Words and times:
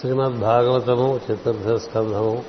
శ్రీమద్ 0.00 0.38
భాగవతము 0.38 1.20
చతుర్థ 1.26 1.74
స్కంధము 1.74 2.44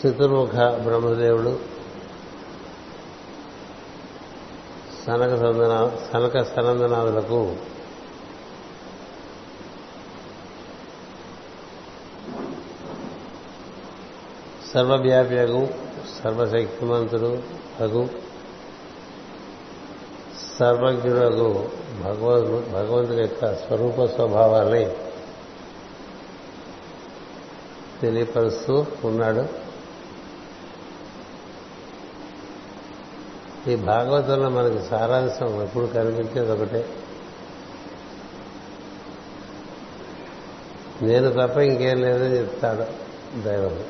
చతుర్ముఖ 0.00 0.54
బ్రహ్మదేవుడు. 0.84 1.60
సనక 5.06 5.36
సందన 5.36 5.90
సనక 6.12 6.42
సనందనాథులకు 6.42 7.56
సర్వవ్యాప్యగు 14.74 15.68
సర్వశక్తిమంతుడు 16.24 17.42
అగు 17.80 18.08
సర్వజ్ఞుడగు 20.58 21.70
భగవద్ 22.00 22.72
భగవంతుడి 22.72 23.20
యొక్క 23.20 23.54
స్వరూప 23.54 24.04
స్వభావాన్ని 24.04 24.90
తెలియపరుస్తూ 28.00 28.86
ఉన్నాడు. 29.04 29.64
ఈ 33.70 33.76
భాగవతంలో 33.76 34.48
మనకి 34.48 34.88
సారాంశం 34.88 35.62
ఎప్పుడు 35.62 35.86
కనిపించేది 35.86 36.52
ఒకటే. 36.52 36.88
నేను 41.02 41.30
తప్ప 41.30 41.58
ఇంకేం 41.58 42.00
లేదని 42.00 42.38
చెప్తాడు 42.38 42.84
దైవం. 43.42 43.84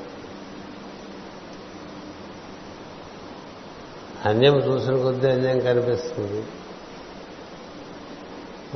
అన్యం 4.25 4.57
చూసిన 4.57 5.03
కొద్దీ 5.03 5.29
అన్యం 5.29 5.61
కనిపిస్తుంది. 5.61 6.45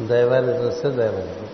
దైవాన్ని 0.09 0.65
చూస్తే 0.65 0.91
దైవం 0.91 1.49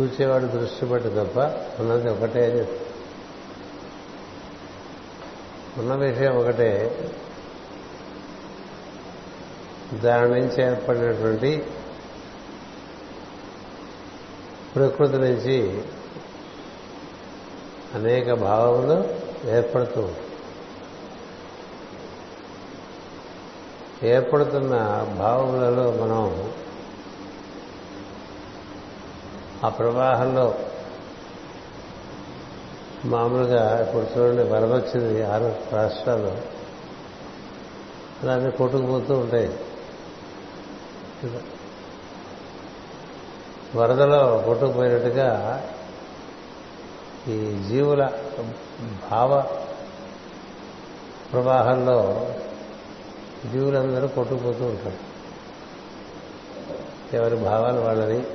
చూసేవాడు 0.00 0.46
దృష్టి 0.46 0.86
పట్టి 0.86 1.08
తప్ప 1.08 1.38
ఉన్నది 1.80 2.10
ఒకటే 2.10 2.52
అని. 2.52 2.88
ఉన్న 5.80 5.94
విషయం 5.94 6.36
ఒకటే. 6.36 6.98
దాని 9.94 10.40
నుంచి 10.40 10.62
ఏర్పడినటువంటి 10.62 11.66
ప్రకృతి 14.74 15.12
నుంచి 15.12 15.82
అనేక 17.94 18.32
భావములు 18.32 19.04
ఏర్పడుతూ 19.50 20.00
ఉంటాయి. 20.00 20.27
ఏర్పడుతున్న 24.02 24.70
భావములలో 25.18 25.90
మనం 25.90 26.52
ఆ 29.64 29.68
ప్రవాహంలో 29.68 30.54
మామూలుగా 33.04 33.88
ఇప్పుడు 33.88 34.18
చూడండి 34.18 34.42
వరద 34.42 34.72
వచ్చింది 34.72 35.22
ఆరు 35.22 35.56
రాష్ట్రాలు 35.72 36.58
అలానే 38.22 38.50
కొట్టుకుపోతూ 38.50 39.18
ఉంటాయి. 39.18 39.58
వరదలో 43.74 44.42
కొట్టుకుపోయినట్టుగా 44.46 45.62
ఈ 47.28 47.62
జీవుల 47.68 48.10
భావ 49.10 49.44
ప్రవాహంలో 51.32 52.28
జీవులందరూ 53.52 54.08
కొట్టుకుపోతూ 54.08 54.64
ఉంటారు. 54.64 55.18
ఎవరి 57.16 57.36
భావాలు 57.36 57.80
వాళ్ళని 57.80 58.26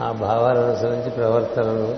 ఆ 0.00 0.12
భావాలను 0.12 0.70
అనుసరించి 0.70 1.10
ప్రవర్తనలు. 1.10 1.96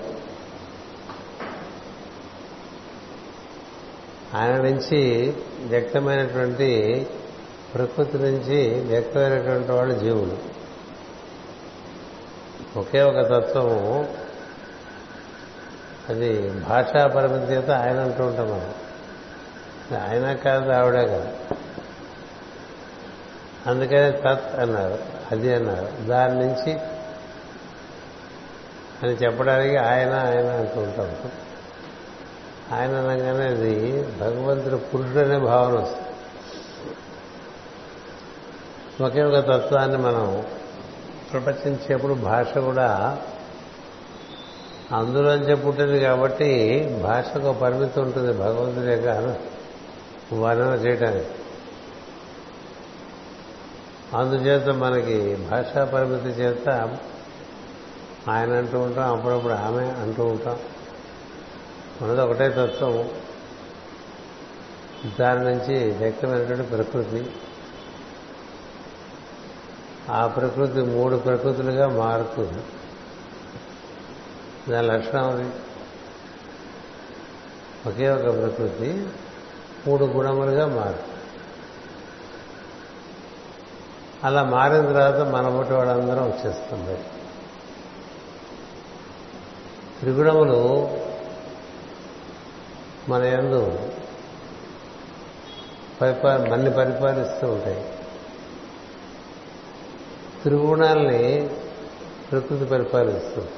ఆయన 4.37 4.61
నుంచి 4.61 5.33
వ్యక్తమైనటువంటి 5.59 7.07
ప్రకృతి 7.73 8.17
నుంచి 8.17 8.79
వ్యక్తమైనటువంటి 8.79 9.71
వాళ్ళు 9.71 9.99
జీవులు. 9.99 10.37
ఒకే 12.79 13.01
ఒక 13.01 13.15
తత్వము. 13.15 14.15
అది 16.09 16.49
భాషా 16.49 17.07
పరిమితి 17.07 17.53
చేత 17.53 17.69
ఆయన 17.69 17.99
అంటూ 17.99 18.25
ఉంటాం 18.25 18.51
మనం. 18.51 18.73
ఆయన 19.95 20.33
కాదు 20.33 20.71
ఆవిడే 20.71 21.07
కదా. 21.07 21.31
అందుకనే 23.67 24.11
తత్ 24.11 24.59
అన్నారు 24.59 24.99
అది 25.31 25.55
అన్నారు. 25.55 26.07
దాని 26.07 26.45
నుంచి 26.45 26.73
అని 29.03 29.11
చెప్పడానికి 29.11 29.77
ఆయన 29.77 30.13
ఆయన 30.13 30.51
అంటుంటాం 30.51 31.15
ఆయన 32.79 32.95
అనగానే 32.95 33.45
అది 33.45 34.03
భగవంతుడు 34.03 34.75
పురుషుడు 34.75 35.19
అనే 35.19 35.37
భావన 35.37 35.73
వస్తుంది. 35.73 36.07
ఒకే 39.03 39.21
ఒక 39.21 39.45
తత్వాన్ని 39.45 39.97
మనం 39.97 40.45
ప్రపంచించేప్పుడు 41.31 42.13
భాష 42.13 42.57
కూడా 42.57 43.17
అందులోంచే 44.91 45.55
పుట్టింది 45.55 45.99
కాబట్టి 45.99 46.83
భాషకు 47.03 47.53
పరిమితి 47.53 47.99
ఉంటుంది 47.99 48.33
భగవంతుడి 48.33 48.91
యొక్క 48.91 49.50
వర్ణన 50.33 50.67
చేయడానికి 50.67 51.29
అందుచేత 54.15 54.67
మనకి 54.67 55.35
భాషా 55.35 55.85
పరిమితి 55.85 56.27
చేత 56.27 56.69
ఆయన 58.29 58.57
అంటూ 58.57 58.79
ఉంటాం 58.79 59.17
అప్పుడప్పుడు 59.17 59.53
ఆమె 59.53 59.83
అంటూ 59.83 60.25
ఉంటాం. 60.25 60.59
మనది 62.01 62.21
ఒకటే 62.21 62.49
తత్వం. 62.49 63.09
దాని 65.19 65.43
నుంచి 65.43 65.91
వ్యక్తమైనటువంటి 65.91 66.63
ప్రకృతి. 66.63 67.31
ఆ 70.09 70.27
ప్రకృతి 70.27 70.81
మూడు 70.81 71.17
ప్రకృతులుగా 71.17 71.87
మారుతుంది 71.87 72.63
దాని 74.71 74.87
లక్షణం 74.87 75.29
అది. 75.29 75.49
ఒకే 77.89 78.09
ఒక 78.09 78.21
ప్రకృతి. 78.21 79.05
మూడు 79.87 80.05
గుణములుగా 80.05 80.67
మారుతుంది 80.67 81.07
అలా 84.23 84.43
మారిన 84.43 84.81
తర్వాత 84.81 85.15
మన 85.15 85.47
ఒకటి 85.47 85.73
వాళ్ళందరం 85.73 86.23
వచ్చేస్తుంది. 86.23 86.97
త్రిగుణములు 89.99 90.89
మన 93.09 93.23
ఎందు 93.23 93.89
పరిపా 96.01 96.37
మన్ని 96.37 96.71
పరిపాలిస్తూ 96.71 97.47
ఉంటాయి. 97.47 97.93
త్రిగుణాల్ని 100.43 101.49
ప్రకృతి 102.31 102.65
పరిపాలిస్తుంది. 102.65 103.51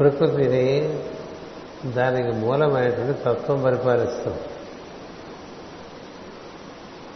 ప్రకృతిని 0.00 0.98
దానికి 1.86 2.28
మూలమైనటువంటి 2.28 3.22
తత్వం 3.22 3.62
పరిపాలిస్తుంది 3.62 4.38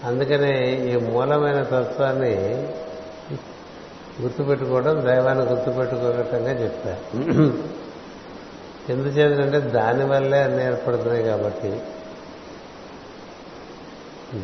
అందుకనే 0.04 0.74
ఈ 0.74 0.96
మూలమైన 0.96 1.62
తత్వాన్ని 1.62 2.34
గుర్తుపెట్టుకోవడం 4.22 5.06
దైవాన్ని 5.06 5.44
గుర్తుపెట్టుకోవటంగా 5.44 6.50
చెప్పారు 6.50 7.16
ఎందుచేతంటే 8.92 9.60
దానివల్లే 9.60 10.42
అన్ని 10.42 10.66
ఏర్పడుతున్నాయి 10.66 11.24
కాబట్టి. 11.24 11.80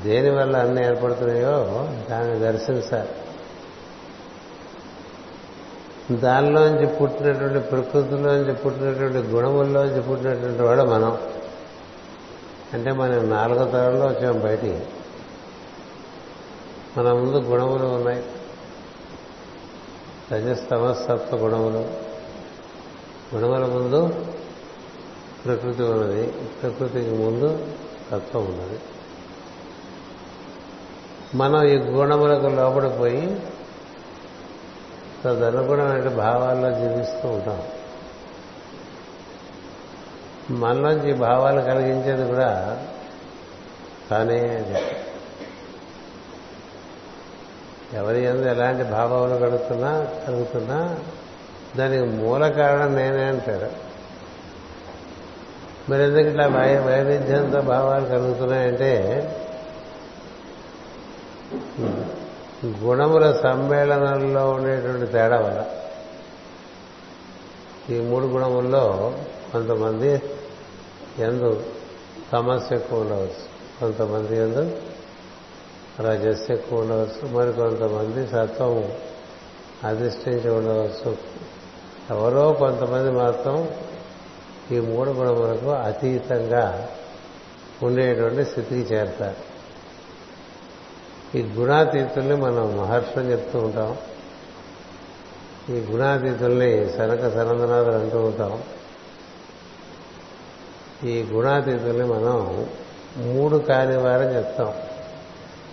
దేనివల్ల 0.04 0.56
అన్ని 0.56 0.86
ఏర్పడుతున్నాయో 0.86 1.56
దాన్ని 2.10 2.38
దర్శించాలి. 2.38 3.08
దానిలోంచి 6.16 6.86
పుట్టినటువంటి 6.86 7.58
ప్రకృతిలోంచి 7.58 8.54
పుట్టినటువంటి 8.54 9.18
గుణముల్లోంచి 9.18 10.02
పుట్టినటువంటి 10.02 10.62
వాడు 10.62 10.82
మనం. 10.82 11.18
అంటే 12.72 12.92
మనం 12.92 13.30
నాలుగో 13.30 13.64
తరంలో 13.64 14.06
వచ్చాం 14.06 14.40
బయటికి. 14.40 14.80
మన 16.96 17.12
ముందు 17.12 17.36
గుణములు 17.36 17.86
ఉన్నాయి. 17.86 18.24
రజస్తమస్తత్వ 20.32 21.36
గుణములు. 21.36 21.88
గుణముల 23.34 23.66
ముందు 23.66 24.26
ప్రకృతి 25.44 25.82
ఉన్నది. 25.82 26.26
ప్రకృతికి 26.32 27.10
ముందు 27.10 27.66
తత్వం 28.12 28.44
ఉన్నది. 28.44 28.80
మనం 31.34 31.64
ఈ 31.64 31.76
గుణములకు 31.76 32.46
లోపడిపోయి 32.46 33.40
తదనుగుణమైన 35.24 36.08
భావాల్లో 36.08 36.70
జీవిస్తూ 36.70 37.28
ఉంటాం. 37.28 37.62
మనలోంచి 40.50 41.12
భావాలు 41.12 41.60
కలిగించేది 41.60 42.26
కూడా 42.26 42.78
తానే 44.10 44.38
అని 44.38 44.74
ఎవరి 47.96 48.24
ఎందు 48.24 48.46
ఎలాంటి 48.46 48.84
భావాలు 48.84 49.36
కలుగుతున్నా 49.36 50.06
కలుగుతున్నా 50.26 50.98
దానికి 51.76 52.04
మూల 52.04 52.48
కారణం 52.48 52.94
నేనే 52.94 53.22
అంటాడు 53.22 53.70
మరి 55.90 56.02
ఎందుకు 56.02 56.26
ఇట్లా 56.28 56.46
వై 56.46 56.78
వైవిధ్యంతో 56.78 57.60
భావాలు 57.60 58.04
కలుగుతున్నాయంటే 58.06 58.92
గుణముల 62.66 63.32
సమ్మేళనంలో 63.32 64.50
ఉండేటువంటి 64.50 65.12
తేడా 65.12 65.40
వల్ల 65.40 65.66
ఈ 67.90 68.00
మూడు 68.00 68.24
గుణముల్లో 68.24 69.14
కొంతమంది 69.52 70.22
ఎందు 71.18 71.66
సమస్య 72.32 72.76
ఎక్కువ 72.76 73.00
ఉండవచ్చు. 73.00 73.52
కొంతమంది 73.80 74.36
ఎందు 74.36 74.82
రజస్సు 76.00 76.52
ఎక్కువ 76.52 76.80
ఉండవచ్చు. 76.80 77.28
మరి 77.28 77.52
కొంతమంది 77.52 78.26
సత్వం 78.26 78.92
అధిష్ఠించి 79.84 80.50
ఉండవచ్చు. 80.50 81.16
ఎవరో 82.10 82.52
కొంతమంది 82.52 83.10
మాత్రం 83.10 83.68
ఈ 84.70 84.80
మూడు 84.80 85.10
గుణములకు 85.10 85.70
అతీతంగా 85.70 86.88
ఉండేటువంటి 87.82 88.44
స్థితికి 88.44 88.94
చేరతారు. 88.94 89.51
ఈ 91.34 91.42
గుణాతీతుల్ని 91.42 92.36
మనం 92.36 92.76
మహర్షులు 92.76 93.24
చెప్తూ 93.24 93.58
ఉంటాం. 93.58 93.96
ఈ 95.68 95.80
గుణాతీతుల్ని 95.80 96.90
సనక 96.90 97.20
సనందనాథులు 97.20 97.92
అంటూ 97.92 98.20
ఉంటాం. 98.20 98.62
ఈ 101.04 101.22
గుణాతీతుల్ని 101.22 102.04
మనం 102.04 102.66
మూడు 103.16 103.56
కాని 103.56 103.96
వారని 103.96 104.36
చెప్తాం. 104.36 104.74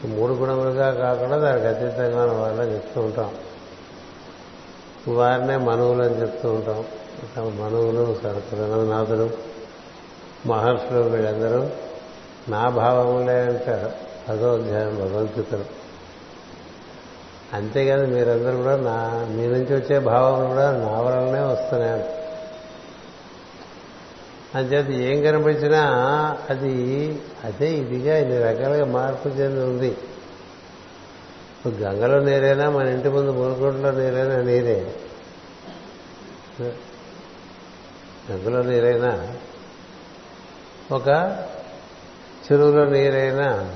ఈ 0.06 0.16
మూడు 0.16 0.34
గుణములుగా 0.34 0.92
కాకుండా 0.92 1.38
దానికి 1.38 1.68
అతీతంగా 1.68 2.24
ఉన్న 2.24 2.36
వాళ్ళని 2.36 2.74
చెప్తూ 2.74 3.02
ఉంటాం. 3.02 3.36
వారినే 5.08 5.58
మనువులు 5.58 6.04
అని 6.04 6.22
చెప్తూ 6.22 6.54
ఉంటాం. 6.54 6.86
మనువులు 7.38 8.20
సనక 8.24 8.52
సనందనాథులు 8.52 9.30
మహర్షులు 10.46 11.00
వీళ్ళందరూ 11.00 11.70
నా 12.50 12.70
భావములే 12.70 13.40
అంటారు. 13.40 14.09
అదో 14.28 14.56
అధ్యాయం 14.56 14.96
భగవద్గీతలు 14.96 15.66
అంతేకాదు 17.54 18.06
మీరందరూ 18.06 18.58
కూడా 18.58 18.76
నా 18.78 19.28
మీ 19.30 19.48
నుంచి 19.48 19.76
వచ్చే 19.76 20.00
భావం 20.00 20.48
కూడా 20.48 20.72
నా 20.72 21.02
వలనే 21.02 21.42
వస్తున్నాయి 21.42 22.04
అంచేత 24.56 24.90
ఏం 24.90 25.24
కనిపించినా 25.24 25.82
అది 26.50 26.74
అదే 27.44 27.72
ఇదిగా 27.72 28.18
ఇన్ని 28.18 28.38
రకాలుగా 28.40 28.86
మార్పు 28.86 29.28
చెంది 29.28 29.64
ఉంది. 29.64 29.88
ఇప్పుడు 29.88 31.74
గంగలో 31.74 32.20
నీరైనా 32.20 32.70
మన 32.70 32.88
ఇంటి 32.88 33.10
ముందు 33.10 33.32
మూలకుంటలో 33.32 33.92
నీరైనా 33.92 34.42
నీరే. 34.42 34.96
గంగలో 38.32 38.62
నీరైనా 38.62 39.28
ఒక 40.92 41.08
చెరువులో 42.46 42.86
నీరైనా 42.86 43.76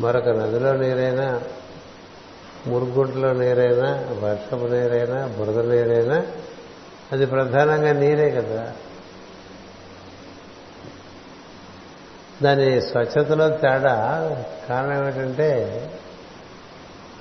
మరొక 0.00 0.28
నదిలో 0.28 0.72
నీరైనా 0.72 1.42
మురుగుడ్లో 2.66 3.32
నీరైనా 3.32 3.92
వర్షపు 4.10 4.66
నీరైనా 4.66 5.26
బురద 5.26 5.72
నీరైనా 5.72 6.26
అది 7.12 7.26
ప్రధానంగా 7.26 7.92
నీరే 7.92 8.30
కదా. 8.30 8.72
దాని 12.42 12.80
స్వచ్ఛతలో 12.80 13.48
తేడా 13.48 14.36
కారణం 14.68 15.02
ఏమిటంటే 15.02 15.50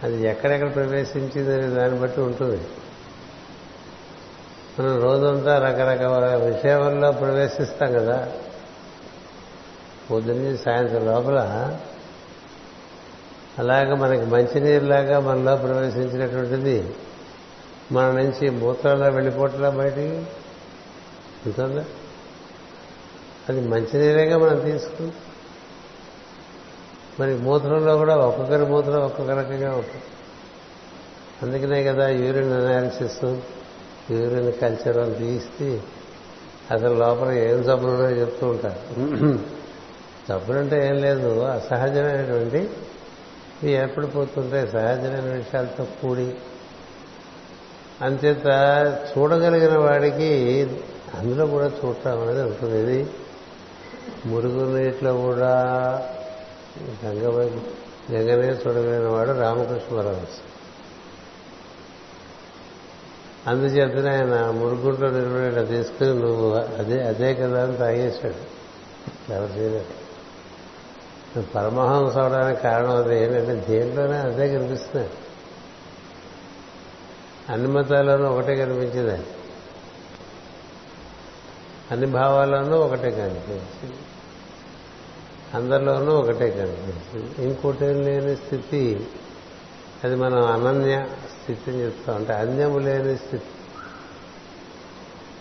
అది 0.03 0.27
ఎక్కడెక్కడ 0.27 0.75
ప్రవేశించింది 0.75 1.53
అనే 1.53 1.67
దాన్ని 1.67 1.99
బట్టి 1.99 2.21
ఉంటుంది. 2.21 2.67
మనం 4.79 5.01
రోజంతా 5.01 5.59
రకరకాల 5.59 6.35
విషయాల్లో 6.35 7.11
ప్రవేశిస్తాం 7.11 7.93
కదా. 7.93 8.31
పొద్దున్నే 10.11 10.57
సాయంత్రం 10.57 11.05
లోపల 11.05 11.39
అలాగా 13.59 13.95
మనకి 13.95 14.25
మంచినీరులాగా 14.25 15.19
మనలో 15.19 15.55
ప్రవేశించినటువంటిది 15.55 16.95
మన 17.91 18.11
నుంచి 18.11 18.49
మూత్రాల్లో 18.49 19.09
వెళ్ళిపోట్లా 19.09 19.69
బయటికి? 19.69 20.23
ఉంటుందా? 21.45 21.85
అది 23.49 23.61
మంచినీరేగా 23.61 24.37
మనం 24.37 24.59
తీసుకుంటాం 24.59 25.11
మరి 27.19 27.35
మూత్రంలో 27.35 27.97
కూడా 27.97 28.15
ఒక్కొక్కరి 28.15 28.65
మూత్రం 28.65 29.01
ఒక్కొక్క 29.01 29.31
రకంగా 29.31 29.71
ఉంటుంది. 29.71 30.03
అందుకనే 31.41 31.83
కదా 31.83 32.09
యూరిన్ 32.09 32.53
అనాలిసిస్ 32.53 33.23
యూరిన్ 34.11 34.53
కల్చర్ 34.53 34.97
అని 34.97 35.15
తీసి 35.15 35.81
అసలు 36.71 36.93
లోపల 36.93 37.31
ఏం 37.31 37.63
జబ్బులున్నాయో 37.63 38.15
చెప్తూ 38.15 38.47
ఉంటారు. 38.47 38.99
జబ్బులంటే 40.29 40.87
ఏం 40.87 40.95
లేదు 40.95 41.39
అసహజమైనటువంటి 41.39 42.69
ఇవి 43.65 43.73
ఏర్పడిపోతుంటాయి 43.73 44.67
సహజమైన 44.67 45.33
విషయాలతో 45.33 45.87
కూడి. 46.01 46.35
అంచేత 48.01 48.47
చూడగలిగిన 49.11 49.77
వాడికి 49.77 50.31
అందులో 51.19 51.45
కూడా 51.45 51.71
చూడటం 51.85 52.21
అనేది 52.21 52.41
ఉంటుంది. 52.41 52.77
ఇది 52.81 53.09
మురుగు 54.25 54.77
నీటిలో 54.77 55.13
కూడా 55.17 55.53
గంగ 57.05 57.23
గంగనే 58.11 58.47
చూడగలిగిన 58.47 59.07
వాడు 59.07 59.31
రామకృష్ణ 59.31 59.97
పరమహంస 59.97 60.39
అందుచేతనే 63.47 64.09
ఆయన 64.09 64.49
మురుగుంట్లో 64.49 65.09
నిర్వహణ 65.09 65.63
తీసుకుని 65.63 66.13
నువ్వు 66.15 66.51
అదే 66.51 67.03
అదే 67.03 67.33
కదా 67.33 67.63
అని 67.63 67.77
తాగేశాడు. 67.77 68.55
ఎవరు 69.33 69.59
చేయలేదు 69.59 70.04
పరమహంస 71.41 72.17
అవడానికి 72.17 72.61
కారణం 72.61 72.95
అది 72.95 73.23
ఏంటంటే 73.23 73.65
దేంట్లోనే 73.69 74.17
అదే 74.17 74.57
కనిపిస్తున్నాయి. 74.57 75.09
అన్ని 77.49 77.67
మతాల్లోనూ 77.67 78.25
ఒకటే 78.25 78.55
కనిపించింది. 78.55 79.25
అన్ని 81.91 82.05
భావాల్లోనూ 82.05 82.77
ఒకటే 82.77 83.11
కనిపించింది. 83.11 83.95
అందరిలోనూ 85.53 86.11
ఒకటే 86.11 86.51
కనిపించింది. 86.51 87.47
ఇంకోటి 87.47 87.93
లేని 87.93 88.35
స్థితి. 88.35 89.07
అది 90.03 90.15
మనం 90.15 90.45
అనన్య 90.45 91.05
స్థితి 91.41 91.71
అని 91.71 91.85
చెప్తాం. 91.85 92.15
అంటే 92.15 92.33
అన్యము 92.33 92.79
లేని 92.79 93.17
స్థితి. 93.17 93.45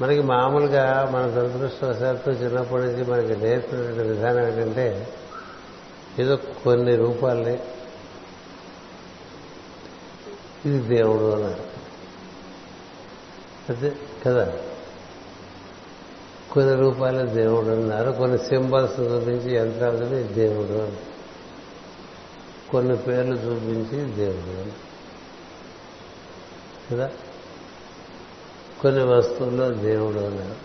మనకి 0.01 0.23
మామూలుగా 0.23 1.11
మన 1.13 1.27
దురదృష్టవశాత్తు 1.27 2.31
చిన్నప్పటి 2.31 2.83
నుంచి 2.83 3.05
మనకి 3.05 3.37
నేర్పినటువంటి 3.37 4.03
విధానం 4.03 4.49
ఏంటంటే 4.49 5.09
ఏదో 6.19 6.37
కొన్ని 6.37 6.97
రూపాల్ని 6.97 7.59
ఇది 10.67 10.79
దేవుడు 10.79 11.33
అన్నారు. 11.33 11.65
అదే 13.73 13.97
కదా? 14.27 14.53
కొన్ని 16.53 16.75
రూపాయలు 16.75 17.27
దేవుడు 17.27 17.67
అన్నారు 17.67 18.11
కొన్ని 18.11 18.39
సింబల్స్ 18.39 19.01
చూపించి 19.01 19.57
యంత్రాలు 19.57 20.23
దేవుడు 20.23 20.79
అని 20.79 20.97
కొన్ని 22.71 22.97
పేర్లు 22.97 23.35
చూపించి 23.37 24.15
దేవుడు 24.15 24.61
అని 24.61 24.73
కదా? 26.91 27.11
కొన్ని 28.81 29.05
వస్తువుల్లో 29.05 29.71
దేవుడు 29.71 30.19
అన్నారు. 30.19 30.57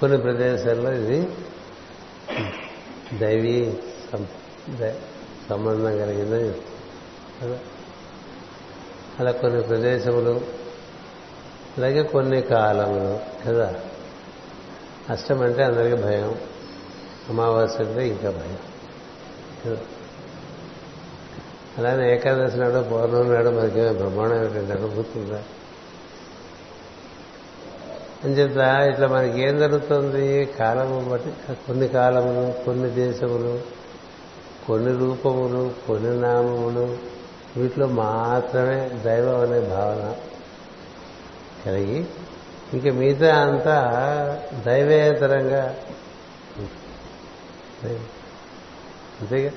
కొన్ని 0.00 0.18
ప్రదేశాల్లో 0.18 0.92
ఇది 0.92 1.28
దైవీ 3.18 3.72
సంబంధం 5.50 5.84
కలిగిందని 5.84 6.52
అలా 9.20 9.32
కొన్ని 9.32 9.62
ప్రదేశములు 9.62 10.40
అలాగే 11.76 12.02
కొన్ని 12.02 12.42
కాలములు 12.42 13.44
కదా? 13.48 13.74
అష్టం 15.10 15.40
అంటే 15.42 15.62
అందరికీ 15.62 16.02
భయం. 16.02 16.38
అమావాస్య 17.28 17.84
అంటే 17.84 18.08
ఇంకా 18.08 18.30
భయం. 18.30 18.58
అలానే 21.78 22.14
ఏకాదశి 22.14 22.56
నాడు 22.56 22.88
పౌర్ణమి 22.88 23.34
నాడు 23.34 23.48
మనకేమో 23.48 23.92
బ్రహ్మాండం 23.92 24.44
ఏంటంటే 24.44 24.72
అనుభూతుందా 24.72 25.42
అని 28.24 28.32
చెప్తా 28.32 28.66
ఇట్లా 28.84 29.06
మనకి 29.08 29.38
ఏం 29.42 29.58
జరుగుతుంది? 29.58 30.44
కాలము 30.58 30.98
బట్టి 31.08 31.30
కొన్ని 31.66 31.88
కాలములు 31.88 32.64
కొన్ని 32.64 32.90
దేశములు 32.90 33.54
కొన్ని 34.66 34.92
రూపములు 34.98 35.62
కొన్ని 35.86 36.20
నామములు 36.20 36.84
వీటిలో 37.56 37.86
మాత్రమే 37.86 38.90
దైవం 39.04 39.40
అనే 39.40 39.60
భావన 39.60 40.04
కలిగి 41.66 41.98
ఇంకా 42.72 42.90
మిగతా 42.92 43.30
అంతా 43.36 43.76
దైవేతరంగా 44.66 45.64
అంతేగా? 49.20 49.52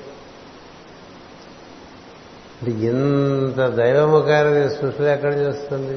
అంటే 2.56 2.70
ఇంత 2.88 3.60
దైవముఖాన్ని 3.68 4.62
సృష్టిలో 4.70 5.08
ఎక్కడ 5.08 5.32
చేస్తుంది? 5.34 5.96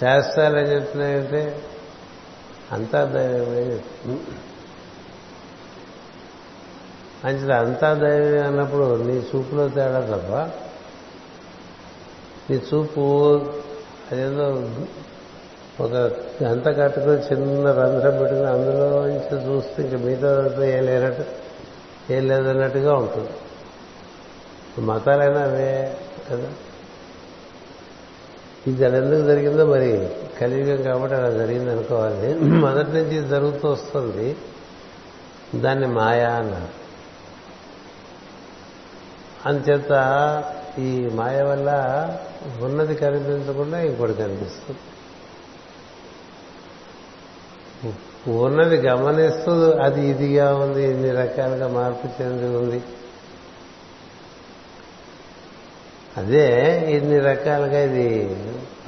శాస్త్రాలు 0.00 0.58
ఏం 0.58 0.64
చెప్తున్నాయంటే 0.64 1.62
అంతా 2.72 3.04
దైవమే 3.04 3.80
అంచేది 7.24 7.52
అంతా 7.52 7.94
దైవమే 7.94 8.38
అన్నప్పుడు 8.38 8.96
నీ 8.96 9.12
చూపులో 9.12 9.68
తేడా 9.68 10.00
తప్ప 10.00 10.34
నీ 12.50 12.62
చూపు 12.74 13.36
అదేదో 14.12 14.70
ఒక 15.80 15.92
గంత 16.42 16.68
కట్టుకుని 16.68 17.16
చిన్న 17.16 17.72
రంధ్రం 17.72 18.18
పెట్టుకుని 18.18 18.46
అందులో 18.46 19.06
నుంచి 19.06 19.46
చూస్తే 19.46 19.82
ఇంక 19.82 19.94
మిగతా 19.94 20.64
ఏం 20.64 20.84
లేనట్టు 20.84 21.24
ఏం 22.12 22.28
లేదన్నట్టుగా 22.28 22.94
ఉంటుంది. 22.94 23.30
మతాలైనా 24.80 25.40
అవే 25.40 25.96
కదా. 26.30 26.50
ఇది 28.66 28.84
అది 28.84 28.96
ఎందుకు 28.96 29.26
జరిగిందో 29.26 29.66
మరి 29.66 30.10
కలియుగం 30.40 30.82
కాబట్టి 30.82 31.16
అలా 31.16 31.30
జరిగింది 31.30 31.70
అనుకోవాలి 31.70 32.34
మొదటి 32.38 32.90
నుంచి 32.90 33.16
ఇది 33.16 33.28
జరుగుతూ 33.28 33.68
వస్తుంది. 33.68 34.36
దాన్ని 35.54 35.86
మాయా 35.86 36.30
అన్నారు. 36.30 36.82
అంచేత 39.48 39.92
ఈ 40.78 41.10
మాయ 41.12 41.42
వల్ల 41.42 41.70
ఉన్నది 42.60 42.94
కనిపించకుండా 42.94 43.80
ఇంకోటి 43.80 44.14
కనిపిస్తుంది. 44.14 44.78
ఉన్నది 48.38 48.76
గమనిస్తూ 48.76 49.52
అది 49.70 50.08
ఇదిగా 50.08 50.54
ఉంది 50.54 50.90
ఇన్ని 50.90 51.10
రకాలుగా 51.10 51.68
మార్పు 51.68 52.22
చెంది 52.22 52.56
ఉంది. 52.56 52.82
అదే 56.16 56.78
ఇన్ని 56.90 57.18
రకాలుగా 57.18 57.78
ఇది 57.80 58.36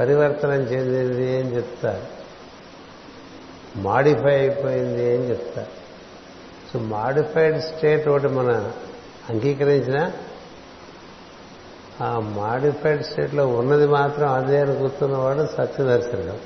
పరివర్తనం 0.00 0.52
చెందింది 0.52 1.38
అని 1.38 1.56
చెప్తారు. 1.56 2.02
మాడిఫై 3.78 4.38
అయిపోయింది 4.38 5.16
అని 5.16 5.30
చెప్తారు. 5.30 5.84
సో 6.72 6.78
మాడిఫైడ్ 6.78 7.60
స్టేట్ 7.60 8.08
ఒకటి 8.08 8.28
మన 8.28 8.72
అంగీకరించిన 9.30 10.10
ఆ 12.00 12.18
మాడిఫైడ్ 12.18 13.02
స్టేట్లో 13.02 13.46
ఉన్నది 13.46 13.86
మాత్రం 13.86 14.32
అదే 14.32 14.60
అని 14.60 14.76
కూర్చున్నవాడు 14.76 15.46
సత్యదర్శనం 15.56 16.38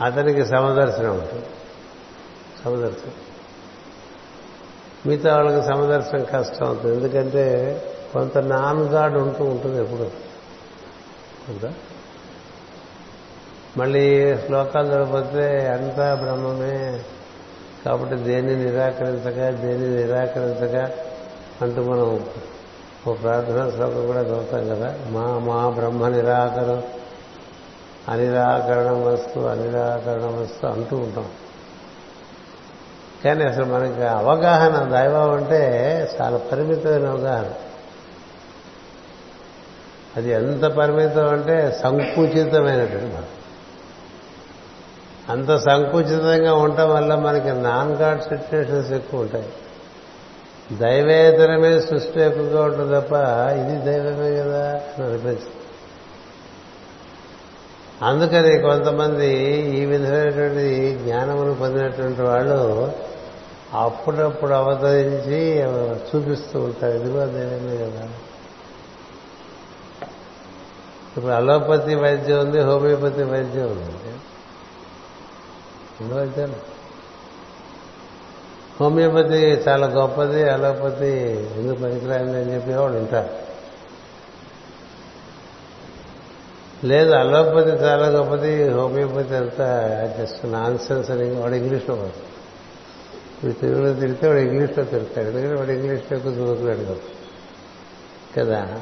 అతనికి 0.00 0.46
సమదర్శనం 0.46 1.18
ఉంటుంది 1.18 1.46
సమదర్శనం. 2.64 3.12
మిగతా 5.06 5.36
వాళ్ళకి 5.36 5.66
సమదర్శనం 5.66 6.24
కష్టం 6.24 6.66
అవుతుంది. 6.66 6.96
ఎందుకంటే 6.96 7.76
కొంత 8.12 8.38
నాన్ 8.38 8.80
గాడ్ 8.80 9.14
ఉంటూ 9.14 9.44
ఉంటుంది 9.44 9.80
ఎప్పుడు. 9.80 10.10
మళ్ళీ 13.78 14.36
శ్లోకాలు 14.36 14.86
చదివిపోతే 14.86 15.68
అంతా 15.68 16.14
బ్రహ్మమే. 16.14 17.00
కాబట్టి 17.84 18.16
దేన్ని 18.16 18.64
నిరాకరించగా 18.64 19.50
దేన్ని 19.50 19.96
నిరాకరించగా 19.96 20.90
అంటూ 21.62 21.82
మనం 21.82 22.26
ఓ 23.08 23.12
ప్రార్థనా 23.12 23.70
శ్లోకం 23.70 24.06
కూడా 24.06 24.20
చదువుతాం 24.20 24.68
కదా. 24.68 24.98
మా 25.08 25.38
మా 25.38 25.68
బ్రహ్మ 25.68 26.08
నిరాకరం 26.08 26.82
అనిరాకరణం 28.08 29.04
వస్తు 29.04 29.38
అనిరాకరణం 29.38 30.42
వస్తు 30.42 30.66
అంటూ 30.66 30.96
ఉంటాం. 30.96 31.28
కానీ 33.24 33.44
అసలు 33.44 33.64
మనకి 33.64 34.02
అవగాహన 34.02 34.90
దైవం 34.90 35.30
అంటే 35.30 35.60
చాలా 36.20 36.36
పరిమితమైన 36.36 37.08
అవగాహన. 37.08 37.50
అది 40.16 40.30
ఎంత 40.30 40.64
పరిమితం 40.64 41.28
అంటే 41.28 41.78
సంకుచితమైనటువంటి 41.82 43.06
మనం 43.06 43.30
అంత 45.28 45.56
సంకుచితంగా 45.56 46.54
ఉండటం 46.54 46.90
వల్ల 46.90 47.14
మనకి 47.14 47.50
నాన్ 47.62 47.92
గాడ్ 47.92 48.22
సిచ్యువేషన్స్ 48.22 48.92
ఎక్కువ 48.92 49.20
ఉంటాయి. 49.20 49.48
దైవేతరమే 50.72 51.80
సృష్టి 51.80 52.20
ఎక్కువగా 52.20 52.62
ఉంటుంది 52.64 53.00
తప్ప 53.00 53.12
ఇది 53.60 53.76
దైవమే 53.84 54.30
కదా 54.36 54.66
అని 54.70 55.04
అనిపించింది 55.06 55.50
అందుకని 58.02 58.58
కొంతమంది 58.58 59.28
ఈ 59.78 59.84
విధమైనటువంటి 59.84 60.98
జ్ఞానమును 61.02 61.54
పొందినటువంటి 61.54 62.22
వాళ్ళు 62.22 62.92
అప్పుడప్పుడు 63.72 64.52
అవతరించి 64.52 65.40
చూపిస్తూ 66.08 66.60
ఉంటారు 66.60 66.96
ఇదిగో 66.98 67.26
దైవమే 67.26 67.76
కదా. 67.76 68.08
ఇప్పుడు 71.16 71.32
అలోపతి 71.32 71.94
వైద్యం 71.94 72.38
ఉంది 72.38 72.60
హోమియోపతి 72.60 73.22
వైద్యం 73.22 73.66
ఉంది. 73.66 74.14
వైద్యాలు 76.14 76.72
హోమియోపతి 78.80 79.36
చాలా 79.68 79.86
గొప్పది 79.86 80.50
అలోపతి 80.50 81.10
ఎందుకు 81.58 81.80
పనికిరాంది 81.80 82.38
అని 82.38 82.54
చెప్పి 82.54 82.72
వాళ్ళు 82.72 82.98
ఉంటారు 82.98 83.30
లేదు 86.86 87.10
అలోపతి 87.12 87.70
చాలా 87.70 88.06
గొప్పది 88.08 88.68
హోమియోపతి 88.68 89.34
అంతా 89.34 89.68
జస్ట్ 90.18 90.46
నాన్ 90.46 90.78
సెన్స్ 90.78 91.10
అని 91.10 91.30
వాడు 91.30 91.54
ఇంగ్లీష్లో 91.54 91.94
పోతాడు 91.94 92.30
ఇప్పుడు 93.36 93.52
తెలుగులో 93.52 93.92
తిరిగితే 93.92 94.28
వాడు 94.28 94.38
ఇంగ్లీష్లో 94.38 94.84
తిరుగుతాడు 94.84 95.26
ఎందుకంటే 95.28 95.54
వాడు 95.54 95.70
ఇంగ్లీష్లో 95.70 96.18
ఎక్కువ 96.18 96.32
చదువుతున్నాడు 96.32 96.96
కదా? 98.36 98.80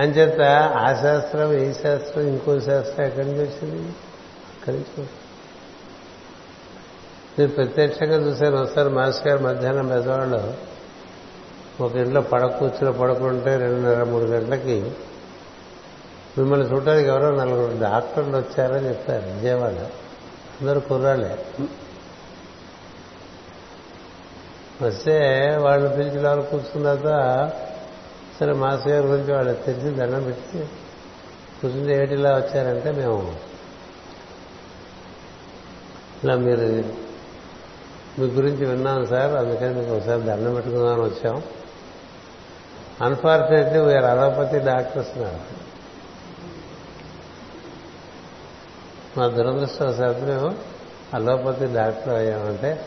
అంచేత 0.00 0.40
ఆ 0.76 1.00
శాస్త్రం 1.02 1.52
ఈ 1.52 1.72
శాస్త్రం 1.72 2.26
ఇంకో 2.26 2.60
శాస్త్రం 2.60 3.06
ఎక్కడి 3.06 3.26
నుంచి 3.26 3.40
వచ్చింది? 3.40 3.88
అక్కడి 4.54 4.76
నుంచి 4.76 5.06
నేను 7.38 7.50
ప్రత్యక్షంగా 7.52 8.16
చూశాను 8.16 8.62
ఒకసారి 8.62 8.88
మాస్టర్ 8.88 9.28
గారు 9.28 9.42
మధ్యాహ్నం 9.42 9.88
పెద్దవాళ్ళు 9.88 10.54
ఒక 11.80 11.96
ఇంట్లో 11.96 12.20
పడక 12.20 12.58
కూర్చుని 12.58 12.92
పడుకుంటే 12.92 13.56
రెండున్నర 13.56 14.04
మూడు 14.04 14.24
గంటలకి 14.24 14.92
మిమ్మల్ని 16.38 16.66
చూడడానికి 16.70 17.08
ఎవరో 17.08 17.30
నలుగురు 17.30 17.80
డాక్టర్లు 17.80 18.36
వచ్చారని 18.36 18.88
చెప్పారు 18.88 19.26
విజయవాడ. 19.26 19.90
అందరూ 20.60 20.80
కుర్రాళ్ళే. 20.80 21.38
వస్తే 24.82 25.18
వాళ్ళు 25.60 25.88
పిలిచి 25.88 26.26
వాళ్ళు 26.26 26.42
కూర్చున్నాక 26.44 27.06
సరే 28.40 28.52
మాస్టర్ 28.52 28.92
గారి 28.92 29.06
గురించి 29.06 29.32
వాళ్ళు 29.32 29.52
తెలిసి 29.54 29.90
దండం 29.90 30.24
పెట్టి 30.24 30.58
కూర్చుంటే 31.62 32.02
ఏటిలా 32.02 32.36
వచ్చారంటే 32.36 32.90
మేము 32.90 33.36
ఇలా 36.24 36.34
మీరు 36.36 36.66
మీ 38.18 38.26
గురించి 38.26 38.66
విన్నాం 38.66 39.06
సార్ 39.06 39.32
అందుకని 39.32 39.74
మీకు 39.74 39.92
ఒకసారి 39.92 40.22
దండం 40.22 40.54
పెట్టుకుందామని 40.54 41.02
వచ్చాం. 41.02 41.42
అన్ఫార్చునేట్లీ 43.00 43.80
వీఆర్ 43.80 44.04
అలోపతి 44.04 44.58
డాక్టర్స్ 44.58 45.10
ఉన్నారు 45.16 45.40
మా 49.18 49.26
దురదృష్టవశాత్తు 49.26 50.24
మేము 50.24 50.54
అలోపతి 51.14 51.74
డాక్టర్ 51.74 52.14
అయ్యామంటే 52.14 52.86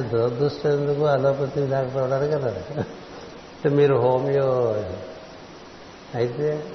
దురదృష్టం 0.00 0.70
ఎందుకు 0.70 1.06
అలోపతి 1.06 1.66
డాక్టర్ 1.66 2.02
అవడానికి 2.02 2.32
కదా 2.32 2.84
అంటే 3.66 3.76
మీరు 3.76 3.94
హోమియో 3.94 4.76
అయితే 6.14 6.74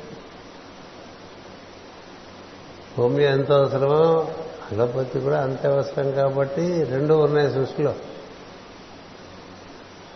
హోమియో 2.97 3.29
ఎంత 3.29 3.51
అవసరమో 3.51 4.31
అలోపతి 4.71 5.19
కూడా 5.19 5.43
అంతే 5.43 5.67
అవసరం 5.67 6.11
కాబట్టి 6.11 6.83
రెండు 6.83 7.13
ఉన్నాయి 7.13 7.53
సృష్టిలో. 7.53 7.95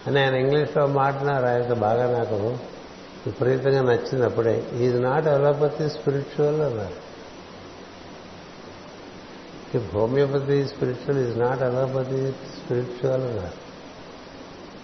అని 0.08 0.24
ఆయన 0.24 0.36
ఇంగ్లీష్లో 0.36 0.88
మాట్లాడారు 0.88 1.46
ఆయన 1.46 1.74
బాగా 1.74 2.20
నాకు 2.20 2.58
విపరీతంగా 3.26 3.82
నచ్చింది 3.82 4.26
అప్పుడే. 4.26 4.64
ఈజ్ 4.74 5.02
నాట్ 5.02 5.28
అలోపతి 5.28 5.90
స్పిరిచువల్ 5.90 6.62
అన్నారు. 6.62 6.96
Homeopathy 9.78 10.68
spiritual 10.68 11.28
is 11.28 11.40
not 11.40 11.62
allopathy 11.62 12.32
spiritual 12.32 13.22
అన్నారు. 13.22 13.66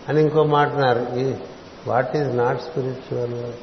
అని 0.10 0.22
ఇంకో 0.22 0.44
మాట్లాడారు 0.44 1.16
ఈ 1.16 1.34
what 1.88 2.18
is 2.18 2.38
not 2.38 2.62
spiritual? 2.62 3.54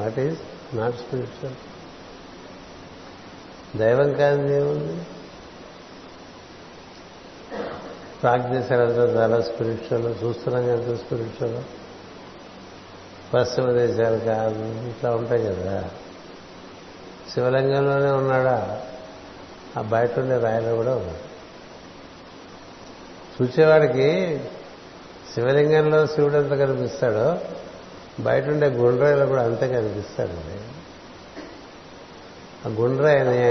What 0.00 0.18
is 0.18 0.38
not 0.76 0.96
spiritual? 0.96 1.54
దైవం 3.78 4.12
కాదు 4.12 4.46
ఏముంది 4.48 5.06
ప్రాగ్దేశాలంతా 8.22 9.04
చాలా 9.04 9.40
స్పిరిచువల్ 9.40 10.24
చూస్తున్నాం 10.24 10.62
ఎంత 10.62 11.00
స్పిరిచువల్? 11.00 11.64
పశ్చిమ 13.34 13.72
దేశాలు 13.72 14.18
కాదు 14.18 14.88
ఇట్లా 14.88 15.10
ఉంటాయి 15.10 15.42
కదా. 15.42 15.90
శివలింగంలోనే 17.34 18.10
ఉన్నాడా? 18.10 18.82
ఆ 19.78 19.82
బయట 19.82 20.18
ఉండే 20.18 20.38
రాయలు 20.38 20.74
కూడా 20.74 20.96
ఉన్నాడు. 20.96 21.34
చూసేవాడికి 23.42 24.40
శివలింగంలో 25.34 26.06
శివుడు 26.06 26.34
ఎంత 26.34 26.52
కనిపిస్తాడో 26.52 27.38
బయట 28.20 28.44
ఉండే 28.44 28.66
గుండ్రాయిలో 28.66 29.26
కూడా 29.26 29.42
అంతే 29.42 29.68
కనిపిస్తాడండి 29.68 30.60
ఆ 32.68 32.82
గుండ్రాయిని 32.82 33.44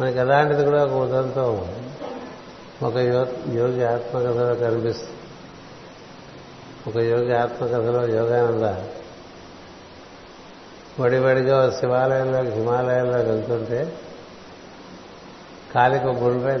మనకి 0.00 0.18
అలాంటిది 0.18 0.64
కూడా 0.64 0.84
ఒక 0.84 0.92
ఉదంతం 0.92 1.74
ఒక 2.82 2.96
యోగి 3.54 3.84
ఆత్మకథలో 3.84 4.54
కనిపిస్తుంది 4.54 5.16
ఒక 6.86 6.96
యోగి 6.96 7.36
ఆత్మకథలో 7.36 8.08
యోగానంద 8.08 8.84
వడివడిగా 11.02 11.76
శివాలయంలోకి 11.80 12.50
హిమాలయాల్లో 12.50 13.18
వెళ్తుంటే 13.18 13.98
కాలికి 15.76 16.06
ఒక 16.06 16.16
గుండ్రాయి 16.16 16.58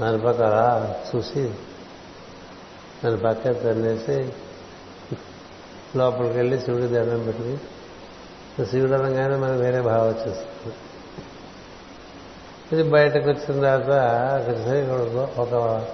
దాని 0.00 0.18
పక్క 0.18 0.42
అలా 0.42 0.96
చూసి 1.16 1.54
దాని 3.04 3.16
పక్క 3.16 3.44
తన్నేసి 3.44 4.32
లోపలికి 5.96 6.34
వెళ్ళి 6.34 6.60
శివుడి 6.60 6.86
దండం 6.86 7.22
పెట్టి 7.22 7.60
శివుడు 8.70 8.92
అనగానే 8.92 9.36
మనకు 9.36 9.60
వేరే 9.60 9.80
భావం 9.80 10.08
వచ్చేస్తుంది. 10.08 10.74
ఇది 12.72 12.90
బయటకు 12.90 13.30
వచ్చిన 13.30 13.60
తర్వాత 13.60 13.90
అక్కడ 13.90 15.38
ఒక 15.38 15.86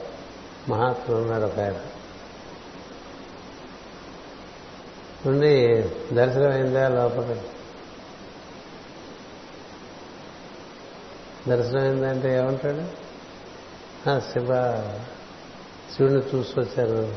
మహాత్ముడు 0.68 1.20
ఉన్నాడు 1.20 1.44
ఒక 1.44 1.58
ఆయన. 1.58 1.74
ఉండి 5.26 5.82
దర్శనం 6.12 6.50
అయిందా 6.50 6.88
లోపలికి? 6.88 7.63
దర్శనం 11.48 11.82
అయిందంటే 11.82 12.38
ఏమంటాడు? 12.38 13.04
శివ 14.20 14.46
శివుడిని 15.96 16.22
చూసుకొచ్చారు 16.34 17.14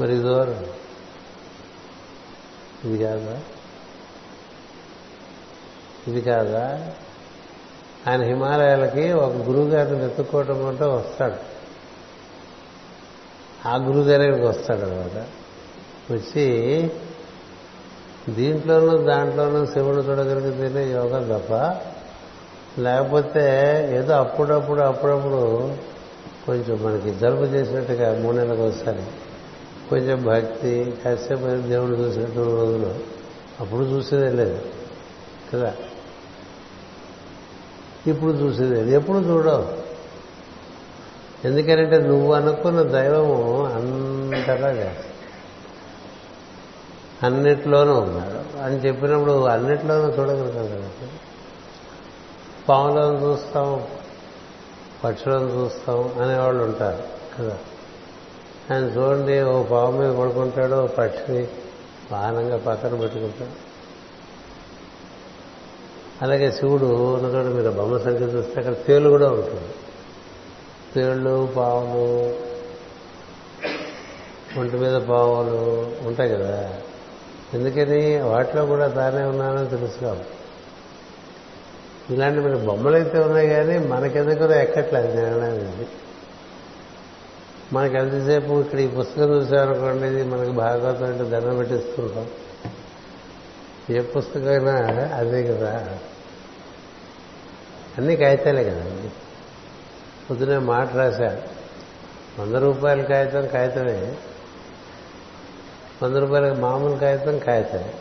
మరి 0.00 0.16
దూరం 0.16 0.66
ఇది 2.84 3.04
కాదా? 3.04 3.40
ఇది 6.08 6.20
కాదా? 6.20 6.92
ఆయన 8.08 8.22
హిమాలయాలకి 8.22 9.12
ఒక 9.12 9.32
గురువు 9.32 9.68
గారిని 9.68 9.96
వెతుక్కోవటం 9.96 10.66
అంటే 10.66 10.84
వస్తాడు. 10.84 11.58
ఆ 13.68 13.76
గురువు 13.76 14.04
దగ్గరికి 14.04 14.46
వస్తాడు 14.46 14.80
అనమాట 14.80 15.26
వచ్చి 16.12 16.90
దీంట్లోనూ 18.28 18.98
దాంట్లోనూ 18.98 19.66
శివుడు 19.66 19.96
చూడగలిగితేనే 19.96 20.92
యోగం 20.92 21.38
తప్ప 21.38 21.52
లేకపోతే 22.78 23.40
ఏదో 23.96 24.14
అప్పుడప్పుడు 24.14 24.80
అప్పుడప్పుడు 24.80 25.72
కొంచెం 26.46 26.82
మనకి 26.82 27.14
జలుబు 27.14 27.42
చేసినట్టుగా 27.42 28.22
మూడు 28.22 28.36
నెలలకు 28.36 28.62
ఒకసారి 28.62 29.02
కొంచెం 29.90 30.24
భక్తి 30.24 30.94
కాసేపు 31.04 31.68
దేవుడు 31.68 31.96
చూసినట్టు 31.96 32.38
రోజులు 32.38 32.94
అప్పుడు 33.60 33.80
చూసేదే 33.80 34.30
లేదు 34.30 34.62
కదా? 35.52 35.74
ఇప్పుడు 38.06 38.30
చూసేది 38.30 38.74
లేదు. 38.74 38.90
ఎప్పుడు 38.90 39.18
చూడవు. 39.18 39.88
ఎందుకంటే 41.44 41.98
నువ్వు 41.98 42.32
అనుకున్న 42.32 42.82
దైవము 42.82 43.64
అంతలా 43.64 44.70
చేస్తా 44.70 45.04
అన్నిట్లోనూ 47.22 47.98
ఉన్నాడు. 47.98 48.62
అని 48.62 48.76
చెప్పినప్పుడు 48.76 49.44
అన్నిట్లోనూ 49.44 50.04
చూడగలుగుతాం 50.04 50.66
కదా? 50.66 50.88
పాములను 52.68 53.26
చూస్తాం 53.26 53.86
పక్షులను 55.04 55.48
చూస్తాం 55.48 56.14
అనేవాళ్ళు 56.22 56.64
ఉంటారు 56.64 57.02
కదా. 57.38 57.58
ఆయన 58.72 58.84
చూడండి 58.84 59.40
ఓ 59.40 59.62
పాము 59.62 59.98
మీద 59.98 60.18
పడుకుంటాడు 60.18 60.84
ఓ 60.84 60.86
పక్షిని 60.86 61.48
వాహనంగా 62.12 62.56
పక్కన 62.56 63.00
పెట్టుకుంటాడు. 63.00 63.68
అలాగే 66.22 66.52
శివుడు 66.52 67.14
ఉన్నటువంటి 67.14 67.56
మీరు 67.56 67.70
బొమ్మ 67.70 67.98
సంఖ్య 67.98 68.24
చూస్తే 68.24 68.60
అక్కడ 68.60 68.74
తేలు 68.86 69.10
కూడా 69.10 69.30
ఉంటుంది. 69.30 69.74
తేళ్ళు 70.94 71.52
పాములు 71.56 72.48
ఒంటి 74.60 74.76
మీద 74.76 75.00
పాములు 75.00 75.92
ఉంటాయి 76.06 76.30
కదా. 76.30 76.80
ఎందుకని? 77.54 78.20
వాటిలో 78.20 78.66
కూడా 78.66 78.88
తానే 78.88 79.22
ఉన్నానని 79.22 79.68
తెలుసు 79.68 80.00
కాబట్టి. 80.00 80.30
ఇలాంటి 82.10 82.40
మన 82.40 82.56
బొమ్మలు 82.56 82.94
అయితే 82.94 83.18
ఉన్నాయి 83.18 83.48
కానీ 83.48 83.78
మనకెందుకు 83.78 84.52
ఎక్కట్లేదు 84.52 85.10
జ్ఞానానికి. 85.10 85.86
మనకి 87.72 87.96
ఎంతసేపు 87.96 88.60
ఇక్కడ 88.60 88.78
ఈ 88.78 88.86
పుస్తకం 88.86 89.36
చూసామనుకోండి 89.36 90.06
ఇది 90.06 90.24
మనకి 90.24 90.50
భాగవతం 90.50 91.04
అంటే 91.04 91.24
దండం 91.24 91.56
పెట్టిస్తుంటాం 91.56 92.26
ఏ 93.90 94.00
పుస్తకమైనా 94.00 94.74
అదే 95.14 95.42
కదా. 95.42 95.98
అన్ని 97.98 98.16
కాగితాలే 98.16 98.64
కదండి 98.64 99.10
పొద్దునే 100.30 100.58
మాట 100.58 100.94
రాశారు 100.94 101.58
వంద 102.40 102.54
రూపాయల 102.54 103.02
కాగితం 103.02 103.46
కాగితమే. 103.46 104.14
వంద 106.02 106.16
రూపాయల 106.16 106.52
మామూలు 106.52 106.96
కాగితం 106.96 107.38
కాగితమే. 107.38 107.94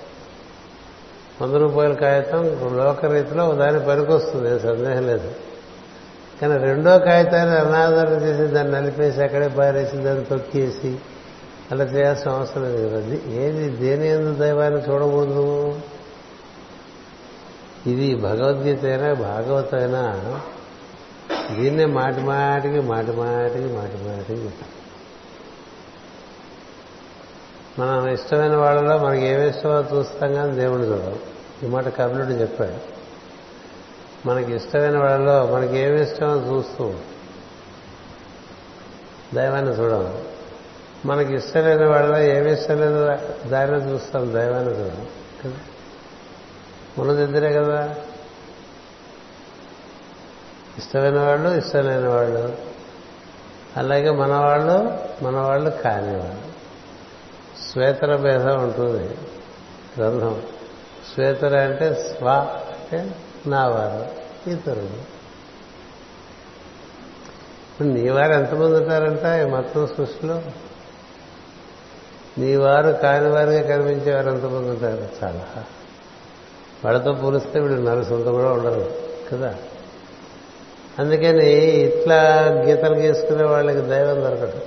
వంద 1.42 1.54
రూపాయల 1.54 1.94
కాగితం 1.94 2.44
లోకరీతిలో 2.78 3.54
దాని 3.54 3.86
పనికొస్తుంది 3.86 4.60
సందేహం 4.60 5.08
లేదు. 5.08 5.32
కానీ 6.42 6.58
రెండో 6.58 7.00
కాగితాన్ని 7.00 7.56
అనాదరణ 7.56 8.14
చేసి 8.14 8.54
దాన్ని 8.54 8.74
నలిపేసి 8.74 9.24
అక్కడే 9.24 9.48
పారేసి 9.48 9.98
దాన్ని 9.98 10.26
తొక్కేసి 10.26 10.98
అలా 11.72 11.84
చేయాల్సిన 11.84 12.32
అవసరం 12.32 12.64
లేదు 12.64 12.88
కదా. 12.90 13.34
ఏది 13.34 13.70
దేని 13.70 14.10
ఎందు 14.10 14.40
దైవాన్ని 14.40 14.82
చూడకూడదు? 14.82 15.80
ఇది 17.88 18.16
భగవద్గీత 18.16 18.86
అయినా 18.86 19.14
భాగవత 19.14 19.76
అయినా 19.76 20.42
దీన్నే 21.56 21.86
మాటి 21.86 22.22
మాటికి 22.22 22.80
మాటి 22.80 23.12
మాటికి 23.12 23.74
మాటి 23.74 24.08
మాటికి 24.08 24.50
మనం 27.80 28.08
ఇష్టమైన 28.08 28.56
వాళ్ళలో 28.56 28.98
మనకి 28.98 29.26
ఏమి 29.26 29.50
ఇష్టమో 29.50 29.98
చూస్తాం 29.98 30.34
కానీ 30.34 30.52
దేవుడు 30.52 30.82
చూడవు 30.82 31.16
ఈ 31.66 31.70
మాట 31.70 31.88
కర్ణుడు 31.88 32.30
చెప్పాడు. 32.30 32.98
మనకి 34.28 34.56
ఇష్టమైన 34.56 34.98
వాళ్ళలో 34.98 35.48
మనకి 35.48 35.78
ఏమి 35.78 36.02
ఇష్టమో 36.02 36.36
చూస్తూ 36.36 36.94
దైవాన్ని 39.34 39.72
చూడం. 39.72 40.24
మనకి 41.06 41.36
ఇష్టమైన 41.36 41.86
వాళ్ళలో 41.86 42.20
ఏమి 42.20 42.54
ఇష్టం 42.54 42.80
లేదు 42.80 43.06
దాన్ని 43.50 43.92
చూస్తాం 43.92 44.34
దైవాన్ని 44.34 44.72
చూడం. 44.72 45.08
కదా? 45.46 45.54
ఉన్నది 47.00 47.24
ఇద్దరే 47.24 47.54
కదా? 47.54 47.96
ఇష్టమైన 50.78 51.20
వాళ్ళు 51.20 51.50
ఇష్టమైన 51.50 52.08
వాళ్ళు. 52.08 52.58
అలాగే 53.78 54.10
మనవాళ్ళు 54.10 55.00
మనవాళ్ళు 55.24 55.70
కానివాళ్ళు. 55.70 56.47
శ్వేతర 57.72 58.16
భేదం 58.16 58.64
ఉంటుంది. 58.64 59.18
గ్రంథం. 59.98 60.42
శ్వేతర 61.14 61.58
అంటే 61.58 61.94
స్వ 61.94 62.28
అంటే 62.30 63.16
నా 63.48 63.68
వారు 63.68 64.06
ఇతరులు. 64.50 65.18
ఇప్పుడు 67.72 67.88
నీ 67.88 68.02
ఎంతమంది 68.34 68.78
ఉంటారంట 68.78 69.48
ఈ 69.48 69.52
మొత్తం 69.52 69.88
సృష్టిలో? 69.88 70.42
నీ 72.38 72.56
వారు 72.56 72.92
కాని 72.92 73.28
వారిగా 73.28 73.76
కనిపించేవారు 73.76 74.30
ఎంతమంది 74.30 74.70
ఉంటారు? 74.70 75.08
చాలా. 75.24 75.64
వాళ్ళతో 76.86 77.14
పోలిస్తే 77.14 77.60
వీడు 77.60 77.74
నరసంత 77.74 78.26
కూడా 78.26 78.52
ఉండరు 78.52 78.92
కదా? 79.32 79.56
అందుకని 81.00 81.52
ఇట్లా 81.62 82.48
గీతలు 82.48 82.96
గీసుకునే 82.96 83.44
వాళ్ళకి 83.44 83.82
దైవం 83.82 84.22
దొరకదు. 84.22 84.62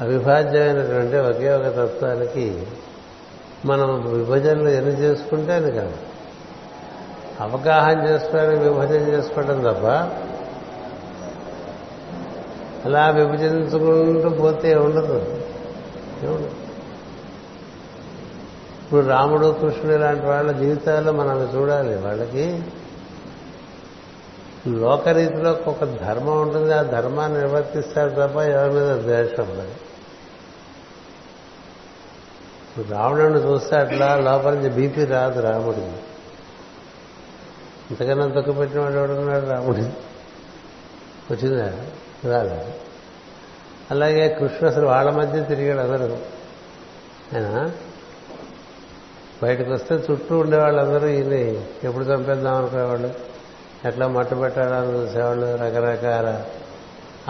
అవిభాజ్యమైనటువంటి 0.00 1.16
ఒకే 1.16 1.54
ఒక 1.54 1.62
తత్వానికి 1.62 2.66
మనం 3.64 4.18
విభజనలు 4.18 4.68
ఎన్ని 4.68 4.92
చేసుకుంటే 4.92 5.52
అని 5.52 5.70
కాదు. 5.70 5.96
అవగాహన 7.40 8.06
చేసుకోవడానికి 8.06 8.68
విభజన 8.68 9.14
చేసుకోవడం 9.14 9.60
తప్ప 9.60 9.86
అలా 12.84 13.10
విభజించుకుంటూ 13.10 14.28
పోతే 14.28 14.74
ఉండదు. 14.74 15.42
ఇప్పుడు 18.84 19.06
రాముడు 19.06 19.56
కృష్ణుడు 19.60 19.96
ఇలాంటి 19.96 20.26
వాళ్ళ 20.26 20.52
జీవితాల్లో 20.52 21.12
మనం 21.12 21.50
చూడాలి. 21.56 21.94
వాళ్ళకి 21.94 22.62
లోకరీతిలో 24.66 25.58
ఒక 25.66 25.84
ధర్మం 25.84 26.42
ఉంటుంది 26.42 26.74
ఆ 26.74 26.82
ధర్మాన్ని 26.82 27.40
నిర్వర్తిస్తారు 27.40 28.08
తప్ప 28.08 28.38
ఎవరి 28.38 28.72
మీద 28.72 28.96
ద్వేషం 28.96 29.42
ఉండదు. 29.42 29.87
రావణుడిని 32.82 33.40
చూస్తే 33.40 33.76
అట్లా 33.76 34.16
లోపల 34.16 34.54
నుంచి 34.54 34.70
బీపీ 34.70 35.04
రాదు 35.04 35.40
రాముడికి 35.40 35.92
ఇంతకన్నా 37.90 38.26
దుఃఖ 38.26 38.58
పెట్టిన 38.58 38.80
వాడు 38.80 38.94
ఎవడున్నాడు 38.94 39.46
రాముడు? 39.46 40.08
వచ్చిందా? 41.32 41.64
రాలేదు 42.32 42.72
అలాగే 43.90 44.28
కృష్ణుడు 44.28 44.66
అసలు 44.66 44.86
వాళ్ళ 44.86 45.10
మధ్య 45.10 45.44
తిరిగాడు 45.44 45.88
అందరూ. 45.88 46.16
ఆయన 47.34 47.70
బయటకు 49.42 49.72
వస్తే 49.72 49.94
చుట్టూ 49.94 50.38
ఉండేవాళ్ళందరూ 50.38 51.08
ఈయన 51.08 51.32
ఎప్పుడు 51.86 52.04
చంపేద్దాం 52.04 52.54
అనుకునేవాళ్ళు? 52.54 53.14
ఎట్లా 53.84 54.08
మట్టు 54.08 54.34
పెట్టాలని 54.34 54.92
చూసేవాళ్ళు? 54.92 55.56
రకరకాల 55.56 56.44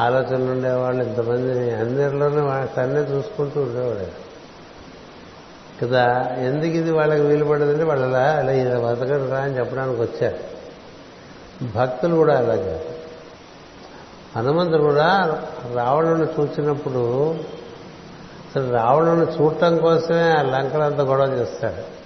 ఆలోచనలు 0.03 0.53
ఉండేవాళ్ళు. 0.53 1.05
ఇంతమంది 1.05 1.75
అందరిలోనే 1.75 2.67
తన్నే 2.77 3.01
చూసుకుంటూ 3.01 3.63
ఉండేవాడు. 3.63 4.28
కదా 5.83 6.35
ఎందుకు 6.39 6.73
ఇది 6.73 6.91
వాళ్ళకి 6.91 7.21
వీలు 7.21 7.45
పడదంటే 7.45 7.85
వాళ్ళలా 7.85 8.19
అలా 8.19 8.53
ఇలా 8.53 8.81
బతకడు 8.81 9.31
రా 9.31 9.39
అని 9.39 9.59
చెప్పడానికి 9.59 10.01
వచ్చారు. 10.03 10.59
భక్తులు 11.65 12.15
కూడా 12.15 12.39
అలాగే. 12.39 12.97
హనుమంతుడు 14.37 14.83
కూడా 14.83 15.43
రావణుని 15.75 16.25
చూసినప్పుడు 16.25 17.31
అసలు 18.49 18.73
రావణుని 18.73 19.33
చూడటం 19.33 19.79
కోసమే 19.79 20.31
ఆ 20.31 20.43
లంకలంతా 20.43 21.03
గొడవ 21.03 21.33
చేస్తాడు. 21.35 21.99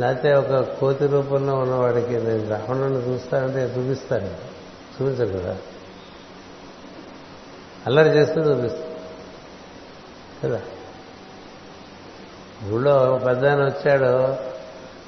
లేకపోతే 0.00 0.34
ఒక 0.34 0.78
కోతి 0.78 1.06
రూపంలో 1.06 1.54
ఉన్నవాడికి 1.54 2.12
నేను 2.12 2.48
రావణుని 2.48 3.08
చూస్తానంటే 3.08 3.74
చూపిస్తాను. 3.78 4.26
చూపించరు 4.26 5.38
కదా. 5.38 5.56
అల్లరి 7.86 8.08
చేస్తే 8.08 8.40
చూపిస్తాను 8.40 8.90
కదా? 10.42 10.60
ఊళ్ళో 12.68 13.20
పెద్ద 13.26 13.46
ఆయన 13.46 13.64
వచ్చాడు. 13.64 14.50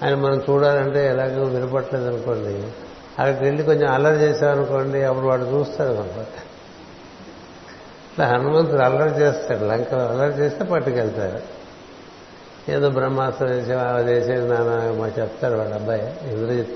ఆయన 0.05 0.15
మనం 0.15 0.43
చూడాలంటే 0.51 1.07
ఎలాగో 1.07 1.43
వినపట్లేదు 1.43 2.07
అనుకోండి. 2.09 2.59
అక్కడికి 3.19 3.45
వెళ్ళి 3.45 3.63
కొంచెం 3.63 3.93
అల్లరి 3.93 4.17
చేశామనుకోండి 4.17 5.03
అప్పుడు 5.03 5.27
వాడు 5.27 5.43
చూస్తాడు 5.43 5.93
అనమాట 5.93 6.27
ఇట్లా 8.13 8.27
హనుమంతుడు 8.27 8.83
అల్లరి 8.83 9.21
చేస్తాడు. 9.21 9.65
లంక 9.65 9.95
అల్లరి 9.95 10.33
చేస్తే 10.33 10.65
పట్టుకెళ్తారు 10.65 11.63
ఏదో 12.69 12.91
బ్రహ్మాస్త్రం 12.91 13.49
వేసే 13.49 13.75
అవి 13.75 14.13
చేసేది 14.13 14.49
నాన్న 14.49 15.01
మా 15.01 15.11
చెప్తాడు 15.23 15.55
వాడు 15.55 15.69
అబ్బాయి 15.69 16.15
ఎదురు 16.25 16.67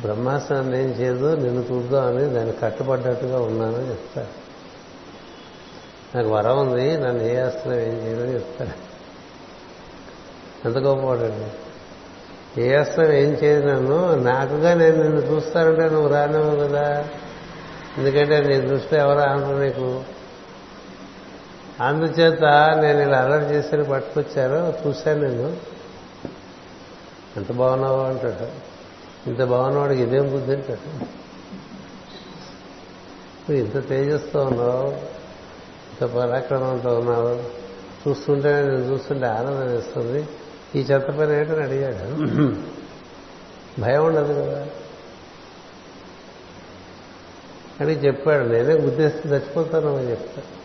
బ్రహ్మాస్త్రం 0.00 0.74
ఏం 0.74 0.88
చేయదు 0.88 1.36
నిన్ను 1.36 1.64
చూద్దాం 1.72 2.06
అని 2.06 2.24
దాన్ని 2.24 2.52
కట్టుబడ్డట్టుగా 2.62 3.40
ఉన్నానని 3.40 3.90
చెప్తాడు. 3.90 4.48
నాకు 6.16 6.28
వరం 6.28 6.58
ఉంది 6.58 6.96
నన్ను 6.96 7.22
ఏ 7.22 7.36
అస్త్రం 7.36 7.72
ఏం 7.72 8.06
చేయదని 8.06 8.34
చెప్తాడు. 8.34 8.87
ఎంత 10.64 10.78
గొప్పవాడండి 10.78 11.50
ఏ 12.62 12.74
అస్త్రం 12.74 13.12
ఏం 13.12 13.30
చేయదు 13.30 13.66
నన్ను. 13.66 14.14
నాకుగా 14.14 14.74
నేను 14.74 15.02
నిన్ను 15.02 15.20
చూస్తానంటే 15.20 15.88
నువ్వు 15.88 16.08
రానివ్వు 16.08 16.56
కదా. 16.56 17.08
ఎందుకంటే 17.98 18.40
నీ 18.40 18.60
దృష్టి 18.60 18.96
ఎవరు 18.96 19.18
ఆనరు 19.18 19.56
నీకు. 19.56 20.04
అందుచేత 21.80 22.44
నేను 22.80 22.98
ఇలా 22.98 23.18
అలర్ట్ 23.18 23.52
చేసి 23.52 23.90
పట్టుకొచ్చారు 23.90 24.74
చూశాను 24.86 25.20
నేను. 25.20 25.56
ఎంత 27.36 27.52
బాగున్నావు 27.52 28.00
అంటాడు. 28.00 28.68
ఇంత 29.28 29.42
బాగున్నవాడికి 29.42 30.02
ఇదేం 30.02 30.32
బుద్ధి 30.32 30.52
అంటాడు. 30.52 31.04
నువ్వు 33.50 33.54
ఇంత 33.54 33.88
తేజస్తో 33.88 34.40
ఉన్నావు. 34.42 34.88
ఇంత 34.88 36.04
పరాక్రమంతో 36.04 36.98
ఉన్నావు. 36.98 37.58
చూస్తుంటే 38.08 38.52
నేను 38.52 38.78
చూస్తుంటే 38.78 39.26
ఆనందం 39.26 39.66
వేస్తుంది. 39.66 40.28
ఈ 40.74 40.78
చెత్త 40.78 41.10
పని 41.10 41.38
ఏంటని 41.38 41.62
అడిగాడు 41.62 42.54
భయం 43.80 44.06
ఉండదు 44.06 44.32
కదా? 44.32 44.66
అని 47.80 47.92
చెప్పాడు. 47.92 48.44
నేనే 48.44 48.74
గుద్దేస్తే 48.74 49.28
చచ్చిపోతాను 49.28 49.96
అని 49.96 50.10
చెప్తాను 50.10 50.58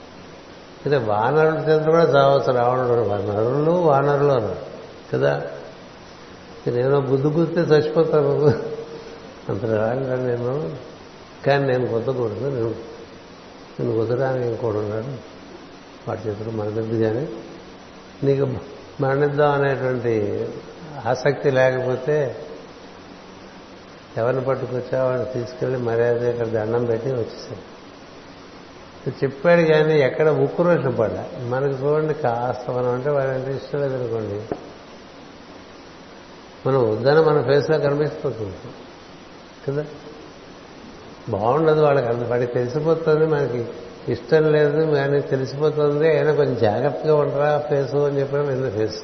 అంటే 0.86 0.98
వానరుల 0.98 1.58
చేత 1.58 1.86
కూడా 1.86 2.04
చావచ్చు. 2.04 2.54
రావణుడు 2.54 3.10
నరులు 3.32 3.72
వానరులు 3.72 4.32
అన్నారు. 4.32 4.56
కదా? 5.14 5.42
నేను 6.68 7.02
బుద్ధి 7.02 7.28
గుర్తే 7.28 7.62
చచ్చిపోతాను. 7.62 8.48
అంత 9.50 9.66
రాగా 9.66 10.16
నేను 10.16 10.78
కానీ 11.46 11.66
నేను 11.66 11.88
కొద్దకూడదు 11.88 12.50
నేను 12.50 12.76
నేను 13.80 13.92
కుదరాని 13.92 14.48
ఇంకోడు 14.48 14.78
ఉన్నాడు. 14.78 15.18
వాటి 16.08 16.30
చేతులు 16.30 16.70
దగ్గర 16.70 17.14
కానీ 17.14 17.28
నీకు 18.24 18.73
మరణిద్దాం 19.02 19.52
అనేటువంటి 19.52 20.48
ఆసక్తి 21.06 21.52
లేకపోతే 21.52 22.46
ఎవరిని 24.18 24.44
పట్టుకొచ్చా 24.44 25.04
వాడిని 25.04 25.26
తీసుకెళ్ళి 25.26 25.78
మర్యాద 25.78 26.24
ఇక్కడ 26.24 26.48
దండం 26.48 26.86
పెట్టి 26.86 27.12
వచ్చేసాడు 27.12 27.74
చెప్పాడు 29.10 29.62
కానీ 29.62 30.00
ఎక్కడ 30.00 30.30
ఉక్కురోషణ 30.30 30.90
పడ్డా. 30.90 31.30
మనకు 31.40 31.74
చూడండి 31.74 32.14
కాస్త 32.14 32.72
మనం 32.72 32.90
అంటే 32.90 33.10
వాడంటే 33.10 33.56
ఇష్టం 33.56 33.82
లేదనుకోండి 33.82 34.56
మనం 36.68 36.92
వద్దని 36.92 37.22
మన 37.22 37.42
ఫేస్లో 37.42 37.80
కనిపిస్తుంది 37.80 38.56
కదా? 39.68 39.86
బాగుండదు 41.30 41.82
వాళ్ళకి. 41.82 42.08
అంత 42.08 42.24
వాడికి 42.24 42.54
తెలిసిపోతుంది 42.54 43.26
మనకి. 43.26 43.66
ఇష్టం 44.10 44.52
లేదు 44.52 44.92
కానీ 44.92 45.22
తెలిసిపోతుంది 45.22 46.10
అయినా 46.10 46.34
కొంచెం 46.34 46.56
జాగ్రత్తగా 46.56 47.16
ఉండరా 47.16 47.64
ఫేసు 47.70 47.98
అని 47.98 48.20
చెప్పడం 48.20 48.52
ఎందుకు 48.52 48.78
ఫేస్? 48.78 49.04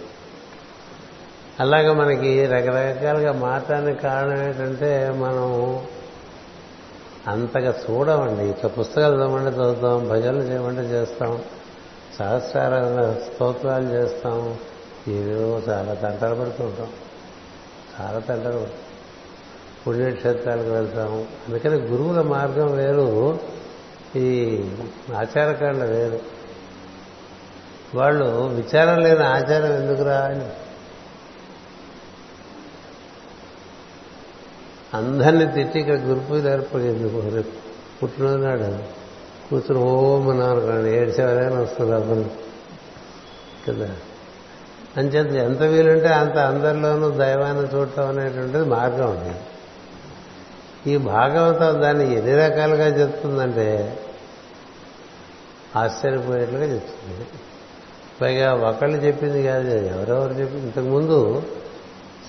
అలాగా 1.60 1.94
మనకి 1.94 2.46
రకరకాలుగా 2.46 3.32
మాట్లాడడానికి 3.32 4.02
కారణం 4.02 4.44
ఏంటంటే 4.44 5.10
మనం 5.16 5.80
అంతగా 7.28 7.74
చూడమండి. 7.90 8.50
ఇట్లా 8.50 8.70
పుస్తకాలు 8.70 9.16
చదవమంటే 9.16 9.50
చదువుతాం 9.50 10.10
భజనలు 10.10 10.42
చేయమంటే 10.42 10.82
చేస్తాం 10.82 11.42
సహస్రాల 12.20 13.14
స్తోత్రాలు 13.14 13.88
చేస్తాం 13.90 14.58
ఏదో 15.08 15.62
చాలా 15.70 15.94
తంటలు 15.94 16.36
పడుతుంటాం 16.36 16.88
చాలా 18.02 18.20
తంటలు 18.20 18.68
పుణ్యక్షేత్రాలకు 19.88 20.70
వెళ్తాం. 20.70 21.28
అందుకని 21.48 21.76
గురువుల 21.76 22.22
మార్గం 22.22 22.72
వేరు. 22.76 23.40
ఈ 24.18 24.58
ఆచారకాండ 25.16 25.84
వేరు. 25.84 26.20
వాళ్ళు 27.96 28.26
విచారం 28.26 29.00
లేని 29.00 29.24
ఆచారం 29.24 29.76
ఎందుకురా 29.76 30.20
అని. 30.20 30.46
అందరినీ 34.94 35.46
తిట్టి 35.46 35.80
ఇక్కడ 35.80 35.98
గురు 35.98 36.36
ఏర్పడింది. 36.50 37.30
రేపు 37.30 37.52
పుట్టినరోజు 38.02 38.38
నాడు 38.38 39.00
కూతురు 39.50 39.80
ఓం 39.80 40.38
కానీ 40.66 40.90
ఏడ్చేవారైనా 40.90 41.62
వస్తుంది 41.62 41.96
అతను. 41.96 42.30
కదా. 43.68 43.96
అంచేత 44.98 45.34
ఎంత 45.34 45.62
వీలుంటే 45.62 46.08
అంత 46.08 46.38
అందరిలోనూ 46.38 47.10
దైవాన్ని 47.10 47.76
చూడటం 47.76 48.08
అనేటువంటిది 48.08 48.66
మార్గం 48.66 49.12
ఉంది 49.12 49.36
ఈ 50.88 50.98
భాగవతం 50.98 51.82
దాన్ని 51.82 52.18
ఎన్ని 52.18 52.36
రకాలుగా 52.36 52.88
చెప్తుందంటే 52.88 54.00
ఆశ్చర్యపోయేట్లుగా 55.76 56.66
చెప్తుంది. 56.74 57.28
పైగా 58.22 58.54
ఒకళ్ళు 58.54 58.98
చెప్పింది 58.98 59.44
కాదు 59.44 59.68
ఎవరెవరు 59.68 60.34
చెప్పింది? 60.34 60.64
ఇంతకుముందు 60.64 61.44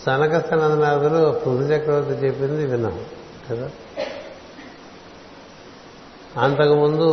సనక 0.06 0.46
సనందనాథులు 0.46 1.30
పృథు 1.30 1.72
చక్రవర్తి 1.72 2.26
చెప్పింది 2.26 2.66
విన్నాం 2.66 3.04
కదా? 3.50 3.70
అంతకుముందు 6.36 7.08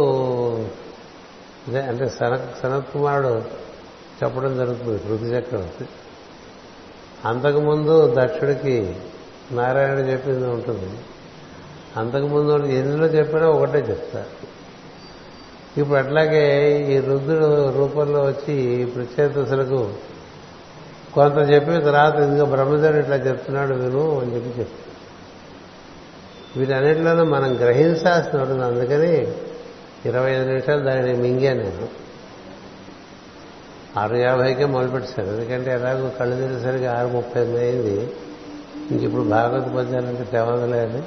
అంటే 1.78 2.10
సనక్ 2.10 2.60
సనత్ 2.64 2.94
కుమారుడు 2.94 3.38
చెప్పడం 4.24 4.58
జరుగుతుంది 4.58 4.98
పృథు 4.98 5.26
చక్రవర్తి. 5.26 5.86
అంతకుముందు 7.26 8.16
దక్షుడికి 8.18 8.96
నారాయణ 9.52 10.00
చెప్పింది 10.00 10.48
ఉంటుంది. 10.48 10.98
అంతకుముందు 11.98 12.66
ఎందులో 12.66 13.06
చెప్పినా 13.06 13.48
ఒకటే 13.50 13.80
చెప్తారు 13.80 14.48
ఇప్పుడు 15.80 16.00
అట్లాగే 16.00 16.72
ఈ 16.94 17.00
రుద్రుడు 17.00 17.70
రూపంలో 17.78 18.24
వచ్చి 18.24 18.86
ప్రత్యేకతలకు 18.86 19.90
కొంత 21.14 21.50
చెప్పిన 21.50 21.80
తర్వాత 21.80 22.16
ఇంకా 22.16 22.44
బ్రహ్మదేవుడు 22.44 22.98
ఇట్లా 22.98 23.16
చెప్తున్నాడు 23.16 23.74
విను 23.74 24.20
అని 24.20 24.36
చెప్పి 24.36 24.60
చెప్తాడు 24.60 24.88
వీటన్నిటిలోనూ 26.60 27.24
మనం 27.24 27.56
గ్రహించాల్సిన 27.56 28.42
ఉంటుంది 28.42 28.64
అందుకని 28.64 29.28
ఇరవై 30.06 30.32
ఐదు 30.32 30.48
నిమిషాలు 30.48 30.82
దాన్ని 30.82 31.14
మింగా 31.14 31.54
నేను. 31.54 32.08
ఆరు 34.00 34.16
యాభైకే 34.16 34.66
మొదలుపెట్టాను 34.66 35.28
ఎందుకంటే 35.28 35.72
ఎలాగో 35.72 36.10
కళ్ళు 36.10 36.36
తెరిసరికి 36.36 36.86
ఆరు 36.86 37.08
ముప్పై 37.08 37.42
ఎనిమిది 37.42 37.66
అయింది. 37.66 38.12
ఇంక 38.92 39.04
ఇప్పుడు 39.04 39.22
భాగవత 39.22 39.64
పద్యాలంటే 39.64 40.24
తెవదలేదు 40.24 41.04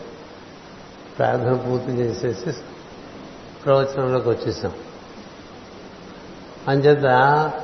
ప్రార్థన 1.21 1.55
పూర్తి 1.55 1.93
చేసేసి 1.93 2.53
ప్రవచనంలోకి 3.65 4.29
వచ్చేసాం. 4.29 4.73
అంచేత 6.69 7.05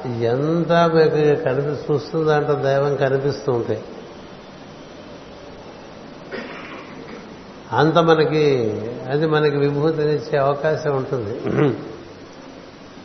ఎంత 0.07 0.73
మీకు 0.73 1.45
కనిపి 1.45 1.93
చూస్తుందంటే 1.93 2.55
దైవం 2.63 2.97
కనిపిస్తూ 2.97 3.53
ఉంటాయి 3.53 3.85
అంత 7.73 7.99
మనకి 7.99 8.73
అది 9.11 9.27
మనకి 9.27 9.57
విభూతినిచ్చే 9.57 10.39
అవకాశం 10.39 10.97
ఉంటుంది. 10.97 11.41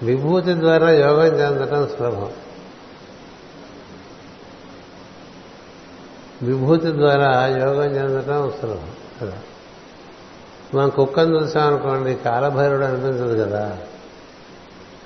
విభూతి 0.06 0.54
ద్వారా 0.54 0.92
యోగం 0.92 1.40
చెందడం 1.40 1.88
సులభం. 1.88 2.32
విభూతి 6.44 6.92
ద్వారా 6.92 7.48
యోగం 7.48 7.96
చెందడం 7.96 8.54
సులభం. 8.62 8.90
కదా? 9.22 9.38
మనం 10.74 10.90
కుక్కను 10.90 11.42
చూసామనుకోండి 11.42 12.16
కాలభైరుడు 12.16 12.84
అనిపించదు 12.84 13.44
కదా? 13.44 13.78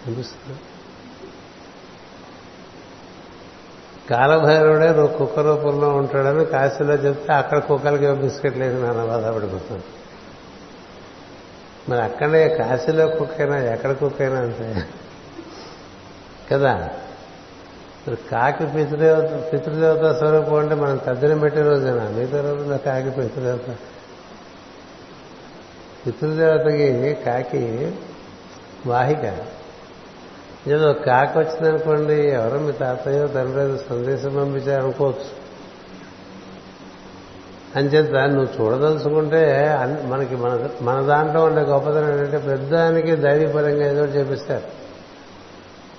అనిపిస్తుంది? 0.08 0.60
కాలభైరవుడే 4.10 4.94
కుక్క 5.18 5.40
రూపంలో 5.40 5.90
ఉంటాడని 5.90 6.46
కాశీలో 6.46 6.94
చెప్తే 6.94 7.34
అక్కడ 7.34 7.60
కుక్కలకి 7.60 8.12
బిస్కెట్ 8.12 8.58
లేదు 8.58 8.86
నాన్న 8.86 9.04
బాధపడిపోతాను 9.06 9.82
మరి 11.90 12.02
అక్కడే 12.02 12.50
కాశీలో 12.50 13.08
కుక్కైనా 13.08 13.74
ఎక్కడ 13.74 13.92
కుక్కైనా 13.92 14.40
అంతే. 14.40 14.84
కదా? 16.52 16.90
మరి 18.08 18.18
కాకి 18.32 18.66
పితృదేవత 18.66 19.54
పితృదేవత 19.54 20.18
స్వరూపం 20.18 20.56
అంటే 20.56 20.76
మనం 20.76 20.98
తద్దిన 20.98 21.40
పెట్టే 21.40 21.62
రోజేనా? 21.62 22.10
మిగతా 22.10 22.42
రోజుల్లో 22.42 22.78
కాకి 22.78 23.10
పితృదేవత 23.10 23.76
పితృదేవతకి 26.06 27.18
కాకి 27.26 27.92
వాహిక. 28.88 29.24
ఏదో 30.68 30.94
కాకి 30.94 31.38
వచ్చిందనుకోండి 31.40 32.14
ఎవరో 32.14 32.60
మీ 32.60 32.72
తాతయ్యో 32.72 33.28
తండ్రి 33.28 33.90
సందేశం 33.90 34.36
పంపించారనుకోవచ్చు. 34.36 35.46
అంచేత 37.76 38.12
నువ్వు 38.30 38.50
చూడదలుచుకుంటే 38.62 39.42
మనకి 40.04 40.36
మన 40.36 40.70
మన 40.82 41.02
దాంట్లో 41.02 41.44
ఉండే 41.44 41.62
గొప్పతనం 41.62 42.10
ఏంటంటే 42.12 42.38
పెద్దానికి 42.38 43.16
దైవీపరంగా 43.16 43.88
ఏదో 43.92 44.06
చెప్పిస్తారు 44.06 44.64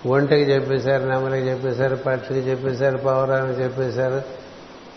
ఒంటికి 0.09 0.53
చెప్పేశారు 0.53 1.05
నెమలికి 1.05 1.49
చెప్పేశారు 1.49 1.97
పక్షికి 1.97 2.41
చెప్పేశారు 2.41 2.97
పవరానికి 2.97 3.63
చెప్పేశారు. 3.63 4.23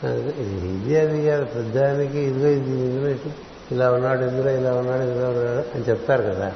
ఇది 0.07 0.99
అది 0.99 1.25
కాదు 1.25 1.45
పెద్దానికి 1.45 2.19
ఇదిగో 2.19 2.47
ఇది 2.47 2.69
ఇందులో 2.69 3.31
ఇలా 3.71 3.91
ఉన్నాడు 3.91 4.21
ఇందులో 4.21 4.49
ఇలా 4.49 4.73
ఉన్నాడు 4.73 5.01
ఇందులో 5.01 5.29
ఉన్నాడు 5.29 5.77
అని 5.77 5.89
చెప్తారు 5.89 6.23
కదా. 6.23 6.51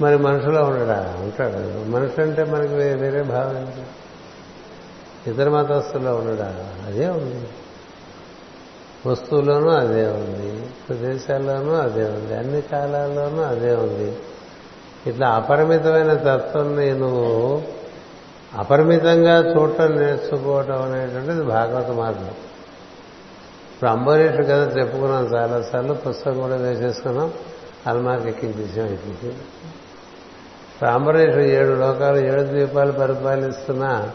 మరి 0.00 0.16
మనుషులో 0.16 0.64
ఉండడా? 0.64 1.16
ఉంటాడు. 1.22 1.88
మనుషులు 1.88 2.24
అంటే 2.24 2.44
మనకి 2.44 2.74
వేరే 2.74 3.22
భావం 3.22 3.72
ఇతర 5.26 5.48
మతస్థుల్లో 5.48 6.14
ఉండడా? 6.14 6.72
అదే 6.86 7.08
ఉంది. 7.08 7.48
వస్తువులోనూ 9.06 9.70
అదే 9.70 10.06
ఉంది. 10.06 10.66
ప్రదేశాల్లోనూ 10.88 11.72
అదే 11.72 12.04
ఉంది. 12.04 12.36
అన్ని 12.36 12.60
కాలాల్లోనూ 12.60 13.42
అదే 13.42 13.74
ఉంది. 13.74 14.18
ఇట్లా 15.06 15.28
అపరిమితమైన 15.28 16.14
తత్వం 16.14 16.76
నువ్వు 17.00 17.62
అపరిమితంగా 18.54 19.54
చూడటం 19.54 19.90
నేర్చుకోవటం 19.90 20.82
అనేటువంటిది 20.82 21.42
భాగవత 21.42 21.86
మార్గం. 21.86 22.30
ఇప్పుడు 23.76 23.90
కదా 24.44 24.66
కథ 24.66 24.78
చెప్పుకున్నాం 24.78 25.24
చాలాసార్లు 25.24 25.94
పుస్తకం 25.94 26.40
కూడా 26.40 26.56
వేసేసుకున్నాం 26.56 27.32
అల్మార్కి 27.86 28.28
ఎక్కించేసాం 28.28 28.86
ఎక్కించి 28.86 29.34
అంబరీష్ 30.86 31.36
ఏడు 31.36 31.72
లోకాలు 31.72 32.16
ఏడు 32.16 32.42
ద్వీపాలు 32.42 32.92
పరిపాలిస్తున్నా 32.92 34.12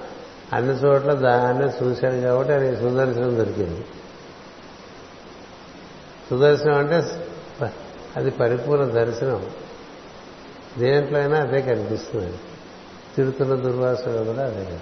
అన్ని 0.54 0.74
చోట్ల 0.74 1.13
దాన్నే 1.13 1.65
చూశాడు 1.65 2.15
కాబట్టి 2.15 2.54
ఆయనకి 2.54 2.76
సుదర్శనం 2.76 3.38
దొరికింది. 3.38 3.86
సుదర్శనం 6.30 6.78
అంటే 6.78 7.26
అది 8.15 8.32
పరిపూర్ణ 8.32 8.84
దర్శనం. 8.84 9.45
దేంట్లో 10.78 11.19
అయినా 11.19 11.38
అదే 11.38 11.62
కనిపిస్తుంది. 11.62 12.34
తిడుతున్న 13.15 13.56
దుర్వాసన 13.56 14.24
కూడా 14.24 14.45
అదే. 14.45 14.80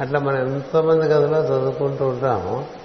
అట్లా 0.00 0.20
మనం 0.20 0.36
ఎంతోమంది 0.36 1.08
కథలో 1.08 1.44
చదువుకుంటూ 1.44 2.06
ఉంటాము 2.06 2.77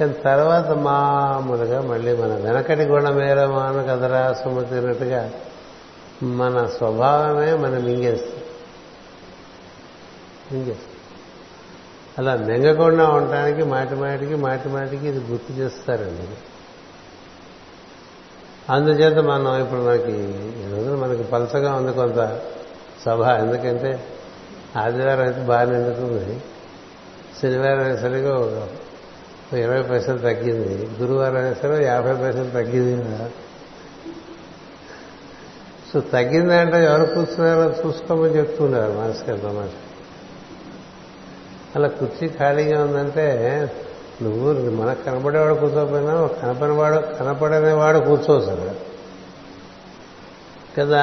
కానీ 0.00 0.12
తర్వాత 0.12 0.70
మామూలుగా 0.70 1.80
మళ్ళీ 1.80 2.16
మన 2.16 2.34
వెనకటి 2.34 2.82
గుణమేర 2.82 3.46
మాన 3.46 3.82
కథరా 3.82 4.32
సుమతినట్టుగా 4.32 5.30
మన 6.22 6.66
స్వభావమే 6.66 7.54
మనం 7.54 7.84
మింగేస్తుంది. 7.84 8.44
మింగేస్తుంది. 10.52 10.90
అలా 12.18 12.36
మింగకుండా 12.36 13.08
ఉండటానికి 13.08 13.62
మాటి 13.62 13.94
మాటికి 13.94 14.34
మాటి 14.34 14.68
మాటికి 14.68 15.08
ఇది 15.08 15.18
గుర్తు 15.18 15.52
చేస్తారండి. 15.52 16.28
అందుచేత 18.72 19.18
మనం 19.18 19.62
ఇప్పుడు 19.62 19.80
మనకి 19.80 20.12
ఈ 20.60 20.72
రోజున 20.72 20.94
మనకి 20.94 21.22
పలసగా 21.22 21.74
ఉంది 21.74 21.92
కొంత 21.92 22.40
సభ. 23.04 23.22
ఎందుకంటే 23.22 24.04
ఆదివారం 24.76 25.20
అయితే 25.20 25.40
బాగా 25.40 25.70
నిండుతుంది 25.70 26.40
శనివారం 27.42 27.80
అనేసరిగా 27.80 28.36
ఒక 28.36 28.68
ఇరవై 29.56 29.82
పైసలు 29.82 30.18
తగ్గింది. 30.18 30.88
గురువారం 31.00 31.44
వేసారో 31.44 31.82
యాభై 31.82 32.14
పైసలు 32.14 32.50
తగ్గింది 32.50 33.30
సో 35.92 36.00
తగ్గిందంటే 36.00 36.84
ఎవరు 36.84 37.04
కూర్చున్నారో 37.04 37.86
చూసుకోమని 37.86 38.36
చెప్తున్నారు 38.36 38.92
మనసుకి 38.92 39.42
తమాష 39.42 39.68
అలా 41.76 41.88
కుర్చీ 41.88 42.28
ఖాళీగా 42.28 42.84
ఉందంటే 42.84 43.26
నువ్వు 44.22 44.70
మనకు 44.70 45.02
కనపడేవాడు 45.02 45.54
కూర్చోపోయినా 45.54 46.26
కనపడినవాడు 46.42 47.16
కనపడనేవాడు 47.16 47.98
కూర్చోవచ్చు 47.98 48.50
అక్కడ 48.50 48.74
కదా? 50.78 51.02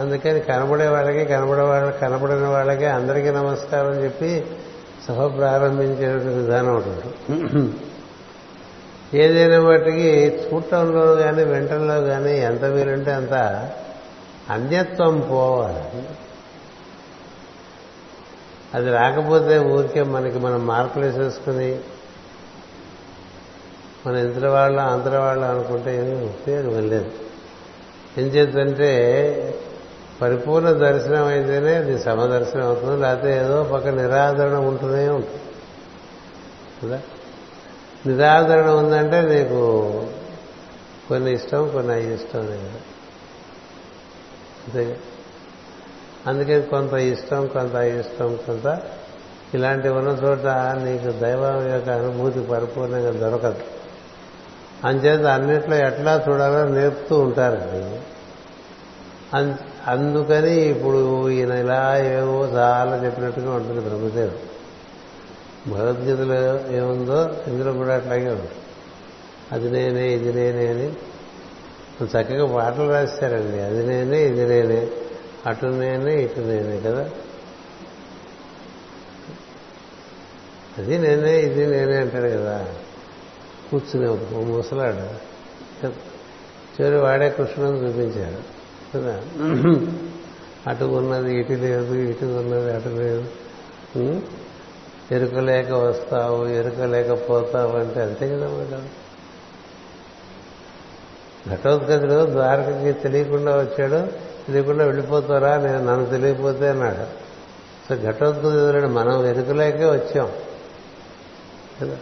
అందుకని 0.00 0.40
కనపడే 0.40 0.88
వాళ్ళకి 0.88 1.24
కనపడే 1.24 1.62
వాళ్ళకి 1.62 1.98
కనబడిన 1.98 2.46
వాళ్ళకి 2.46 2.86
అందరికీ 2.86 3.30
నమస్కారం 3.30 4.04
చెప్పి 4.04 4.44
సభ 5.08 5.36
ప్రారంభించే 5.36 6.08
విధానం 6.14 6.76
ఉంటుంది. 6.76 7.06
ఏదైనా 9.14 9.60
వాటికి 9.60 10.10
చూడటంలో 10.44 11.14
కానీ 11.14 11.44
వెంటలో 11.44 12.00
కానీ 12.00 12.38
ఎంత 12.40 12.64
వీలుంటే 12.64 13.12
అంత 13.12 13.34
అన్యత్వం 14.50 15.20
పోవాలి. 15.30 16.02
అది 18.74 18.90
రాకపోతే 18.90 19.58
ఊరికే 19.58 20.02
మనకి 20.02 20.38
మనం 20.38 20.66
మార్కులు 20.66 21.04
వేసేసుకుని 21.04 21.78
మన 24.06 24.16
ఇంతల 24.16 24.48
వాళ్ళ 24.48 24.80
అంతర 24.80 25.18
వాళ్ళ 25.18 25.44
అనుకుంటే 25.44 25.90
ఏమీ 25.96 26.24
ఉపయోగం 26.26 26.88
లేదు. 26.88 27.10
ఏం 28.18 28.26
చేద్దంటే 28.26 28.90
పరిపూర్ణ 30.22 30.70
దర్శనం 30.70 31.26
అయితేనే 31.26 31.74
అది 31.74 31.98
సమదర్శనం 31.98 32.66
అవుతుంది 32.66 33.02
లేకపోతే 33.02 33.36
ఏదో 33.36 33.62
పక్క 33.62 33.88
నిరాదరణ 33.88 34.54
ఉంటూనే 34.54 35.08
ఉంటుంది. 35.08 35.40
కదా? 36.82 37.00
నిరాదరణ 38.06 38.70
ఉందంటే 38.70 39.22
నీకు 39.22 40.06
కొన్ని 41.08 41.32
ఇష్టం 41.32 41.68
కొన్ని 41.68 42.14
ఇష్టం 42.14 42.40
లేదు. 42.40 42.68
అంతే. 44.68 44.98
అందుకే 46.26 46.60
కొంత 46.60 46.92
ఇష్టం 46.92 47.46
కొంత 47.46 47.74
ఇష్టం 47.74 48.36
కొంత 48.36 48.82
ఇలాంటివి 49.54 49.94
ఉన్న 49.94 50.08
చోట 50.08 50.46
నీకు 50.82 51.12
దైవం 51.12 51.72
యొక్క 51.72 51.88
అనుభూతి 51.88 52.40
పరిపూర్ణంగా 52.40 53.10
దొరకదు. 53.10 53.60
అంచేత 54.84 55.26
అన్నిట్లో 55.26 55.76
ఎట్లా 55.76 56.24
చూడాలో 56.28 56.64
నేర్పుతూ 56.64 57.18
ఉంటారండి. 57.18 58.00
అందుకని 59.86 60.56
ఇప్పుడు 60.56 61.30
ఈయన 61.30 61.52
ఇలా 61.52 61.98
ఏవో 61.98 62.44
చాలా 62.46 63.04
చెప్పినట్టుగా 63.04 63.54
ఉంటుంది 63.54 63.80
బ్రహ్మదేవుడు. 63.80 64.52
భగవద్గీతలో 65.70 66.72
ఏముందో 66.76 67.36
ఇందులో 67.46 67.72
కూడా 67.72 67.94
అట్లాగే 67.94 68.28
ఉంది 68.28 68.48
అది 69.52 69.70
నేనే 69.70 70.14
ఇది 70.14 70.32
నేనే 70.32 70.66
అని 70.66 70.92
చక్కగా 72.04 72.54
పాటలు 72.54 72.90
రాస్తారండి. 72.90 73.62
అది 73.62 73.86
నేనే 73.86 74.26
ఇది 74.26 74.46
నేనే 74.46 74.88
అటు 75.46 75.66
నేనే 75.66 76.22
ఇటు 76.22 76.40
నేనే 76.40 76.80
కదా. 76.80 77.10
అది 80.78 80.98
నేనే 80.98 81.40
ఇది 81.40 81.66
నేనే 81.66 81.96
అంటాడు 81.96 82.28
కదా. 82.28 82.68
కూర్చునే 83.70 84.08
ముసలాడు. 84.44 85.32
చివరి 86.82 86.96
వాడే 86.96 87.30
కృష్ణుని 87.30 87.78
చూపించాడు. 87.78 88.51
కదా 88.96 89.20
అటు 90.66 90.84
ఉన్నది 90.84 91.40
ఇటు 91.40 91.52
లేదు 91.52 91.94
ఇటు 91.94 92.24
ఉన్నది 92.24 92.72
అటు 92.72 92.88
లేదు. 92.88 93.24
ఎరుక 95.12 95.34
లేక 95.34 95.72
వస్తావు 95.72 96.46
ఎరుక 96.46 96.80
లేకపోతావు 96.80 97.76
అంటే 97.76 98.02
అంతే 98.02 98.28
కదా 98.28 98.48
మేడం. 98.48 98.88
ఘటోత్కచుడు 101.54 102.30
ద్వారకకి 102.30 102.92
తెలియకుండా 102.92 103.56
వచ్చాడు 103.56 104.06
తెలియకుండా 104.46 104.84
వెళ్ళిపోతారా 104.84 105.56
నేను 105.56 105.84
నన్ను 105.84 106.06
తెలియకపోతే 106.06 106.68
అన్నాడు. 106.68 107.22
సో 107.88 108.10
ఘటోత్కచుడు 108.10 108.86
మనం 108.86 109.26
ఎరుకలేకే 109.26 109.84
వచ్చాం. 109.84 110.30
కదా? 111.82 111.96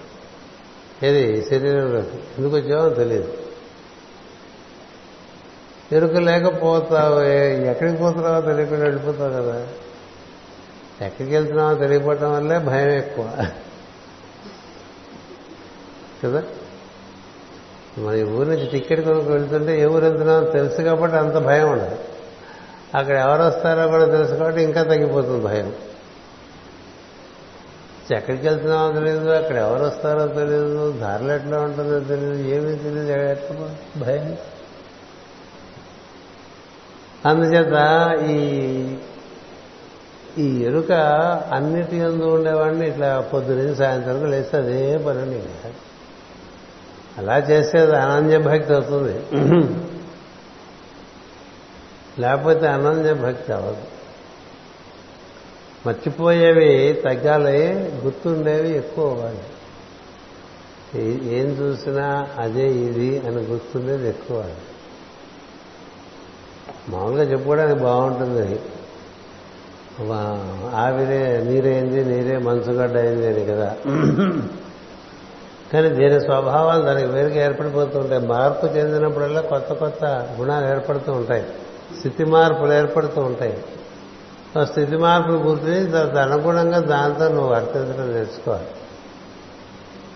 ఏది? 1.02 1.42
శరీరంలోకి. 1.42 2.16
ఎందుకు 2.38 2.56
వచ్చావో 2.56 2.88
తెలియదు. 2.88 3.34
ఎరుక 5.92 6.16
లేకపోతావే 6.16 7.66
ఎక్కడికి 7.70 7.96
పోతున్నావో 7.96 8.40
తెలియకుండా 8.40 8.82
వెళ్ళిపోతావు 8.82 9.32
కదా. 9.32 9.66
ఎక్కడికి 11.06 11.34
వెళ్తున్నావో 11.34 11.74
తెలియపోవటం 11.74 12.32
వల్లే 12.32 12.58
భయం 12.58 12.88
ఎక్కువ. 12.88 13.46
కదా? 16.24 16.42
మన 17.98 18.14
ఈ 18.14 18.22
ఊరి 18.22 18.48
నుంచి 18.48 18.66
టికెట్ 18.66 19.00
కొనుక్కు 19.00 19.32
వెళ్తుంటే 19.32 19.80
ఏ 19.80 19.84
ఊరు 19.84 20.04
వెళ్తున్నామో 20.04 20.50
తెలుసు 20.50 20.82
కాబట్టి 20.82 21.16
అంత 21.16 21.32
భయం 21.32 21.72
ఉండదు. 21.72 21.98
అక్కడ 22.94 23.16
ఎవరు 23.16 23.42
వస్తారో 23.42 23.88
కూడా 23.88 24.04
తెలుసు 24.04 24.34
కాబట్టి 24.34 24.62
ఇంకా 24.62 24.82
తగ్గిపోతుంది 24.82 25.44
భయం. 25.44 25.72
ఎక్కడికి 28.10 28.48
వెళ్తున్నామో 28.48 28.92
తెలియదు 28.92 29.28
అక్కడ 29.28 29.56
ఎవరు 29.56 29.84
వస్తారో 29.84 30.26
తెలియదు 30.26 30.92
దారిలో 30.92 31.34
ఎట్లా 31.34 31.60
ఉంటుందో 31.60 32.00
తెలియదు 32.00 32.34
ఏమీ 32.34 32.74
తెలియదు 32.74 33.12
ఎట్లా 33.12 33.76
భయం. 33.96 34.36
అందుచేత 37.26 37.74
ఈ 38.30 38.50
ఈ 40.38 40.64
ఎరుక 40.64 40.92
అన్నిటి 41.52 41.96
ఎందు 41.96 42.24
ఉండేవాడిని 42.24 42.88
ఇట్లా 42.88 43.20
పొద్దున 43.20 43.74
సాయంత్రం 43.74 44.14
వరకు 44.14 44.26
లేస్తే 44.26 44.56
అదే 44.56 44.98
పని 44.98 45.42
అలా 47.18 47.38
చేస్తే 47.38 47.78
అది 47.78 47.96
అనన్య 47.96 48.38
భక్తి 48.38 48.72
అవుతుంది. 48.72 49.22
లేకపోతే 52.18 52.66
అనన్య 52.66 53.14
భక్తి 53.14 53.52
అవ్వదు. 53.52 53.76
మర్చిపోయేవి 55.86 56.92
తగ్గాలి 56.92 57.66
గుర్తుండేవి 58.04 58.76
ఎక్కువ 58.76 59.10
అవ్వాలి. 59.10 59.40
ఏం 61.34 61.46
చూసినా 61.46 62.28
అదే 62.38 62.66
ఇది 62.66 63.18
అని 63.18 63.36
గుర్తుండేది 63.36 64.08
ఎక్కువ 64.08 64.44
మామూలుగా 66.90 67.22
చెప్పుకోవడానికి 67.22 67.80
బాగుంటుంది. 67.80 68.60
ఆవిరే 70.74 71.42
నీరేంది 71.46 72.04
నీరే 72.04 72.36
మంచుగడ్డ 72.38 72.96
అయింది 72.96 73.26
అని 73.26 73.44
కదా. 73.46 73.76
కానీ 75.72 75.88
దీని 75.88 76.20
స్వభావాలు 76.20 76.82
దానికి 76.82 77.06
వేరుగా 77.06 77.44
ఏర్పడిపోతూ 77.44 77.98
ఉంటాయి 77.98 78.26
మార్పు 78.26 78.66
చెందినప్పుడల్లా 78.66 79.40
కొత్త 79.40 79.72
కొత్త 79.72 80.04
గుణాలు 80.38 80.66
ఏర్పడుతూ 80.66 81.12
ఉంటాయి. 81.12 81.44
స్థితి 81.98 82.24
మార్పులు 82.24 82.72
ఏర్పడుతూ 82.72 83.20
ఉంటాయి. 83.20 83.64
ఆ 84.58 84.64
స్థితి 84.64 84.96
మార్పులు 84.96 85.36
గుర్తించి 85.36 85.86
దానికి 85.86 86.18
అనుగుణంగా 86.18 86.78
దాంతో 86.78 87.28
నువ్వు 87.28 87.48
వర్తించడం 87.54 88.12
నేర్చుకోవాలి. 88.14 88.66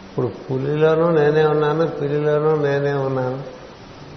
ఇప్పుడు 0.09 0.27
పులిలోనూ 0.27 1.11
నేనే 1.11 1.45
ఉన్నాను 1.45 1.87
పిల్లిలోనూ 1.87 2.57
నేనే 2.57 2.93
ఉన్నాను 2.93 3.43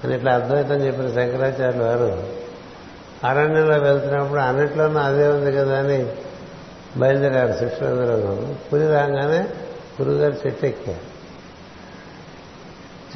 అని 0.04 0.15
ఇట్లా 0.15 0.32
అద్వైతం 0.34 0.76
చెప్పిన 0.76 1.08
శంకరాచార్యులు 1.08 1.84
వారు 1.84 2.46
అరణ్యంలో 3.23 3.77
వెళ్తున్నప్పుడు 3.77 4.39
అన్నిట్లోనూ 4.39 4.99
అదే 4.99 5.27
ఉంది 5.27 5.51
కదా 5.51 5.80
అని 5.80 6.08
బయలుదేరారు 6.97 7.51
శిష్యులందరూ. 7.51 8.56
పులి 8.73 8.88
రాగానే 8.88 9.47
గురుగారు 10.01 10.34
చెట్టు 10.47 10.65
ఎక్కారు 10.65 11.17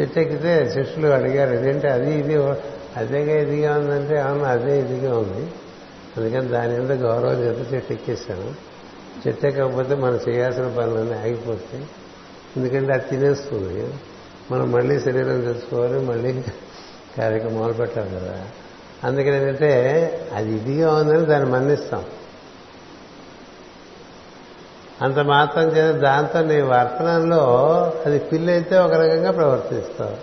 చెట్టు 0.01 0.19
ఎక్కితే 0.19 0.69
శిష్యులు 0.73 1.07
అడిగారు 1.07 1.53
ఇదేంటి 1.53 1.87
అది 1.87 2.13
ఇది? 2.13 2.35
అదేగా 2.97 3.41
ఇదిగా 3.41 3.77
ఉందంటే 3.77 4.19
అవును 4.19 4.43
అదే 4.43 4.79
ఇదిగా 4.79 5.17
ఉంది. 5.17 5.51
అందుకని 6.17 6.47
దాని 6.47 6.79
మీద 6.79 6.91
గౌరవం 6.91 7.43
చేత 7.43 7.73
చెట్టు 7.73 7.93
ఎక్కేశాను 7.93 8.53
చెట్టు 9.27 9.47
ఎక్కకపోతే 9.47 9.95
మనం 9.95 10.19
చేయాల్సిన 10.29 10.67
పనులన్నీ 10.67 11.13
ఆగిపోతాయి 11.13 11.85
ఎందుకంటే 12.57 12.93
అది 12.93 13.09
తినేస్తుంది. 13.09 13.93
మనం 14.51 14.71
మళ్ళీ 14.71 14.99
శరీరం 14.99 15.41
తెచ్చుకోవాలి 15.41 15.99
మళ్ళీ 15.99 16.43
కార్యక్రమం 17.17 17.55
మొదలు 17.55 17.73
పెట్టాలి 17.73 18.09
కదా. 18.09 18.47
అందుకని 19.03 19.35
ఏంటంటే 19.35 19.71
అది 20.35 20.51
ఇదిగా 20.51 20.95
ఉందని 20.95 21.25
దాన్ని 21.25 21.49
మన్నిస్తాం. 21.49 22.05
అంత 25.01 25.19
మాత్రం 25.19 25.63
చేత 25.63 25.95
దాంతో 25.95 26.41
నీ 26.41 26.61
వర్తనంలో 26.61 27.43
అది 28.05 28.19
పిల్లైతే 28.19 28.77
ఒక 28.77 28.93
రకంగా 28.93 29.31
ప్రవర్తిస్తావు. 29.31 30.17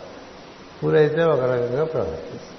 పూలైతే 0.82 1.24
ఒక 1.24 1.40
రకంగా 1.40 1.84
ప్రవర్తిస్తావు. 1.84 2.58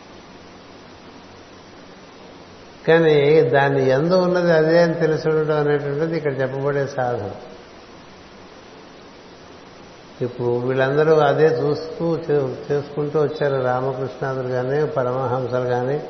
కానీ 2.87 3.41
దాన్ని 3.41 3.89
ఎందు 3.89 4.13
ఉన్నది 4.13 4.51
అదే 4.51 4.81
అని 4.81 4.93
తెలుసుండటం 4.93 5.57
అనేటువంటిది 5.57 6.17
ఇక్కడ 6.17 6.41
చెప్పబడే 6.41 6.87
సాధన. 6.87 7.31
ఇప్పుడు 10.21 10.59
వీళ్ళందరూ 10.59 11.15
అదే 11.15 11.45
చూస్తూ 11.45 12.17
చేసుకుంటూ 12.71 13.21
వచ్చారు 13.21 13.63
రామకృష్ణాదులు 13.63 14.47
కానీ 14.47 14.85
పరమహంసలు 14.85 15.65
కానీ 15.65 16.03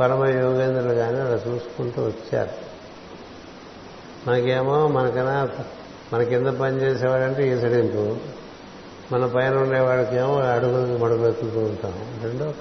పరమ 0.00 0.26
యోగేంద్రులు 0.26 0.94
కానీ 0.94 1.20
అలా 1.20 1.40
చూసుకుంటూ 1.48 2.02
వచ్చారు. 2.02 2.50
మనకేమో 4.28 4.88
మనకన్నా 4.88 5.48
మన 6.12 6.22
కింద 6.22 6.46
పనిచేసేవాడంటే 6.46 7.58
ఈసడింపు 7.58 8.16
మన 9.14 9.26
పైన 9.26 9.56
ఉండేవాడికేమో 9.56 10.38
అడుగులు 10.40 10.98
మడుగులుతూ 10.98 11.60
ఉంటాం. 11.60 12.20
రెండో 12.22 12.52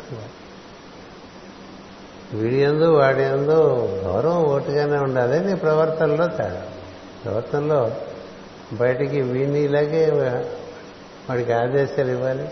వీడి 2.33 2.55
ఎందు 2.55 2.95
వాడి 2.95 3.23
ఎందు 3.23 3.87
గౌరవం 4.05 4.43
ఓటుగానే 4.43 4.97
ఉండాలి. 4.97 5.39
నీ 5.39 5.55
ప్రవర్తనలో 5.55 6.27
తేడా. 6.27 6.63
ప్రవర్తనలో 7.25 7.91
బయటికి 8.73 9.21
వీడిని 9.21 9.63
ఇలాగే 9.63 10.05
వాడికి 11.29 11.53
ఆదేశాలు 11.53 12.11
ఇవ్వాలి 12.11 12.49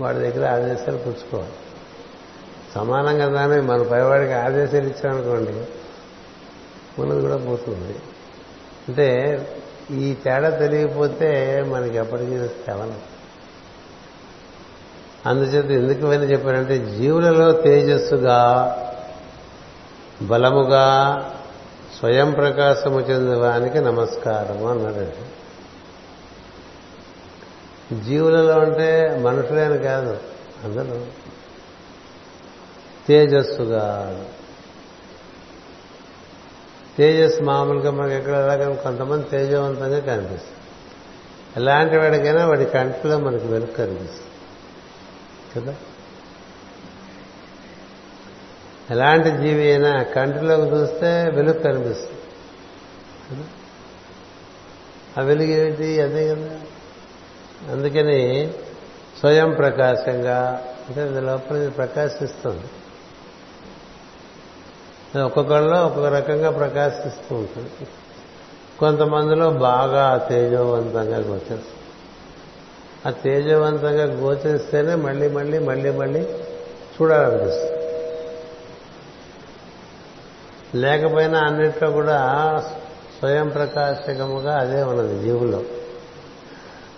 వాడి 0.00 0.18
దగ్గర 0.18 0.54
ఆదేశాలు 0.54 0.96
పుచ్చుకోవాలి. 0.96 1.50
సమానంగా 2.74 3.28
దాని 3.28 3.62
మన 3.62 3.82
పైవాడికి 3.82 4.32
ఆదేశాలు 4.32 4.84
ఇచ్చామనుకోండి 4.84 5.66
మనది 7.00 7.20
కూడా 7.20 7.36
పోతుంది. 7.36 7.98
అంటే 8.88 9.38
ఈ 9.90 10.14
తేడా 10.14 10.50
తెలియకపోతే 10.50 11.62
మనకి 11.68 11.96
ఎప్పటికీ 11.96 12.38
తెవలం 12.66 12.98
అందుచేత 15.26 15.64
ఎందుకు 15.64 16.06
వెళ్ళి 16.06 16.32
చెప్పారంటే 16.32 16.78
జీవులలో 16.78 17.52
తేజస్సుగా 17.52 18.76
బలముగా 20.22 21.16
స్వయం 21.98 22.30
ప్రకాశము 22.30 23.00
చెందువానికి 23.00 23.78
నమస్కారము 23.78 24.70
అన్నాడండి. 24.70 25.39
జీవులలో 27.94 28.60
అంటే 28.60 29.20
మనుషులేని 29.22 29.78
కాదు 29.78 30.20
అందరూ 30.64 31.06
తేజస్సుగా. 33.08 34.16
తేజస్సు 36.98 37.42
మామూలుగా 37.42 37.90
మనకి 37.90 38.14
ఎక్కడ 38.14 38.32
ఎలాగని 38.32 38.76
కొంతమంది 38.76 39.28
తేజవంతంగా 39.28 39.98
కనిపిస్తుంది 39.98 40.56
ఎలాంటి 41.56 41.96
వాడికైనా 41.96 42.46
వాడి 42.46 42.64
కంటిలో 42.64 43.18
మనకి 43.18 43.46
వెలుగు 43.46 43.70
కనిపిస్తుంది. 43.70 44.30
కదా? 45.56 45.74
ఎలాంటి 48.90 49.30
జీవి 49.30 49.70
అయినా 49.70 50.02
కంటిలోకి 50.02 50.70
చూస్తే 50.70 51.30
వెలుగు 51.34 51.58
కనిపిస్తుంది. 51.58 53.44
ఆ 55.18 55.22
వెలుగు 55.22 55.48
ఏమిటి? 55.48 56.00
అదే 56.00 56.28
కదా? 56.28 56.60
అందుకని 57.68 58.52
స్వయం 59.20 59.50
ప్రకాశంగా 59.50 60.64
అంటే 60.88 61.20
లోపల 61.20 61.68
ప్రకాశిస్తుంది. 61.68 62.64
ఒక్కొక్కళ్ళలో 65.20 65.86
ఒక్కొక్క 65.86 66.08
రకంగా 66.08 66.50
ప్రకాశిస్తూ 66.50 67.36
ఉంటుంది. 67.36 67.86
కొంతమందిలో 68.78 69.50
బాగా 69.50 70.16
తేజవంతంగా 70.16 71.18
గోచరిస్తుంది. 71.18 71.64
ఆ 73.06 73.10
తేజవంతంగా 73.10 74.04
గోచరిస్తేనే 74.04 74.94
మళ్ళీ 74.94 75.28
మళ్ళీ 75.28 75.58
మళ్ళీ 75.58 75.90
మళ్ళీ 75.90 76.20
చూడాలనిపిస్తుంది. 77.02 77.80
లేకపోయినా 80.74 81.38
అన్నిట్లో 81.38 81.90
కూడా 81.90 82.18
స్వయం 83.18 83.48
ప్రకాశకముగా 83.48 84.58
అదే 84.58 84.82
ఉన్నది 84.82 85.22
జీవులో 85.22 85.62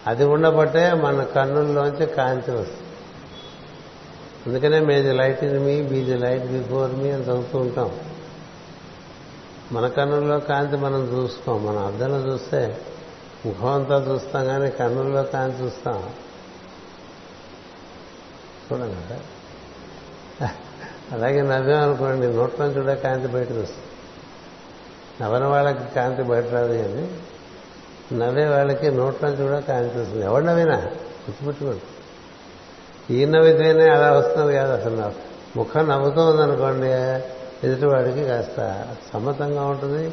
అది 0.06 0.24
ఉండబట్టే 0.24 0.94
మన 0.94 1.24
కన్నుల్లోంచి 1.24 2.06
కాంతి 2.06 2.50
వస్తుంది. 2.50 2.82
అందుకనే 4.46 4.80
may the 4.80 5.12
light 5.12 5.44
in 5.44 5.64
me 5.64 5.82
be the 5.82 6.14
light 6.14 6.44
before 6.44 6.92
me 6.92 7.10
అని 7.10 7.22
చదువుతూ 7.22 7.58
ఉంటాం. 7.58 8.00
మన 9.72 9.88
కన్నుల్లో 9.88 10.38
కాంతి 10.38 10.76
మనం 10.76 11.04
చూసుకోం. 11.04 11.64
మన 11.64 11.78
అద్దంలో 11.78 12.32
చూస్తే 12.32 12.80
ముఖం 13.46 13.68
అంతా 13.68 13.96
చూస్తాం 13.96 14.44
కానీ 14.44 14.70
కన్నుల్లో 14.70 15.22
కాంతి 15.22 15.62
చూస్తాం. 15.62 16.10
చూడండి 18.72 19.14
అలాగే 21.12 21.42
నవ్వామనుకోండి 21.42 22.26
నోట్లో 22.26 22.70
కూడా 22.70 22.94
కాంతి 22.94 23.28
బయటకు 23.28 23.60
వస్తుంది. 23.60 23.86
నవ్వని 25.22 25.46
వాళ్ళకి 25.46 25.94
కాంతి 25.94 26.22
బయట 26.22 26.46
రాదు 26.46 26.72
కానీ 26.72 27.20
నవ్వే 28.12 28.48
వాళ్ళకి 28.48 28.90
నోట్లో 28.90 29.30
కూడా 29.30 29.60
కాంతి 29.60 30.20
ఎవరు 30.20 30.44
నవ్వినా? 30.44 30.76
గుర్తుపెట్టుకోండి. 31.28 31.82
ఈ 33.14 33.24
నవ్వితేనే 33.24 33.88
అలా 33.88 34.12
వస్తుంది 34.12 34.52
కాదు 34.52 34.72
అసలు 34.72 34.96
నా 34.96 35.12
ముఖం 35.56 35.88
నవ్వుతూ 35.88 36.26
ఉందనుకోండి 36.30 36.92
ఎదుటివాడికి 37.66 38.24
కాస్త 38.24 38.86
సమ్మతంగా 39.12 39.64
ఉంటుంది 39.64 40.12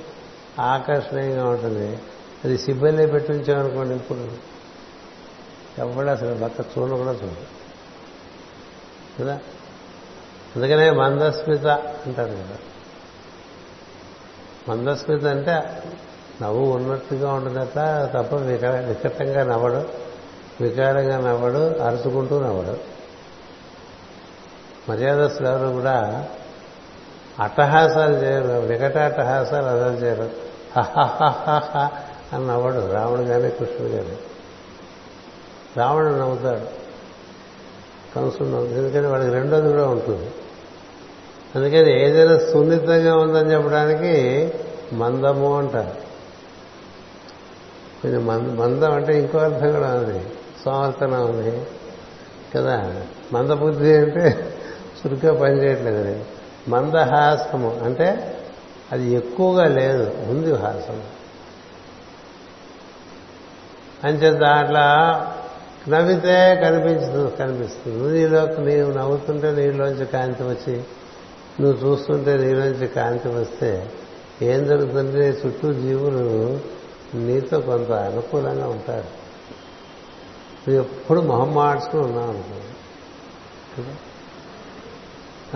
ఆకర్షణీయంగా 0.59 1.49
ఉంటుంది. 1.49 1.99
అది 2.45 2.57
సిబ్బలే 2.57 3.05
పెట్టి 3.05 3.31
ఉంచామనుకోండి 3.31 3.95
ఇప్పుడు. 3.95 4.31
ఎవడు 5.77 6.07
అసలు 6.07 6.33
భర్త 6.33 6.61
చూడ 6.61 6.89
కూడా 6.89 7.11
చూడు 7.11 7.59
కదా? 9.21 9.39
అందుకనే 10.55 10.91
మందస్మిత 10.91 11.65
అంటారు 12.05 12.31
కదా. 12.31 12.57
మందస్మిత 14.69 15.25
అంటే 15.25 15.51
నవ్వు 16.41 16.73
ఉన్నట్టుగా 16.73 17.33
ఉండదట 17.33 17.79
తప్ప 18.13 18.35
వికట 18.35 18.69
వికటంగా 18.69 19.43
నవ్వడు. 19.43 20.09
వికారంగా 20.61 21.17
నవ్వడు 21.17 21.79
అరుచుకుంటూ 21.79 22.39
నవ్వడు. 22.39 22.77
మర్యాదస్తులు 24.91 25.47
ఎవరు 25.47 25.67
కూడా 25.67 26.27
అట్టహాసాలు 27.39 28.13
చేయరు 28.15 28.67
వికట 28.67 28.97
అట్టహాసాలు 28.97 29.65
అదలు 29.65 29.93
చేయరు. 29.93 30.29
అని 32.35 32.47
నవ్వడు 32.47 32.91
రాముడు 32.91 33.21
కానీ 33.21 33.49
కృష్ణుడు 33.49 33.91
కానీ 33.91 34.17
రావణుడు 35.77 36.13
నవ్వుతాడు. 36.13 36.79
కంసుడు 38.15 38.45
ఎందుకని 38.45 38.73
ఎందుకంటే 38.73 39.07
వాడికి 39.07 39.31
రెండోది 39.31 39.71
కూడా 39.71 39.87
ఉంటుంది. 39.87 40.31
అందుకని 41.55 42.09
ఏదైనా 42.09 42.37
సున్నితంగా 42.37 43.15
ఉందని 43.15 43.53
చెప్పడానికి 43.53 44.53
మందము 44.93 45.57
అంటారు. 45.57 46.08
కొంచెం 48.03 48.25
మంద 48.25 48.59
మందం 48.59 48.91
అంటే 48.91 49.19
ఇంకో 49.19 49.37
అర్థం 49.37 49.71
కూడా 49.71 49.93
ఉంది. 49.93 50.19
సోమర్తనం 50.65 51.25
ఉంది. 51.25 51.61
కదా? 52.55 52.95
మందబుద్ధి 53.33 53.93
అంటే 53.93 54.53
చురుగ్గా 54.99 55.41
పనిచేయట్లేదు 55.41 55.97
అది. 55.97 56.23
మందహాసము 56.67 57.79
అంటే 57.83 58.37
అది 58.91 59.11
ఎక్కువగా 59.13 59.65
లేదు. 59.65 60.11
ఉంది 60.29 60.53
హాసం 60.53 61.01
అంచేత 64.03 64.33
దాంట్లో 64.33 64.79
నవ్వితే 65.91 66.61
కనిపించదు 66.63 67.31
కనిపిస్తుంది. 67.39 68.19
నీలో 68.19 68.45
నీవు 68.45 68.91
నవ్వుతుంటే 68.91 69.51
నీలోంచి 69.51 70.05
కాంతి 70.05 70.43
వచ్చి 70.43 70.83
నువ్వు 71.61 71.87
చూస్తుంటే 71.87 72.37
నీలోంచి 72.37 72.87
కాంతి 72.87 73.29
వస్తే 73.29 73.91
ఏం 74.41 74.67
జరుగుతుంటే 74.67 75.41
చుట్టూ 75.45 75.73
జీవులు 75.73 76.59
నీతో 77.17 77.59
కొంత 77.59 77.91
అనుకూలంగా 77.91 78.67
ఉంటారు. 78.67 79.19
నువ్వు 80.69 80.83
ఎప్పుడు 80.83 81.21
మొహం 81.21 81.55
మార్చుకుని 81.55 82.03
ఉన్నావు 82.03 82.31
అనుకో. 82.31 83.91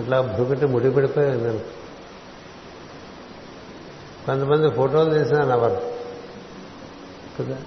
అట్లా 0.01 0.21
భ్రుకటి 0.21 0.65
ముడిపడిపోయి 0.65 1.27
ఉందను 1.27 1.59
కొంతమంది 4.25 4.69
ఫోటోలు 4.69 5.23
తీసినా 5.23 5.43
నవ్వరు 5.43 5.93
కదా? 7.39 7.57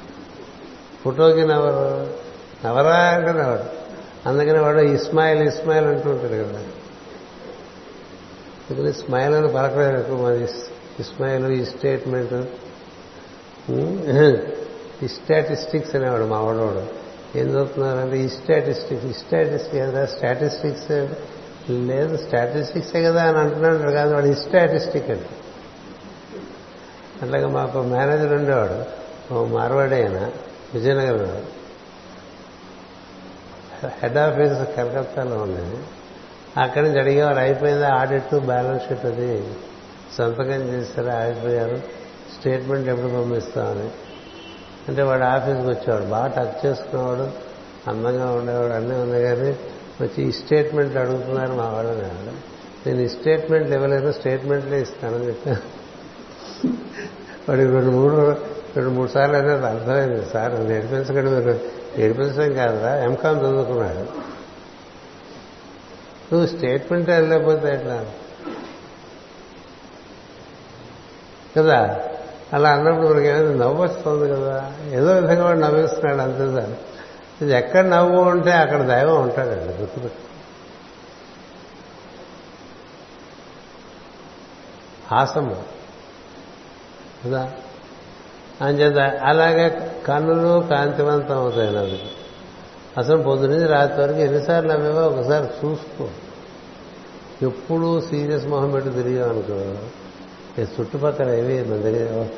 ఫోటోకి 1.05 1.41
నవ్వరు 1.41 2.17
నవరా 2.67 2.97
అంటే 2.97 3.33
నవరు. 3.33 3.65
అందుకని 4.29 4.59
వాడు 4.59 4.81
ఇస్మాయిల్ 4.81 5.43
ఇస్మాయిల్ 5.43 5.87
అంటూ 5.87 6.11
ఉంటాడు 6.11 6.33
కదా. 6.33 6.59
అందుకని 8.71 8.93
స్మైల్ 8.93 9.35
అని 9.35 9.49
పలకలేదు 9.49 9.99
ఎక్కువ 9.99 10.27
మంది. 10.27 10.45
ఇస్మాయిల్ 11.01 11.47
ఈ 11.47 11.65
స్టేట్మెంట్. 11.65 12.35
స్టాటిస్టిక్స్ 15.07 15.95
అనేవాడు 15.95 16.25
మా 16.25 16.41
వాడు 16.41 16.87
ఏం 17.39 17.47
చదువుతున్నారంటే 17.47 18.19
ఈ 18.19 18.29
స్టాటిస్టిక్స్ 18.29 19.07
ఈ 19.07 19.13
స్టాటిస్టిక్స్ 19.13 19.79
కదా 19.79 20.07
స్టాటిస్టిక్స్ 20.07 21.09
లేదు 21.71 22.17
స్టాటిస్టిక్సే 22.17 23.03
కదా 23.03 23.23
అని 23.23 23.39
అంటున్నాడు 23.39 23.91
కాదు 23.91 24.15
వాడు 24.15 24.27
ఈ 24.27 24.35
స్టాటిస్టిక్ 24.35 25.11
అండి 25.11 25.27
అట్లాగే 27.23 27.47
మాకు 27.47 27.83
మేనేజర్ 27.83 28.33
ఉండేవాడు 28.33 29.07
మార్వాడే 29.45 30.03
మార్వాడి 30.03 30.33
విజయనగరం 30.75 31.43
హెడ్ 34.03 34.17
ఆఫీస్ 34.17 34.77
కలకత్తాలో 34.77 35.37
ఉంది. 35.37 35.85
అక్కడి 36.61 36.89
నుంచి 36.89 37.01
అడిగేవారు 37.01 37.39
అయిపోయిందా 37.39 37.89
ఆడిట్ 37.89 38.35
బ్యాలెన్స్ 38.35 38.89
షీట్ 38.89 39.07
అది? 39.07 39.51
సంతకం 40.19 40.53
చేశారా? 40.53 41.15
ఆగిపోయారు. 41.15 42.06
స్టేట్మెంట్ 42.39 42.89
ఎప్పుడు 42.89 43.09
పంపిస్తామని 43.09 43.91
అంటే 44.89 45.03
వాడు 45.03 45.23
ఆఫీస్కి 45.23 45.67
వచ్చేవాడు 45.67 46.05
బాగా 46.05 46.27
టచ్ 46.27 46.67
చేసుకునేవాడు 46.67 47.31
అందంగా 47.91 48.31
ఉండేవాడు 48.31 48.73
అన్నీ 48.73 48.95
ఉన్నాయి 48.95 49.25
కానీ 49.25 49.59
వచ్చి 50.01 50.23
ఈ 50.23 50.33
స్టేట్మెంట్లు 50.33 51.01
అడుగుతున్నారు 51.01 51.53
మా 51.53 51.69
వాళ్ళని 51.69 52.03
నేను 52.87 53.01
ఈ 53.01 53.09
స్టేట్మెంట్లు 53.09 53.75
ఇవ్వలేను 53.75 54.13
స్టేట్మెంట్లే 54.13 54.81
ఇస్తానని 54.81 55.27
చెప్పాను 55.27 55.77
వాడికి 57.49 57.71
రెండు 57.71 57.91
మూడు 57.91 58.17
రెండు 58.77 58.91
మూడు 58.91 59.09
సార్లు 59.09 59.37
అనేది 59.37 59.67
అర్థమైంది 59.67 60.25
సార్ 60.33 60.65
నేర్పించకండి 60.65 61.31
మీరు 61.31 61.61
నేర్పించడం 61.99 62.53
కాదురా 62.53 62.95
ఎంకామ్ 62.97 63.41
చదువుకున్నాడు. 63.41 64.27
నువ్వు 66.33 66.47
స్టేట్మెంట్ 66.47 67.11
వెళ్ళకపోతే 67.11 67.69
ఎట్లా? 67.69 68.07
కదా 71.57 72.01
అలా 72.53 72.71
అన్నప్పుడు 72.71 73.07
మనకి 73.07 73.27
ఏమైనా 73.27 73.65
నవ్వు 73.65 73.83
వస్తుంది 73.83 74.33
కదా. 74.33 74.73
ఏదో 74.93 75.13
విధంగా 75.13 75.45
వాడు 75.45 75.59
నవ్విస్తున్నాడు 75.59 76.21
అంతే 76.21 76.39
దాన్ని 76.39 76.77
ఇది 77.43 77.53
ఎక్కడ 77.53 77.85
నవ్వు 77.85 78.23
ఉంటే 78.23 78.53
అక్కడ 78.53 78.83
దైవం 78.83 79.23
ఉంటాడండి. 79.23 79.75
గుర్తుపెట్టు 79.75 80.27
హాసము. 85.15 85.63
కదా. 87.27 87.53
అంచేత 88.61 89.21
అలాగే 89.25 89.95
కన్నులు 90.07 90.67
కాంతివంతం 90.67 91.39
అవుతాయి 91.39 91.71
నవ్వు 91.71 92.27
అసలు 92.99 93.23
పొద్దునుంచి 93.23 93.67
రాత్రి 93.67 94.03
వరకు 94.03 94.19
ఎన్నిసార్లు 94.19 94.73
నవ్వేవో 94.73 95.07
ఒకసారి 95.07 95.47
చూసుకో. 95.47 96.09
ఎప్పుడూ 97.43 98.01
సీరియస్ 98.01 98.47
మొహం 98.47 98.71
పెట్టి 98.71 98.91
తిరిగావు 98.91 99.33
అనుకో. 99.33 99.79
చుట్టుపక్కల 100.63 101.29
ఏవి 101.29 101.65
మన 101.65 101.77
దగ్గర 101.77 102.29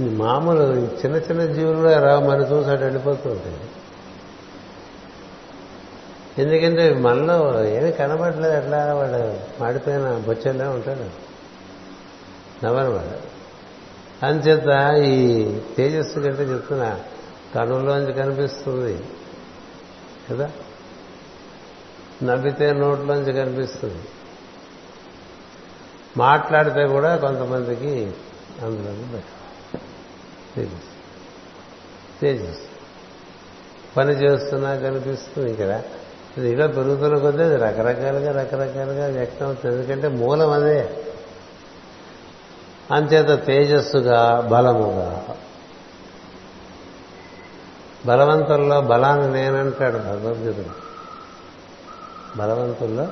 మామూలు 0.00 0.62
చిన్న 0.72 1.16
చిన్న 1.16 1.44
జీవులు 1.44 1.76
కూడా 1.76 2.00
రావు 2.00 2.30
మన 2.30 2.40
చూసి 2.40 2.70
అటు 2.70 2.84
వెళ్ళిపోతూ 2.84 3.30
ఉంటాయి 3.30 3.60
ఎందుకంటే 6.38 6.94
మనలో 6.94 7.64
ఏమీ 7.64 7.92
కనబడలేదు 7.92 8.54
ఎట్లా 8.54 8.94
వాడు 8.94 9.62
మాడిపోయిన 9.62 10.22
బొచ్చల్లే 10.26 10.64
ఉంటాడు. 10.64 11.30
నవ్వను 12.66 12.90
వాడు. 12.90 13.30
అంచేత 14.26 14.94
ఈ 15.04 15.44
తేజస్సు 15.76 16.20
కంటే 16.20 16.42
చెప్తున్నా 16.42 17.00
కనుల్లోంచి 17.54 18.12
కనిపిస్తుంది. 18.12 19.02
కదా? 20.30 20.50
నవ్వితే 22.22 22.72
నోట్లోంచి 22.72 23.32
కనిపిస్తుంది. 23.32 23.98
మాట్లాడితే 26.16 26.86
కూడా 26.86 27.16
కొంతమందికి 27.16 28.12
అందులో 28.62 29.20
తేజస్. 32.22 32.58
పని 33.96 34.12
చేస్తున్నా 34.12 34.76
కనిపిస్తుంది 34.76 35.52
ఇక్కడ 35.52 35.82
ఇది 36.38 36.50
ఇలా 36.50 36.66
పెరుగుతున్న 36.66 37.18
కొద్దీ 37.18 37.42
అది 37.42 37.56
రకరకాలుగా 37.56 38.42
రకరకాలుగా 38.42 39.06
వ్యక్తం 39.06 39.46
అవుతుంది. 39.46 39.76
ఎందుకంటే 39.76 40.08
మూలం 40.08 40.50
అదే. 40.50 41.04
అంచేత 42.92 43.46
తేజస్సుగా 43.46 44.48
బలముగా. 44.52 45.26
బలవంతుల్లో 48.06 48.80
బలాన్ని 48.80 49.32
నేనంటాడు 49.32 49.98
భగవద్గీతుడు 49.98 50.90
బలవంతుల్లో 52.38 53.08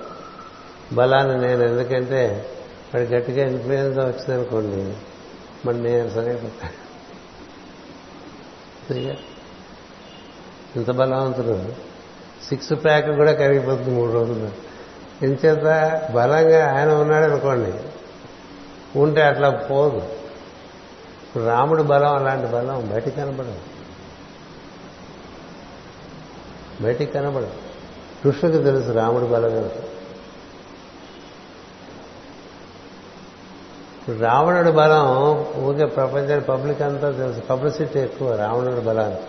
బలాన్ని 0.93 1.49
నేను 1.49 1.63
ఎందుకంటే 1.63 2.51
వాడు 2.95 3.05
గట్టిగా 3.05 3.51
ఇన్ఫ్లుయెన్స్ 3.51 3.99
వచ్చిందనుకోండి 3.99 4.97
మరి 5.67 5.83
నేను 5.83 6.11
సరైపోతాడు 6.11 6.89
ఇంత 10.77 10.91
బలవంతుడు. 10.91 11.73
సిక్స్ 12.49 12.73
ప్యాక్ 12.85 13.07
కూడా 13.07 13.33
కరిగిపోతుంది 13.33 13.91
మూడు 13.91 14.13
రోజులు. 14.13 14.51
ఇంత 15.25 15.47
బలంగా 16.15 16.79
ఆయన 16.79 16.93
ఉన్నాడు 16.93 17.25
అనుకోండి 17.25 17.73
ఉంటే 18.99 19.23
అట్లా 19.23 19.51
పోదు. 19.51 19.97
ఇప్పుడు 19.97 21.83
బలం 21.83 22.15
అలాంటి 22.15 22.47
బలం 22.47 22.91
బయటికి 22.93 23.17
కనబడదు 23.17 23.59
బయటికి 26.81 27.13
కనబడదు 27.13 27.51
కృష్ణుకి 28.25 28.59
తెలుసు 28.59 28.93
రాముడి 28.93 29.27
బలం 29.27 29.71
కనుక 34.09 34.23
రావణుడి 34.23 34.71
బలం 34.71 35.47
ఊరికే 35.65 35.85
ప్రపంచాన్ని 35.85 36.41
పబ్లిక్ 36.41 36.83
అంతా 36.83 37.11
తెలుసు. 37.11 37.41
పబ్లిసిటీ 37.41 37.99
ఎక్కువ 37.99 38.37
రావణుడి 38.37 38.81
బలానికి. 38.81 39.21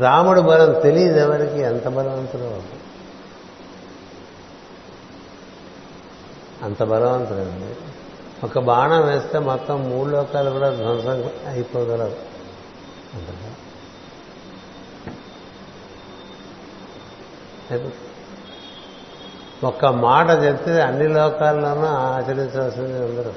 రాముడు 0.00 0.40
బలం 0.40 0.80
తెలియదు 0.80 1.18
ఎవరికి 1.18 1.60
ఎంత 1.60 1.88
బలవంతుడు. 1.88 2.62
అంత 6.64 6.82
బలవంతుడండి. 6.82 8.46
ఒక 8.46 8.58
బాణం 8.58 9.06
వేస్తే 9.06 9.38
మొత్తం 9.38 9.90
మూడు 9.90 10.10
లోకాలు 10.10 10.50
కూడా 10.50 10.70
ధ్వంసం 10.70 11.30
అయిపోగలవు. 11.46 12.16
అంతగా 13.16 13.54
ఒక్క 19.64 19.84
మాట 19.86 20.30
చెప్తే 20.30 20.80
అన్ని 20.80 21.08
లోకాల్లోనూ 21.08 21.86
ఆచరించవలసింది 21.86 22.98
అందరూ. 22.98 23.32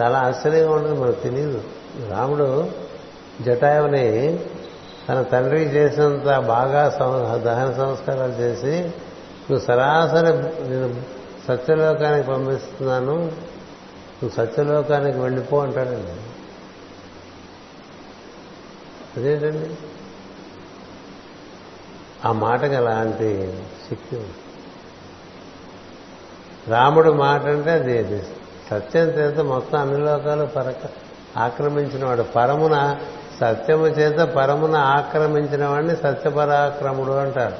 చాలా 0.00 0.18
ఆశ్చర్యంగా 0.18 0.72
ఉంటుంది 0.72 1.00
మనకు 1.00 1.20
తెలియదు 1.20 1.62
రాముడు 2.10 2.70
జటాయుని 3.42 4.38
తన 5.08 5.22
తండ్రి 5.22 5.60
చేసినంత 5.60 6.38
బాగా 6.38 6.88
దహన 7.36 7.72
సంస్కారాలు 7.72 8.32
చేసి 8.32 8.80
నువ్వు 9.50 9.58
సరాసరి 9.58 10.32
నేను 10.70 11.02
సత్యలోకానికి 11.48 12.28
పంపిస్తున్నాను 12.28 13.14
నువ్వు 13.14 14.28
సత్యలోకానికి 14.28 15.18
వెళ్ళిపో 15.18 15.60
అంటాడండి. 15.60 16.20
అదేంటండి? 19.20 19.74
ఆ 22.24 22.32
మాటకు 22.32 22.74
అలాంటి 22.74 23.62
శక్తి 23.90 24.16
ఉంది. 24.16 24.34
రాముడు 26.68 27.12
మాట 27.12 27.44
అంటే 27.44 27.70
అది 27.70 27.98
అది 27.98 28.22
సత్యం 28.70 29.04
చేత 29.04 29.40
మొత్తం 29.40 29.78
అన్ని 29.78 30.04
లోకాలు 30.04 30.46
పరక 30.46 30.74
ఆక్రమించిన 31.36 32.04
వాడు 32.04 32.22
పరమున 32.22 32.96
సత్యము 33.40 33.86
చేత 33.86 34.20
పరమున 34.20 34.76
ఆక్రమించిన 34.76 35.66
వాడిని 35.66 35.96
సత్యపరాక్రముడు 35.96 37.12
అంటారు. 37.12 37.56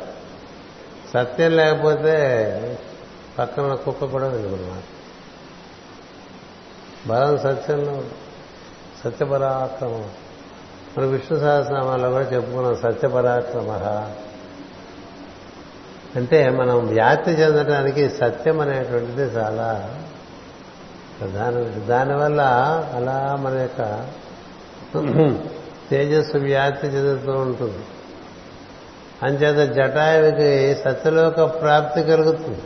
సత్యం 1.15 1.53
లేకపోతే 1.53 2.79
పక్కన 3.39 3.75
కుక్క 3.75 4.05
కూడా 4.05 4.29
వినమాట 4.29 4.83
బలం 7.09 7.39
సత్యంలో 7.39 8.03
సత్యపరాక్రమం. 9.05 10.11
మన 10.99 11.05
విష్ణు 11.05 11.39
సహస్రనామాల్లో 11.39 12.11
కూడా 12.11 12.25
చెప్పుకున్నాం. 12.25 12.77
సత్యపరాక్రమ 12.77 13.69
అంటే 16.17 16.51
మనం 16.51 16.87
వ్యాప్తి 16.87 17.31
చెందడానికి 17.31 18.09
సత్యం 18.09 18.61
అనేటువంటిది 18.61 19.23
చాలా 19.23 19.99
ప్రధాన. 21.21 21.53
దానివల్ల 21.89 22.41
అలా 22.95 23.37
మన 23.41 23.59
యొక్క 23.59 24.11
తేజస్సు 25.91 26.37
వ్యాప్తి 26.37 26.87
చెందుతూ 26.87 27.33
ఉంటుంది. 27.33 27.79
అంచేత 29.23 29.73
జటాయుడికి 29.73 30.75
సత్యలోక 30.83 31.61
ప్రాప్తి 31.61 32.03
కలుగుతుంది. 32.03 32.63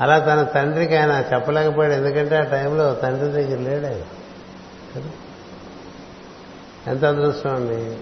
అలా 0.00 0.18
తన 0.18 0.42
తండ్రికి 0.42 0.96
ఆయన 0.96 1.24
చెప్పలేకపోయాడు. 1.34 1.94
ఎందుకంటే 1.94 2.36
ఆ 2.36 2.42
టైంలో 2.42 2.94
తండ్రి 2.94 3.28
దగ్గర 3.28 3.58
లేడు. 3.58 3.86
ఆయన 3.86 4.02
ఎంత 6.86 7.04
అదృష్టం 7.04 7.54
అండి? 7.54 7.96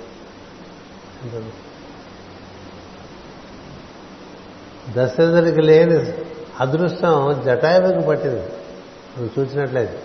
దశరథుడికి 4.93 5.63
లేని 5.63 6.13
అదృష్టం 6.61 7.43
జటాయుడికి 7.45 8.09
పట్టింది. 8.09 8.43
నువ్వు 9.19 9.41
చూసినట్లయితే. 9.41 10.03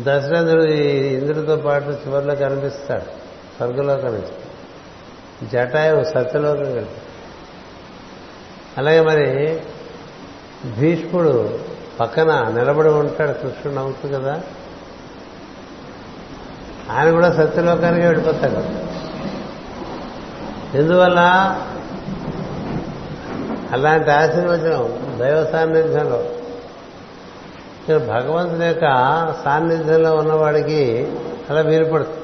దశరథుడు 0.00 0.62
ఇంద్రుడితో 0.62 1.56
పాటు 1.56 1.84
చివరిలో 1.84 2.34
కనిపిస్తాడు 2.34 3.02
స్వర్గలో 3.56 3.96
కనిపిస్తాడు 3.96 4.46
జటాయు 5.52 6.04
సత్యలోకం 6.04 6.64
కలిపి 6.64 7.00
అలాగే 8.78 9.00
మరి 9.00 9.60
భీష్ముడు 10.78 11.58
పక్కన 12.00 12.48
నిలబడి 12.58 12.88
ఉంటాడు 12.88 13.32
కృష్ణుడు 13.32 13.78
నవ్వుతూ 13.78 14.08
కదా. 14.08 14.40
ఆయన 16.90 17.10
కూడా 17.10 17.32
సత్యలోకానికి 17.32 18.06
వెళ్ళిపోతాడు. 18.06 18.86
ఎందువల్ల? 20.76 21.20
అలాంటి 23.72 24.10
ఆశీర్వచనం 24.10 25.18
దైవ 25.20 25.46
సాన్నిధ్యంలో. 25.52 26.24
భగవంతుని 27.98 28.66
యొక్క 28.66 28.84
సాన్నిధ్యంలో 29.44 30.16
ఉన్నవాడికి 30.16 31.12
అలా 31.50 31.60
వీలుపడుతుంది 31.60 32.16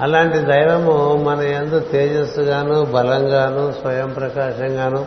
అలాంటి 0.00 0.38
దైవము 0.38 1.16
మన 1.16 1.42
ఎందు 1.42 1.80
తేజస్సుగాను 1.80 2.84
బలంగాను 2.84 3.72
స్వయం 3.72 4.12
ప్రకాశంగాను 4.12 5.06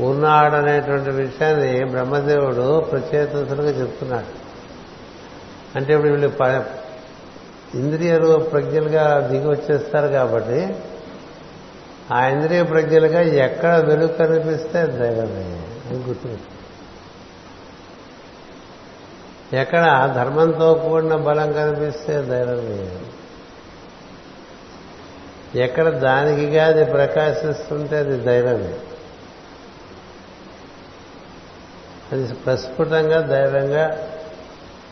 ఉన్నాడనేటువంటి 0.00 1.10
విషయాన్ని 1.10 1.84
బ్రహ్మదేవుడు 1.84 2.80
ప్రచేతసులుగా 2.80 3.70
చెప్తున్నాడు. 3.70 4.44
అంటే 5.78 5.94
ఇప్పుడు 5.94 6.10
వీళ్ళు 6.10 6.32
ఇంద్రియలు 7.74 8.36
ప్రజ్ఞలుగా 8.52 9.28
దిగి 9.32 9.48
వచ్చేస్తారు 9.48 10.06
కాబట్టి 10.06 10.74
ఆ 12.12 12.26
ఇంద్రియ 12.26 12.62
ప్రజ్ఞలుగా 12.62 13.20
ఎక్కడ 13.20 13.76
వెలుగు 13.76 14.12
కనిపిస్తే 14.12 14.86
దైవమే 14.86 15.66
అని 15.88 15.98
గుర్తు 15.98 16.38
ఎక్కడ 19.56 20.12
ధర్మంతో 20.16 20.74
కూడిన 20.74 21.16
బలం 21.16 21.52
కనిపిస్తే 21.52 22.22
దైవమే 22.22 22.98
ఎక్కడ 25.60 25.88
దానికిగా 25.88 26.66
అది 26.66 26.84
ప్రకాశిస్తుంటే 26.84 27.96
అది 27.96 28.20
దైవమే 28.20 28.78
అది 32.12 32.34
ప్రస్ఫుటంగా 32.34 33.20
దైవంగా 33.20 34.08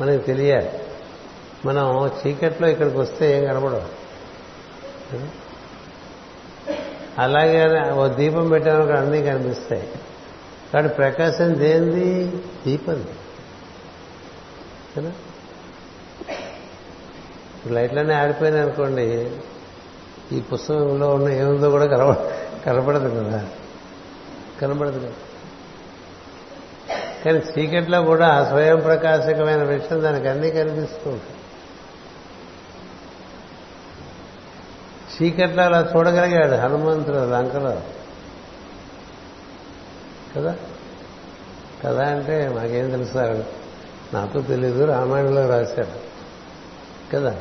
మనకి 0.00 0.18
తెలియాలి. 0.18 0.70
మనం 1.64 2.10
చీకట్లో 2.26 2.68
ఇక్కడికి 2.68 2.98
వస్తే 2.98 3.38
ఏం 3.38 3.44
కనబడవు. 3.44 5.41
అలాగే 7.18 7.90
ఓ 7.90 8.08
దీపం 8.08 8.48
పెట్టాను 8.48 8.92
అన్నీ 8.92 9.22
కనిపిస్తాయి. 9.22 9.88
కాబట్టి 10.72 10.96
ప్రకాశం 10.96 11.58
దేంది 11.58 12.32
దీపం 12.66 13.04
కదా? 14.96 15.12
లైట్లన్నీ 17.66 18.14
ఆడిపోయినాయి 18.14 18.62
అనుకోండి 18.62 19.30
ఈ 20.32 20.40
పుస్తకంలో 20.40 21.14
ఉన్న 21.14 21.28
ఏముందో 21.28 21.70
కూడా 21.70 21.86
కనబ 21.86 22.12
కనపడదు 22.66 23.24
కదా? 23.24 23.46
కనబడదు 24.62 24.98
కదా? 24.98 25.12
కానీ 27.24 27.38
చీకట్లో 27.38 28.02
కూడా 28.02 28.44
స్వయం 28.44 28.80
ప్రకాశకమైన 28.80 29.62
విషయం 29.62 30.02
దానికి 30.02 30.28
అన్నీ 30.28 30.50
కనిపిస్తూ 30.50 31.10
ఉంటుంది 31.10 31.41
చీకట్లో 35.22 35.62
అలా 35.62 35.92
చూడగలిగాడు 35.96 36.54
హనుమంతుడు 36.54 37.16
లంకలో 37.16 37.80
కదా? 40.36 40.56
కదా 41.84 42.04
అంటే 42.04 42.48
మాకేం 42.48 42.90
తెలుసు 42.90 43.44
నాకు 44.14 44.40
తెలీదు 44.40 44.84
రామాయణంలో 44.84 45.48
రాశారు 45.48 46.12
కదా? 47.12 47.36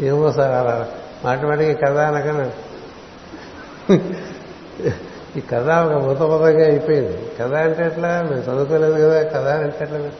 ఏమో 0.00 0.32
సార్ 0.32 0.52
అలా 0.52 0.88
మాటమాటికి 1.24 1.74
కథ 1.74 1.96
అనకనా. 1.96 2.50
ఈ 5.36 5.40
కథ 5.40 5.68
ఒక 5.70 6.02
భూతపదంగా 6.02 6.66
అయిపోయింది. 6.66 7.30
కథ 7.40 7.54
అంటే 7.54 7.86
ఎట్లా? 7.86 8.22
మేము 8.22 8.40
చదువుకోలేదు 8.42 8.92
కదా 8.92 9.22
కథ 9.22 9.46
అంటే 9.48 9.84
ఎట్లా? 9.84 10.10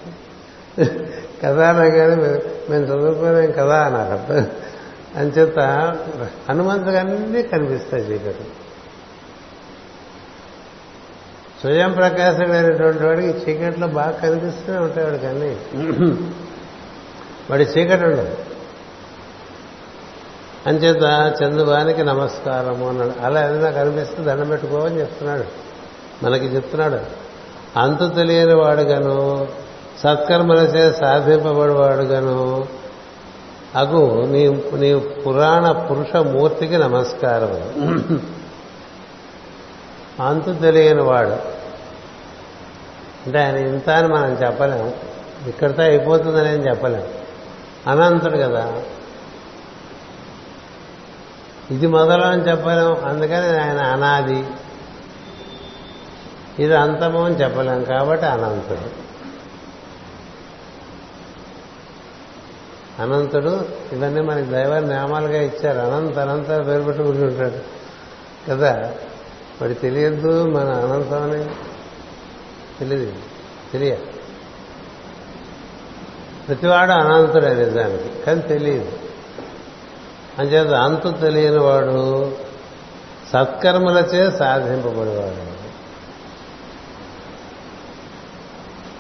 కథ 1.45 1.59
అనగానే 1.59 2.17
మేము 2.71 2.85
చదువుకోలేం 2.85 3.53
కదా 3.53 3.83
అన్నారు 3.83 4.66
అంచేత 5.15 5.59
హనుమంతుగా 6.51 7.01
అన్నీ 7.01 7.43
కనిపిస్తాయి 7.43 8.05
చీకటి. 8.05 8.45
స్వయం 11.61 11.93
ప్రకాశమైనటువంటి 11.93 13.07
వాడికి 13.07 13.29
చీకట్లో 13.29 13.87
బాగా 13.87 14.11
కనిపిస్తూనే 14.11 14.79
ఉంటాయి 14.79 15.07
వాడికి 15.07 15.27
అన్నీ. 15.27 15.57
వాడి 17.51 17.65
చీకటి 17.65 18.05
ఉండదు. 18.05 18.37
అంచేత 20.67 21.35
చందుబానికి 21.43 22.05
నమస్కారము 22.05 22.89
అన్నాడు. 22.89 23.13
అలా 23.23 23.49
ఏదైనా 23.49 23.71
కనిపిస్తే 23.71 24.23
దండం 24.23 24.49
పెట్టుకోవని 24.49 25.01
చెప్తున్నాడు. 25.01 25.45
మనకి 26.25 26.47
చెప్తున్నాడు. 26.47 27.27
అంతు 27.79 28.15
తెలియని 28.15 28.55
వాడుగాను 28.55 29.49
సత్కర్మలచే 29.99 30.93
సాధింపబడివాడుగాను 30.93 32.69
అగు 33.77 34.27
నీ 34.27 34.49
నీ 34.75 34.99
పురాణ 34.99 35.73
పురుష 35.73 36.17
మూర్తికి 36.17 36.79
నమస్కారం. 36.79 37.51
అంతు 40.27 40.53
తెలియని 40.53 41.03
వాడు. 41.03 41.57
అంటే 43.27 43.39
ఆయన 43.39 43.57
ఇంత 43.57 43.91
అని 43.91 44.09
మనం 44.09 44.33
చెప్పలేము. 44.33 44.93
ఇక్కడితో 45.49 45.83
అయిపోతుందని 45.83 46.55
ఏం 46.55 46.71
చెప్పలేం 46.71 47.03
అనంతుడు 47.87 48.37
కదా. 48.37 48.83
ఇది 51.71 51.87
మొదలు 51.87 52.23
అని 52.23 52.43
చెప్పలేం 52.43 53.05
అందుకని 53.05 53.61
ఆయన 53.61 53.81
అనాది. 53.81 54.47
ఇది 56.59 56.77
అంతము 56.77 57.25
అని 57.25 57.35
చెప్పలేం 57.35 57.85
కాబట్టి 57.85 58.27
అనంతుడు. 58.27 59.07
అనంతుడు 63.01 63.69
ఇవన్నీ 63.93 64.21
మనకి 64.21 64.51
దైవ 64.51 64.79
నామాలుగా 64.79 65.43
ఇచ్చారు. 65.43 65.79
అనంత 65.79 66.19
అనంత 66.19 66.67
పేరు 66.67 66.83
పెట్టుకుని 66.83 67.25
ఉంటాడు. 67.25 67.77
కదా? 68.51 68.95
మరి 69.63 69.75
తెలియద్దు 69.75 70.45
మన 70.45 70.69
అనంతం 70.69 71.23
అని? 71.23 71.45
తెలియదు. 72.79 73.13
తెలియ 73.73 73.97
ప్రతివాడు 76.49 76.93
అనంతుడే 76.93 77.55
నిజానికి 77.55 78.23
కానీ 78.23 78.41
తెలియదు. 78.41 78.93
అంచేత 80.39 80.73
అంతు 80.73 81.09
తెలియని 81.09 81.59
వాడు 81.59 82.33
సత్కర్మలచే 83.33 84.31
సాధింపబడేవాడు. 84.31 85.56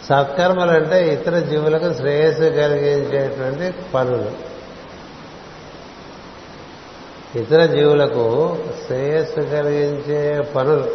సత్కర్మలు 0.08 0.70
అంటే 0.70 1.14
ఇతర 1.14 1.38
జీవులకు 1.38 1.92
శ్రేయస్సు 1.92 2.42
కలిగించేటువంటి 2.42 3.78
పనులు. 3.94 4.56
ఇతర 7.38 7.66
జీవులకు 7.66 8.58
శ్రేయస్సు 8.86 9.40
కలిగించే 9.40 10.40
పనులు. 10.56 10.90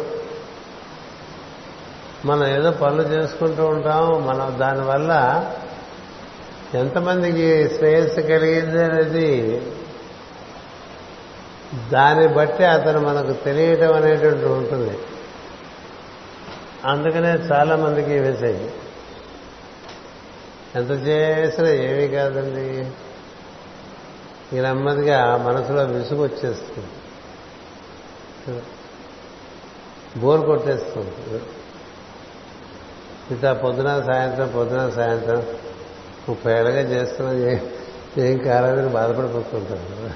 మనం 2.24 2.46
ఏదో 2.46 2.70
పనులు 2.70 3.02
చేసుకుంటూ 3.02 3.66
ఉంటాం 3.66 4.26
మనం 4.26 4.56
దానివల్ల 4.58 5.44
ఎంతమందికి 6.74 7.68
శ్రేయస్సు 7.68 8.20
కలిగింది 8.20 8.84
అనేది 8.84 9.62
దాన్ని 11.92 12.28
బట్టి 12.28 12.64
అతను 12.64 13.00
మనకు 13.00 13.32
తెలియటం 13.32 13.94
అనేటువంటి 13.94 14.44
ఉంటుంది. 14.44 14.98
అందుకనే 16.84 17.28
చాలా 17.28 17.76
మందికి 17.76 18.18
వేసేది 18.18 18.70
ఎంత 20.76 20.90
చేసినా 20.90 21.68
ఏమీ 21.68 22.08
కాదండి. 22.08 22.90
ఇక 24.52 24.62
నెమ్మదిగా 24.62 25.36
మనసులో 25.36 25.84
విసుగు 25.84 26.22
వచ్చేస్తుంది. 26.22 26.88
బోర్ 30.20 30.40
కొట్టేస్తుంది. 30.40 31.42
ఇంత 33.30 33.46
పొద్దున 33.46 34.02
సాయంత్రం 34.12 34.52
పొద్దున 34.56 34.90
సాయంత్రం 34.90 35.46
ముప్పై 36.28 36.52
ఏళ్ళగా 36.52 36.80
చేస్తున్నా 36.80 37.60
ఏం 38.22 38.38
కాలేదని 38.38 38.88
బాధపడిపోతుంటారు. 38.88 39.96
కదా 39.96 40.14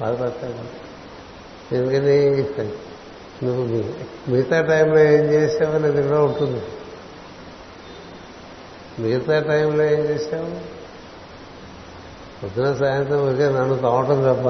బాధపడతాడు 0.00 0.88
ఎందుకని? 1.74 2.72
నువ్వు 3.42 3.64
మిగతా 4.30 4.60
టైంలో 4.60 4.98
ఏం 4.98 5.24
చేసావనేది 5.24 5.94
దగ్గర 5.94 6.14
ఉంటుంది. 6.14 6.62
మిగతా 8.98 9.40
టైంలో 9.40 9.84
ఏం 9.84 10.00
చేశావు? 10.00 10.78
పొద్దున 12.42 12.74
సాయంత్రం 12.74 13.18
ఒకే 13.18 13.48
నన్ను 13.48 13.76
తవ్వటం 13.76 14.22
తప్ప. 14.22 14.46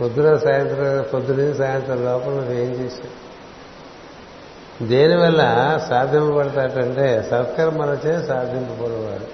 పొద్దున 0.00 0.36
సాయంత్రం 0.36 1.02
పొద్దున 1.02 1.52
సాయంత్రం 1.52 2.04
లోపల 2.04 2.30
నువ్వేం 2.30 2.58
ఏం 2.58 2.70
చేశావు? 2.70 3.26
దేనివల్ల 4.86 5.42
సాధింపబడతాడంటే 5.88 7.22
సత్కర్మలచే 7.30 8.26
సాధింపబడేవాడు 8.26 9.26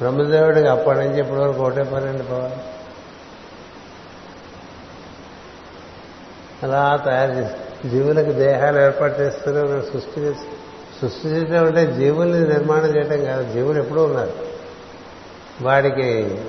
బ్రహ్మదేవుడికి 0.00 0.66
అప్పటి 0.66 0.98
నుంచి 0.98 1.20
ఇప్పటి 1.20 1.40
వరకు 1.40 1.62
ఒకటే 1.62 1.80
అండి 1.80 2.22
పోవాలి 2.22 2.58
అలా 6.62 6.96
తయారు 6.96 7.30
చేసి 7.30 7.88
జీవులకు 7.88 8.32
దేహాలు 8.32 8.78
ఏర్పాటు 8.78 9.20
చేస్తూనే 9.20 9.80
సృష్టి 9.80 10.20
చేసి 10.20 10.57
సృష్టి 11.00 11.28
చేయడం 11.28 11.66
అంటే 11.66 11.86
జీవుల్ని 11.86 12.48
నిర్మాణం 12.48 12.96
చేయడం 12.96 13.24
కాదు. 13.24 13.52
జీవులు 13.52 13.78
ఎప్పుడూ 13.78 14.04
ఉన్నారు. 14.04 14.32
వాడికి 15.62 16.42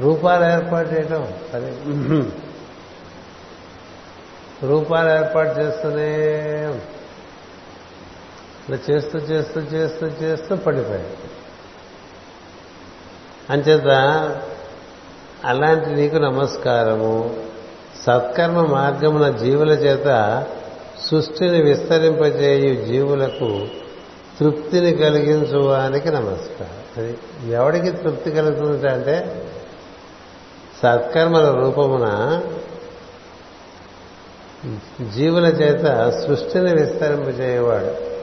రూపాలు 0.00 0.44
ఏర్పాటు 0.44 0.88
చేయటం 0.88 1.34
అది. 1.54 1.72
రూపాలు 4.66 5.24
ఏర్పాటు 5.24 5.60
చేస్తూనే 5.60 6.10
ఇలా 8.68 8.78
చేస్తూ 8.90 9.18
చేస్తూ 9.18 9.60
చేస్తూ 9.60 10.06
చేస్తూ 10.06 10.56
పడిపోయాడు. 10.56 11.34
అంచేత 13.52 13.88
అలాంటి 15.44 15.86
నీకు 15.86 16.16
నమస్కారము 16.16 17.44
సత్కర్మ 18.02 18.62
మార్గమున 18.66 19.30
జీవుల 19.36 19.70
చేత 19.70 20.06
సృష్టిని 21.10 21.62
విస్తరింపజేయు 21.62 22.84
జీవులకు 22.84 23.68
తృప్తిని 24.40 24.92
కలిగించువానికి 24.92 26.08
నమస్కారం. 26.10 27.04
అది 27.04 27.18
ఎవడికి 27.52 27.90
తృప్తి 27.90 28.30
కలుగుతుంది 28.30 28.88
అంటే 28.88 29.46
సత్కర్మల 30.82 31.54
రూపమున 31.54 32.06
జీవుల 35.14 35.46
చేత 35.46 36.10
సృష్టిని 36.26 36.74
విస్తరింపజేయవాడు. 36.74 38.14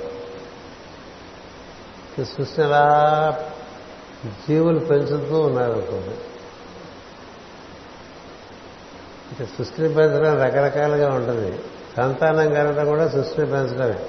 సృష్టి 2.23 2.61
అలా 2.61 3.45
జీవులు 4.49 4.79
పెంచుతూ 4.79 5.41
ఉన్నారు 5.41 5.71
అనుకోండి. 5.71 6.15
సృష్టిని 9.45 9.93
పెంచడం 9.93 10.41
రకరకాలుగా 10.41 11.09
ఉంటుంది. 11.09 11.59
సంతానం 11.97 12.53
కలగడం 12.53 12.85
కూడా 12.85 13.07
సృష్టిని 13.07 13.47
పెంచడమే 13.47 13.99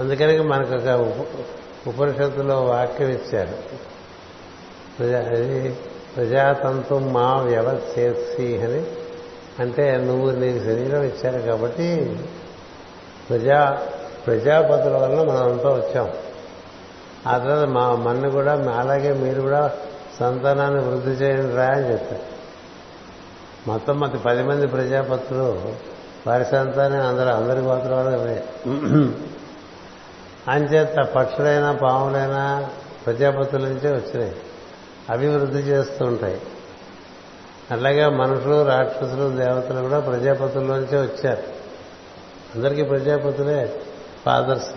అందుకని 0.00 0.42
మనకు 0.42 0.74
ఒక 0.74 1.26
ఉపనిషత్తులో 1.86 2.62
వాక్యం 2.62 3.08
ఇచ్చారు. 3.08 3.84
అది 5.02 5.72
ప్రజాతంతు 6.16 6.94
మా 6.94 7.36
వ్యవచేసి 7.36 8.58
అని. 8.58 8.86
అంటే 9.58 9.96
నువ్వు 9.96 10.30
నీకు 10.30 10.64
శరీరం 10.64 11.02
ఇచ్చారు 11.02 11.38
కాబట్టి 11.38 12.18
ప్రజా 13.30 13.86
ప్రజాపతుల 14.26 14.96
వల్ల 14.96 15.22
మనం 15.22 15.52
అంతా 15.52 15.68
వచ్చాం. 15.68 16.12
ఆ 17.26 17.38
తర్వాత 17.38 17.68
మా 17.68 17.94
మన్ను 17.94 18.30
కూడా 18.30 18.52
అలాగే 18.52 19.12
మీరు 19.12 19.40
కూడా 19.40 19.72
సంతానాన్ని 20.20 20.84
వృద్ధి 20.84 21.10
చేయండి 21.10 21.56
రా 21.56 21.64
అని 21.64 21.92
చెప్పారు. 21.92 22.33
మొత్తం 23.66 24.00
మత 24.00 24.16
పది 24.16 24.42
మంది 24.42 24.66
ప్రజాపతులు 24.66 25.72
వారి 26.26 26.44
సంతానం 26.44 27.06
అందరూ 27.06 27.28
అందరి 27.28 27.60
గోత్రాలు 27.60 28.08
అవే 28.08 28.44
అంచేత 30.48 30.96
పక్షులైనా 30.96 31.72
పాములైనా 31.72 32.68
ప్రజాపతుల 33.06 33.60
నుంచే 33.60 33.90
వచ్చినాయి. 33.92 34.36
అభివృద్ధి 35.10 35.58
చేస్తూ 35.58 36.04
ఉంటాయి. 36.04 36.40
అట్లాగే 37.70 38.08
మనుషులు 38.08 38.66
రాక్షసులు 38.66 39.36
దేవతలు 39.36 39.80
కూడా 39.80 40.00
ప్రజాపతుల్లోంచే 40.00 41.00
వచ్చారు. 41.00 41.42
అందరికీ 42.54 42.82
ప్రజాపతులే 42.82 43.72
ఫాదర్స్. 44.26 44.70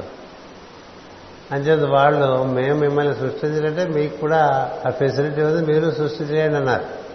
అంచేత 1.52 1.90
వాళ్ళు 1.90 2.44
మేము 2.44 2.80
మిమ్మల్ని 2.80 3.16
సృష్టించాలంటే 3.16 3.88
మీకు 3.88 4.18
కూడా 4.18 4.72
ఆ 4.88 4.90
ఫెసిలిటీ 4.90 5.42
ఉంది 5.42 5.74
మీరు 5.74 5.92
సృష్టి 5.92 6.24
చేయండి 6.24 6.58
అన్నారు. 6.58 7.07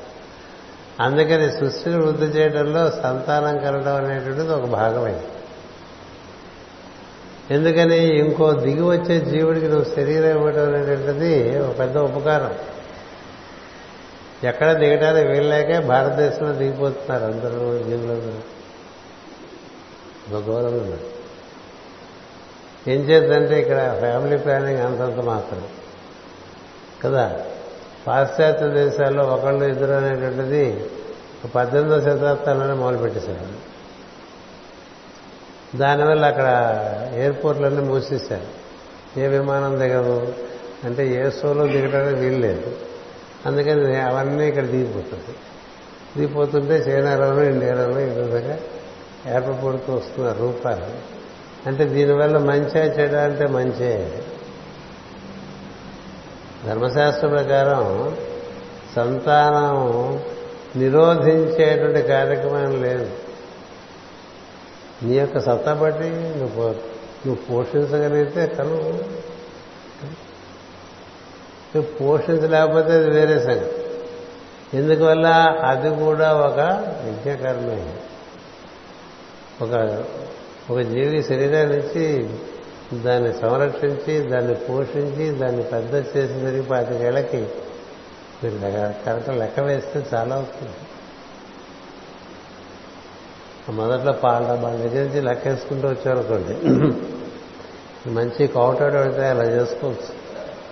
అందుకని 1.03 1.51
సృష్టిని 1.51 1.97
వృద్ధి 1.97 2.27
చేయడంలో 2.27 2.91
సంతానం 2.91 3.59
కలడం 3.59 3.95
అనేటువంటిది 3.95 4.53
ఒక 4.53 4.65
భాగమైంది 4.65 5.23
ఎందుకని 7.51 8.19
ఇంకో 8.19 8.53
దిగి 8.53 8.83
వచ్చే 8.83 9.21
జీవుడికి 9.21 9.69
నువ్వు 9.69 9.95
శరీరం 9.95 10.37
ఇవ్వడం 10.37 10.75
అనేటువంటిది 10.75 11.59
ఒక 11.59 11.79
పెద్ద 11.79 11.99
ఉపకారం. 11.99 12.55
ఎక్కడ 14.45 14.73
దిగడానికి 14.73 15.29
వీళ్ళలేకే 15.29 15.79
భారతదేశంలో 15.79 16.53
దిగిపోతున్నారు 16.53 17.25
అందరూ 17.25 17.79
జీవులందరూ 17.79 18.35
ఒక 20.37 20.43
గౌరవం 20.45 20.79
ఉంది. 20.79 21.03
ఏం 22.93 23.01
చేద్దంటే 23.01 23.61
ఇక్కడ 23.61 23.97
ఫ్యామిలీ 24.01 24.37
ప్లానింగ్ 24.37 24.81
అంతంత 24.81 25.25
మాత్రం. 25.25 25.63
కదా? 27.05 27.41
పాశ్చాత్య 28.07 28.69
దేశాల్లో 28.69 29.25
ఒకళ్ళు 29.25 29.65
ఇద్దరు 29.65 29.93
అనేటువంటిది 29.93 30.85
పద్దెనిమిదవ 31.55 32.01
శతాబ్దంలోనే 32.01 32.73
మొదలుపెట్టేశారు. 32.73 33.73
దానివల్ల 35.79 36.27
అక్కడ 36.27 36.47
ఎయిర్పోర్ట్లన్నీ 37.15 37.83
మూసేశారు. 37.83 38.63
ఏ 39.21 39.27
విమానం 39.27 39.79
దిగదు. 39.79 40.35
అంటే 40.85 41.15
ఏ 41.15 41.31
షోలో 41.31 41.67
దిగడానికి 41.67 42.21
వీలు 42.21 42.39
లేదు. 42.39 42.77
అందుకని 43.47 44.01
అవన్నీ 44.01 44.49
ఇక్కడ 44.49 44.65
దిగిపోతుంది. 44.65 45.37
దిగిపోతుంటే 46.17 46.75
చైనాలోనూ 46.75 47.43
ఇండియాలోనూ 47.43 48.01
ఈ 48.01 48.05
విధంగా 48.05 48.59
ఏర్పడుతూ 49.35 49.93
వస్తున్నారు 49.93 50.39
రూపాయలు 50.39 50.85
అంటే 51.69 51.85
దీనివల్ల 51.85 52.39
మంచి 52.39 52.81
చెడ 52.81 53.15
అంటే 53.15 53.47
మంచి. 53.47 54.09
ధర్మశాస్త్ర 56.67 57.29
ప్రకారం 57.29 58.17
సంతానం 58.97 60.23
నిరోధించేటువంటి 60.77 62.03
కార్యక్రమం 62.03 62.83
లేదు. 62.83 63.11
నీ 65.03 65.15
యొక్క 65.15 65.39
సత్తా 65.39 65.75
బట్టి 65.75 66.11
నువ్వు 66.11 66.69
నువ్వు 67.27 67.35
పోషించగలిగితే 67.35 68.47
కను 68.47 68.77
నువ్వు 71.77 71.83
పోషించలేకపోతే 71.83 72.93
అది 72.93 73.11
వేరే 73.11 73.41
సంగతి. 73.41 73.83
ఎందువల్ల? 74.77 75.27
అది 75.67 76.05
కూడా 76.05 76.35
ఒక 76.35 76.59
యజ్ఞకర్మే. 77.09 77.95
ఒక 79.63 80.05
ఒక 80.71 80.81
జీవి 80.81 81.23
శరీరాన్ని 81.23 81.79
ఇచ్చి 81.79 82.31
దాన్ని 82.95 83.33
సంరక్షించి 83.33 84.21
దాన్ని 84.21 84.55
పోషించి 84.55 85.31
దాన్ని 85.31 85.63
పెద్ద 85.63 85.95
చేసి 85.95 86.13
తిరిగి 86.13 86.63
పాతికేళ్ళకి 86.63 87.37
మీరు 88.45 88.61
కరెక్ట్ 89.05 89.29
లెక్క 89.29 89.61
వేస్తే 89.61 90.07
చాలా 90.15 90.35
అవుతుంది 90.35 90.71
మొదట్లో 93.73 94.13
పాల 94.13 94.59
వాళ్ళ 94.61 94.77
దగ్గర 94.77 95.05
నుంచి 95.05 95.21
లెక్క 95.21 95.49
వేసుకుంటూ 95.49 95.89
వచ్చారనుకోండి 95.89 96.55
మంచి 98.11 98.47
కౌటాడు 98.47 98.93
పెడితే 98.93 99.29
అలా 99.29 99.45
చేసుకోవచ్చు. 99.45 100.23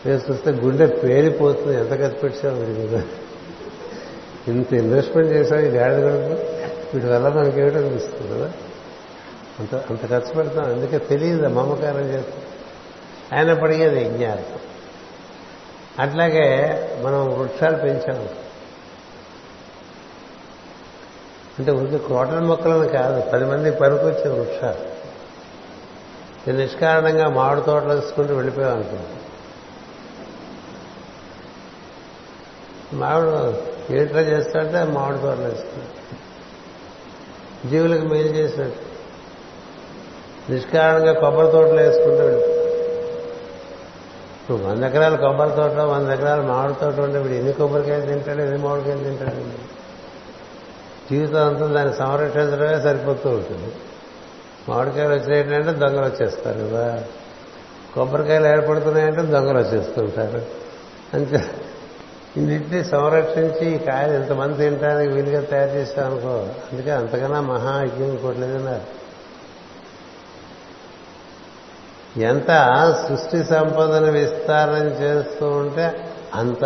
వేసుకొస్తే 0.07 0.51
గుండె 0.51 0.87
పేలిపోతుంది 0.87 1.77
ఎంత 1.77 1.91
ఖర్చు 1.91 2.19
పెట్టావు 2.23 2.57
వీడి 2.57 3.03
ఇంత 4.49 4.73
ఇన్వెస్ట్మెంట్ 4.73 5.33
చేసావు 5.33 5.61
ఈ 5.61 5.65
గాడిద 5.65 5.97
కొడుకు 5.97 6.43
వీటి 6.95 7.07
వల్ల 7.07 7.29
మనకేమిటనిపిస్తుంది 7.29 8.39
కదా? 8.39 8.51
అంత 9.61 9.75
అంత 9.75 10.11
ఖర్చు 10.11 10.35
పెడతాం. 10.35 10.65
అందుకే 10.65 10.99
తెలియదు 10.99 11.47
మమకారం 11.47 12.01
చేస్తాం. 12.01 12.43
అయినప్పటికీ 13.33 13.83
అది 13.83 14.05
యజ్ఞార్థం 14.05 14.59
అట్లాగే 15.99 16.49
మనం 17.03 17.39
వృక్షాలు 17.39 17.77
పెంచాము. 17.77 18.29
అంటే 21.59 21.73
ఊరికి 21.73 21.99
కోటల 21.99 22.39
మొక్కలను 22.39 22.89
కాదు 22.89 23.31
పది 23.31 23.45
మంది 23.45 23.71
పనికొచ్చే 23.71 24.31
వృక్షాలు. 24.31 24.91
ఇది 26.51 26.63
నిష్కారణంగా 26.63 27.29
మామిడి 27.29 27.67
తోటలు 27.67 27.93
వేసుకుంటూ 27.93 28.35
వెళ్ళిపోయాం 28.35 29.07
మామిడి 32.93 33.97
ఏంట్రా 33.97 34.21
చేస్తాడంటే 34.21 34.85
మామిడి 34.93 35.23
తోటలు 35.23 35.43
వేసుకుంటాం. 35.43 36.19
జీవులకు 37.71 38.03
మేలు 38.03 38.29
చేసినట్టు. 38.29 38.90
నిష్కారణంగా 40.51 41.13
కొబ్బరి 41.13 41.53
తోటలు 41.53 41.81
వేసుకుంటూ 41.81 42.25
వెళ్ళిపోయాం 42.25 42.61
ఇప్పుడు 44.41 44.69
వంద 44.69 44.85
ఎకరాల 44.85 45.15
కొబ్బరి 45.15 45.51
తోట 45.51 45.73
వంద 45.73 46.11
ఎకరాల 46.11 46.41
మామిడి 46.41 46.81
తోట 46.81 47.01
ఉంటే 47.01 47.19
వీడు 47.19 47.35
ఎన్ని 47.35 47.53
కొబ్బరికాయలు 47.53 48.07
తింటాడు 48.07 48.41
ఎన్ని 48.41 48.59
మామిడికాయలు 48.59 49.05
తింటాడు? 49.05 49.71
జీవితం 51.11 51.47
అంతా 51.47 51.67
దాన్ని 51.67 51.95
సంరక్షించడమే 51.95 52.81
సరిపోతూ 52.81 53.31
ఉంటుంది. 53.31 53.73
మామిడికాయలు 54.69 55.15
వచ్చినాయంటే 55.15 55.73
దొంగలు 55.73 56.05
వచ్చేస్తారు 56.05 56.59
కదా. 56.59 57.03
కొబ్బరికాయలు 57.95 58.47
ఏర్పడుతున్నాయంటే 58.47 59.23
దొంగలు 59.23 59.59
వచ్చేస్తుంటారు 59.59 60.43
అంతే 61.15 61.45
ఇన్నింటినీ 62.37 62.85
సంరక్షించి 62.85 63.75
ఈ 63.75 63.79
కాయలు 63.79 64.13
ఎంతమంది 64.13 64.59
తినడానికి 64.59 65.13
వీలుగా 65.13 65.41
తయారు 65.41 65.71
చేస్తాం 65.71 66.07
అనుకో 66.07 66.29
అందుకే 66.73 66.91
అంతకన్నా 66.91 67.41
మహాయజ్ఞం 67.41 68.07
ఇంకోట్లేదన్నారు 68.07 69.00
ఎంత 72.17 72.47
సృష్టి 73.09 73.45
సంపదను 73.45 74.13
విస్తారం 74.13 74.87
చేస్తూ 74.87 75.49
ఉంటే 75.49 76.15
అంత 76.35 76.63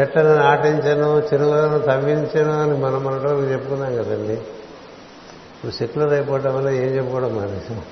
చెట్లను 0.00 0.34
నాటించను 0.34 1.20
చెరువులను 1.20 1.78
తవ్వించను 1.78 2.62
అని 2.62 2.76
మనం 2.76 3.04
మనటో 3.04 3.42
చెప్పుకున్నాం 3.42 3.96
కదండి. 3.96 4.32
ఇప్పుడు 4.32 5.72
సెక్యులర్ 5.72 6.12
అయిపోవడం 6.12 6.56
వల్ల 6.56 6.68
ఏం 6.68 6.96
చెప్పుకోవడం 6.96 7.36
మానేసాం. 7.36 7.82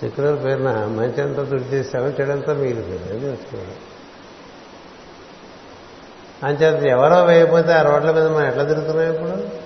సెక్యులర్ 0.00 0.44
పేరున 0.44 0.70
మంచి 0.70 1.22
అంతా 1.22 1.42
దుడ్డు 1.42 1.66
చేసాము 1.66 2.06
చెడంతా 2.20 2.52
మిగిలిపోయింది. 2.52 3.08
అది 3.08 3.26
వచ్చుకోవడం 3.26 3.74
అంచేత 6.42 6.82
ఎవరో 6.82 7.24
వేయకపోతే 7.24 7.72
ఆ 7.72 7.82
రోడ్ల 7.82 8.10
మీద 8.10 8.26
మనం 8.26 8.46
ఎట్లా 8.46 8.64
తిరుగుతున్నాం 8.64 9.14
ఇప్పుడు? 9.14 9.57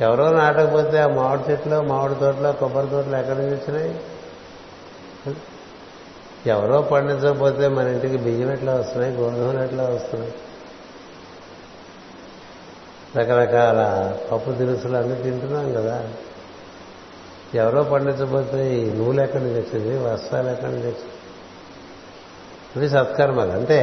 ఎవరో 0.00 0.32
నాటకపోతే 0.32 0.98
ఆ 0.98 1.06
మామిడి 1.06 1.52
చెట్లు 1.52 1.80
మామిడి 1.80 2.20
తోటలో 2.20 2.52
కొబ్బరి 2.52 2.86
తోటలు 2.86 3.16
ఎక్కడి 3.16 3.38
నుంచి 3.38 3.54
వచ్చినాయి 3.54 4.00
ఎవరో 6.46 6.82
పండించకపోతే 6.82 7.68
మన 7.68 7.86
ఇంటికి 7.86 8.16
బియ్యం 8.16 8.52
ఎట్లా 8.52 8.74
వస్తున్నాయి? 8.74 9.14
గోధుమలు 9.14 9.64
ఎట్లా 9.64 9.84
వస్తున్నాయి? 9.84 10.34
రకరకాల 13.16 13.80
పప్పు 14.32 14.50
దినుసులు 14.50 14.96
అన్నీ 14.96 15.22
తింటున్నాం 15.22 15.72
కదా. 15.72 16.08
ఎవరో 17.54 17.82
పండించకపోతే 17.82 18.74
ఈ 18.76 18.92
నూలు 18.92 19.20
ఎక్కడి 19.20 19.44
నుంచి 19.44 19.60
వచ్చింది 19.60 19.98
వస్త్రాలు 19.98 20.48
ఎక్కడి 20.48 20.72
నుంచి 20.72 20.86
వచ్చింది 20.86 21.12
ఇవి 22.76 22.88
సత్కర్మలు 22.88 23.50
అంటే 23.50 23.80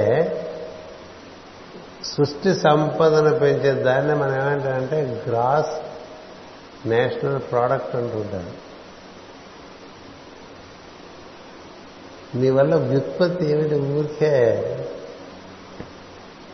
సృష్టి 2.04 2.56
సంపదను 2.56 3.40
పెంచే 3.40 3.72
దాన్ని 3.72 4.16
మనం 4.16 4.36
ఏమంటామంటే 4.36 5.24
గ్రాస్ 5.28 5.85
నేషనల్ 6.86 7.40
ప్రోడక్ట్ 7.40 7.96
అంటుంటారు. 7.96 8.66
నీ 12.38 12.50
వల్ల 12.50 12.76
వ్యుత్పత్తి 12.76 13.46
ఏమిటి 13.46 13.76
ఊరికే? 13.76 14.34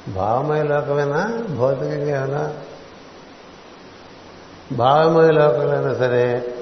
భావమయ 0.07 0.63
లోకమైనా? 0.63 1.43
భౌతికంగా 1.57 2.25
ఏమైనా 2.25 2.53
భావమయ 4.71 5.31
లోకమైనా 5.31 5.93
సరే 5.93 6.53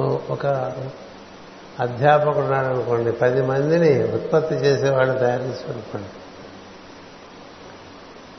ఒక 0.00 0.46
అధ్యాపకుడు 1.80 2.38
ఉన్నాడు 2.38 2.66
అనుకోండి 2.66 3.12
పది 3.12 3.42
మందిని 3.42 4.14
ఉత్పత్తి 4.14 4.54
చేసేవాళ్ళు 4.54 5.18
తయారు 5.18 5.42
చేసుకోనుకోండి 5.42 6.08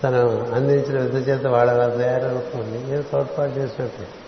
తను 0.04 0.52
అందించిన 0.54 1.00
విద్య 1.00 1.18
చేత 1.18 1.48
వాళ్ళ 1.48 1.88
తయారనుకోండి 1.96 2.92
నేను 2.92 3.04
తోడ్పాటు 3.04 3.52
చేసినట్టు. 3.52 4.27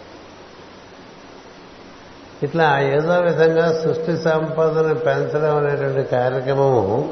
ఇట్లా 2.44 2.80
ఏదో 2.80 3.20
విధంగా 3.20 3.82
సృష్టి 3.84 4.18
సంపదను 4.18 4.96
పెంచడం 4.96 5.58
అనేటువంటి 5.58 6.10
కార్యక్రమము 6.10 7.10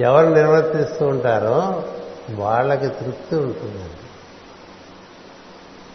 ఎవరు 0.00 0.28
నిర్వర్తిస్తూ 0.28 1.06
ఉంటారో 1.06 1.84
వాళ్ళకి 2.30 2.88
తృప్తి 2.88 3.36
ఉంటుందండి 3.36 4.00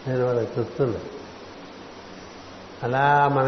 నేను 0.08 0.26
వాళ్ళకి 0.26 0.54
తృప్తి 0.54 0.98
అలా 2.82 3.28
మన 3.28 3.46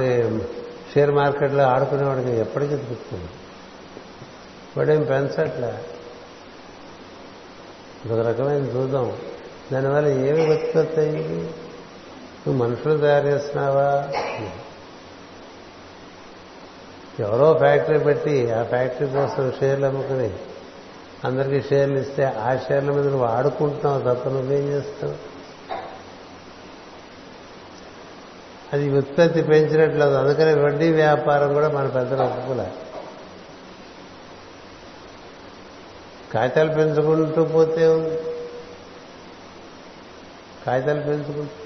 షేర్ 0.94 1.10
మార్కెట్లో 1.10 1.64
ఆడుకునేవాడికి 1.64 2.30
ఎప్పటికీ 2.30 2.76
తృప్తి 2.76 3.14
ఉంది 3.14 3.30
వాడేం 4.76 5.02
పెంచట్లే? 5.02 5.72
ఒక 8.06 8.26
రకమైన 8.26 8.64
చూద్దాం 8.76 9.12
దానివల్ల 9.72 10.08
ఏమి 10.08 10.54
ఉత్పత్తి 10.54 11.00
అయ్యింది 11.00 11.48
నువ్వు 12.46 12.66
మనుషులు 12.66 12.98
తయారు 12.98 13.26
చేస్తున్నావా? 13.26 14.08
ఎవరో 17.20 17.54
ఫ్యాక్టరీ 17.58 17.98
పెట్టి 17.98 18.52
ఆ 18.52 18.62
ఫ్యాక్టరీ 18.62 19.08
కోసం 19.08 19.52
షేర్లు 19.60 19.86
అమ్ముకుని 19.86 20.30
అందరికీ 21.24 21.68
షేర్లు 21.68 21.98
ఇస్తే 21.98 22.24
ఆ 22.24 22.56
షేర్ల 22.56 22.90
మీద 22.90 23.06
నువ్వు 23.06 23.26
ఆడుకుంటున్నావు 23.26 24.00
తప్ప 24.00 24.28
నువ్వేం 24.28 24.68
చేస్తావు? 24.68 25.14
అది 28.72 28.98
ఉత్పత్తి 28.98 29.42
పెంచినట్లేదు. 29.42 30.14
అందుకనే 30.14 30.54
వడ్డీ 30.54 30.92
వ్యాపారం 30.92 31.52
కూడా 31.52 31.68
మన 31.68 31.86
పెద్దలు 31.88 32.22
ఒప్పుకోలే. 32.22 32.72
కాగితాలు 36.32 36.72
పెంచుకుంటూ 36.74 37.44
పోతే 37.44 37.86
కాగితాలు 40.66 41.00
పెంచుకుంటూ 41.00 41.61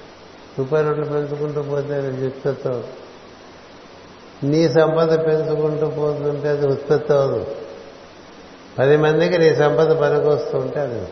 రూపాయి 0.58 0.84
నోట్లు 0.84 1.04
పెంచుకుంటూ 1.04 1.62
పోతే 1.62 1.94
అది 1.94 2.26
ఉత్పత్తి 2.26 2.68
అవ్వదు 2.68 2.88
నీ 4.46 4.68
సంపద 4.68 5.26
పెంచుకుంటూ 5.26 5.88
పోతుంటే 5.88 6.48
అది 6.48 6.66
ఉత్పత్తి 6.66 7.12
అవదు 7.12 7.56
పది 8.78 8.96
మందికి 8.96 9.38
నీ 9.38 9.54
సంపద 9.54 9.92
పనికొస్తుంటే 9.92 10.80
అది 10.80 11.08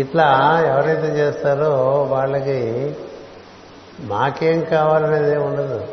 ఇట్లా 0.00 0.60
ఎవరైతే 0.66 1.16
చేస్తారో 1.16 2.02
వాళ్ళకి 2.02 2.94
మాకేం 4.00 4.60
కావాలనేది 4.60 5.36
ఉండదు. 5.36 5.86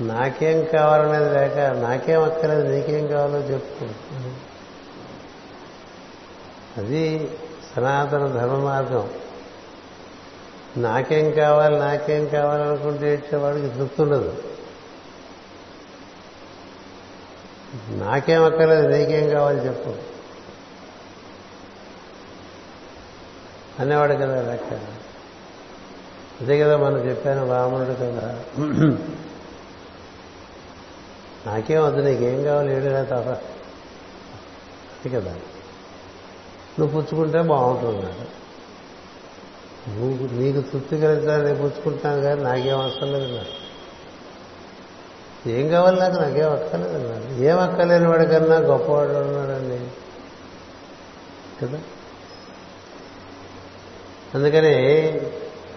నాకేం 0.00 0.64
కావాలనేది 0.64 1.34
లేక 1.34 1.58
నాకేం 1.58 2.22
అక్కర్లేదు 2.22 2.68
నీకేం 2.68 3.06
కావాలో 3.06 3.38
చెప్పు. 3.38 3.84
అది 6.76 7.30
సనాతన 7.76 8.26
ధర్మ 8.26 8.56
మార్గం. 8.56 9.10
నాకేం 10.76 11.30
కావాలి 11.30 11.78
నాకేం 11.78 12.28
కావాలనుకుంటే 12.28 13.14
ఇచ్చేవాడికి 13.14 13.68
తృప్తి 13.68 14.02
ఉండదు. 14.02 14.42
నాకేం 17.88 18.44
అక్కర్లేదు 18.44 18.86
నీకేం 18.88 19.28
కావాలి 19.30 19.58
చెప్పు. 19.58 19.94
అనేవాడు 23.82 24.14
కదా 24.14 24.42
లెక్క. 24.42 24.72
అదే 26.40 26.60
కదా 26.60 26.76
మనం 26.76 26.98
చెప్పాను 26.98 27.50
రాముడు 27.50 27.92
కదా. 27.92 28.44
నాకేం 31.46 31.84
వద్దు 31.84 32.00
నీకేం 32.00 32.42
కావాలి 32.42 32.74
ఏడు 32.74 33.04
తప్ప 33.04 33.14
అది 33.14 35.08
కదా. 35.08 35.36
నువ్వు 36.78 37.00
పుచ్చుకుంటే 37.00 37.42
బాగుంటుంది. 37.42 38.12
నువ్వు 39.88 40.40
నీకు 40.40 40.60
తృప్తి 40.60 41.00
కలుగుతాను 41.00 41.44
నేను 41.44 41.56
పుచ్చుకుంటాను 41.56 42.22
కానీ 42.22 42.42
నాకేం 42.42 42.80
అవసరం 42.80 43.12
లేదు 43.12 43.38
ఏం 45.48 45.68
కావాలి 45.68 46.00
నాకు? 46.00 46.14
నాకేం 46.14 46.52
అక్కర్లేదు 46.52 47.42
ఏం 47.42 47.60
అక్కర్లేని 47.60 48.08
వాడికన్నా 48.08 48.56
గొప్పవాడు 48.56 49.08
ఉన్నాడండి. 49.08 49.86
కదా? 51.64 51.78
అందుకని 54.34 55.20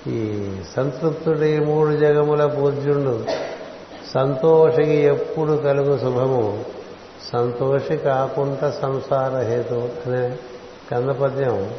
ఈ 0.08 0.52
సంతృప్తుడి 0.76 1.60
మూడు 1.60 1.96
జగముల 1.96 2.46
పూజ్యుండు. 2.46 3.26
సంతోషికి 4.14 4.94
ఎప్పుడు 4.94 5.54
కలుగు 5.54 5.98
శుభము? 5.98 6.66
సంతోషి 7.34 7.98
కాకుండా 7.98 8.72
సంసార 8.72 9.42
హేతు 9.42 9.90
అనే 10.06 10.40
కందపద్యం 10.92 11.74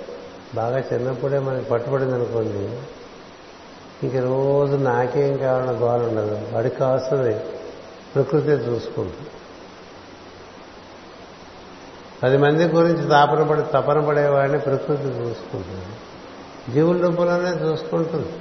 బాగా 0.54 0.78
చిన్నప్పుడే 0.78 1.38
మనకి 1.38 1.64
పట్టుబడింది 1.64 2.14
అనుకోండి 2.14 2.78
ఇంక 4.06 4.16
రోజు 4.16 4.76
నాకేం 4.76 5.36
కావాలన్న 5.36 5.70
గోల 5.70 6.00
ఉండదు. 6.00 6.48
వాడికి 6.52 6.76
కావాల్సింది 6.76 7.38
ప్రకృతి 8.14 8.48
చూసుకుంటుంది. 8.48 9.30
పది 12.22 12.36
మంది 12.36 12.64
గురించి 12.64 13.08
తాపన 13.08 13.42
పడి 13.42 13.62
తపన 13.62 14.00
పడేవాడిని 14.00 14.58
ప్రకృతి 14.58 15.02
చూసుకుంటుంది. 15.02 15.84
జీవుల 16.72 17.06
రూపంలోనే 17.06 17.70
చూసుకుంటుంది. 17.70 18.32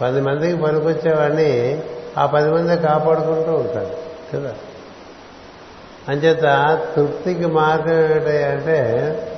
పది 0.00 0.20
మందికి 0.20 0.62
పనికొచ్చేవాడిని 0.62 1.82
ఆ 2.18 2.26
పది 2.26 2.52
మంది 2.52 2.76
కాపాడుకుంటూ 2.76 3.54
ఉంటాడు 3.54 3.96
కదా? 4.36 4.54
అంచేత 6.08 6.42
తృప్తికి 6.96 7.46
మార్గం 7.46 7.98
ఏమిటంటే 7.98 9.28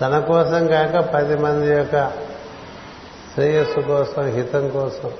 తన 0.00 0.18
కోసం 0.18 0.66
కాక 0.66 0.98
పది 1.14 1.36
మంది 1.36 1.76
యొక్క 1.76 2.08
శ్రేయస్సు 3.34 3.80
కోసం 3.80 4.26
హితం 4.26 4.68
కోసం. 4.68 5.10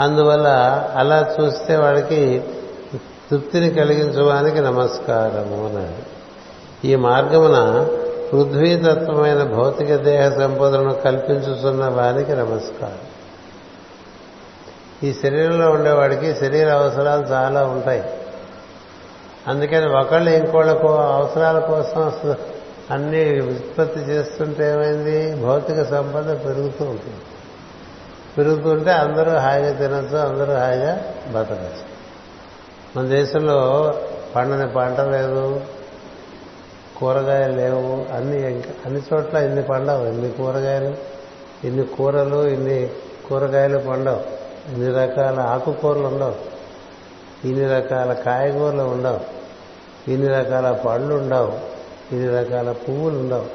అందువల్ల 0.00 0.48
అలా 0.96 1.34
చూస్తే 1.40 1.76
వాడికి 1.76 2.44
తృప్తిని 3.30 3.70
కలిగించడానికి 3.70 4.60
నమస్కారము 4.60 5.66
అన్నాడు. 5.66 6.20
ఈ 6.86 6.94
మార్గమున 6.94 7.88
పృథ్వీతత్వమైన 8.32 9.42
భౌతిక 9.42 9.96
దేహ 9.96 10.28
సంపదను 10.28 10.94
కల్పించుతున్న 10.94 11.88
వారికి 11.88 12.32
నమస్కారం. 12.32 12.98
ఈ 15.02 15.12
శరీరంలో 15.12 15.70
ఉండేవాడికి 15.70 16.34
శరీర 16.34 16.70
అవసరాలు 16.70 17.22
చాలా 17.22 17.64
ఉంటాయి. 17.64 18.04
అందుకని 19.48 19.98
ఒకళ్ళు 19.98 20.30
ఇంకోళ్ళకు 20.30 20.88
అవసరాల 20.88 21.58
కోసం 21.58 22.12
అన్ని 22.90 23.40
ఉత్పత్తి 23.40 24.00
చేస్తుంటే 24.00 24.72
ఏమైంది? 24.72 25.34
భౌతిక 25.34 25.82
సంపద 25.82 26.44
పెరుగుతూ 26.44 26.84
ఉంటుంది. 26.84 27.16
పెరుగుతుంటే 28.38 28.92
అందరూ 28.92 29.32
హాయిగా 29.32 29.72
తినచ్చు 29.72 30.16
అందరూ 30.16 30.54
హాయిగా 30.54 31.14
బతకచ్చు. 31.30 31.90
మన 32.96 33.08
దేశంలో 33.08 33.94
పండని 34.36 34.68
పంట 34.68 35.00
లేదు 35.00 35.60
కూరగాయలు 36.96 37.52
లేవు 37.52 38.16
అన్ని 38.16 38.46
అన్ని 38.86 39.02
చోట్ల 39.12 39.36
ఇన్ని 39.36 39.62
పండవు. 39.62 40.06
ఇన్ని 40.06 40.30
కూరగాయలు 40.30 40.94
ఇన్ని 41.64 41.84
కూరలు 41.84 42.46
ఇన్ని 42.46 42.90
కూరగాయలు 43.28 43.78
పండవు. 43.78 44.20
ఇన్ని 44.72 44.92
రకాల 44.92 45.40
ఆకుకూరలు 45.40 46.06
ఉండవు. 46.06 46.34
ఇన్ని 47.46 47.68
రకాల 47.68 48.12
కాయగూరలు 48.12 48.82
ఉండవు. 48.82 49.20
ఇన్ని 50.10 50.28
రకాల 50.28 50.72
పళ్ళు 50.72 51.14
ఉండవు. 51.14 51.79
ఇన్ని 52.12 52.28
రకాల 52.38 52.72
పువ్వులు 52.72 53.18
ఉండవు. 53.18 53.48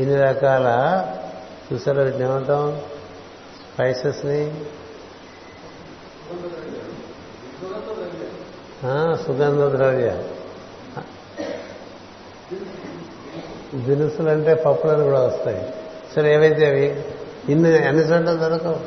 ఇన్ని 0.00 0.16
రకాల 0.16 0.66
చూసారా 1.72 2.02
వీటిని 2.02 2.24
ఏమంటాం? 2.24 2.82
స్పైసెస్ని 3.74 4.64
సుగంధ 9.24 9.76
ద్రవ్య 9.76 10.22
దినుసులు 13.74 14.28
అంటే 14.30 14.54
పప్పులను 14.54 15.04
కూడా 15.04 15.20
వస్తాయి. 15.20 15.74
సరే 16.14 16.34
ఏవైతే 16.34 16.66
అవి? 16.66 17.04
ఇన్ని 17.52 17.78
అన్ని 17.78 18.02
చోట్ల 18.02 18.32
దొరకవు? 18.32 18.80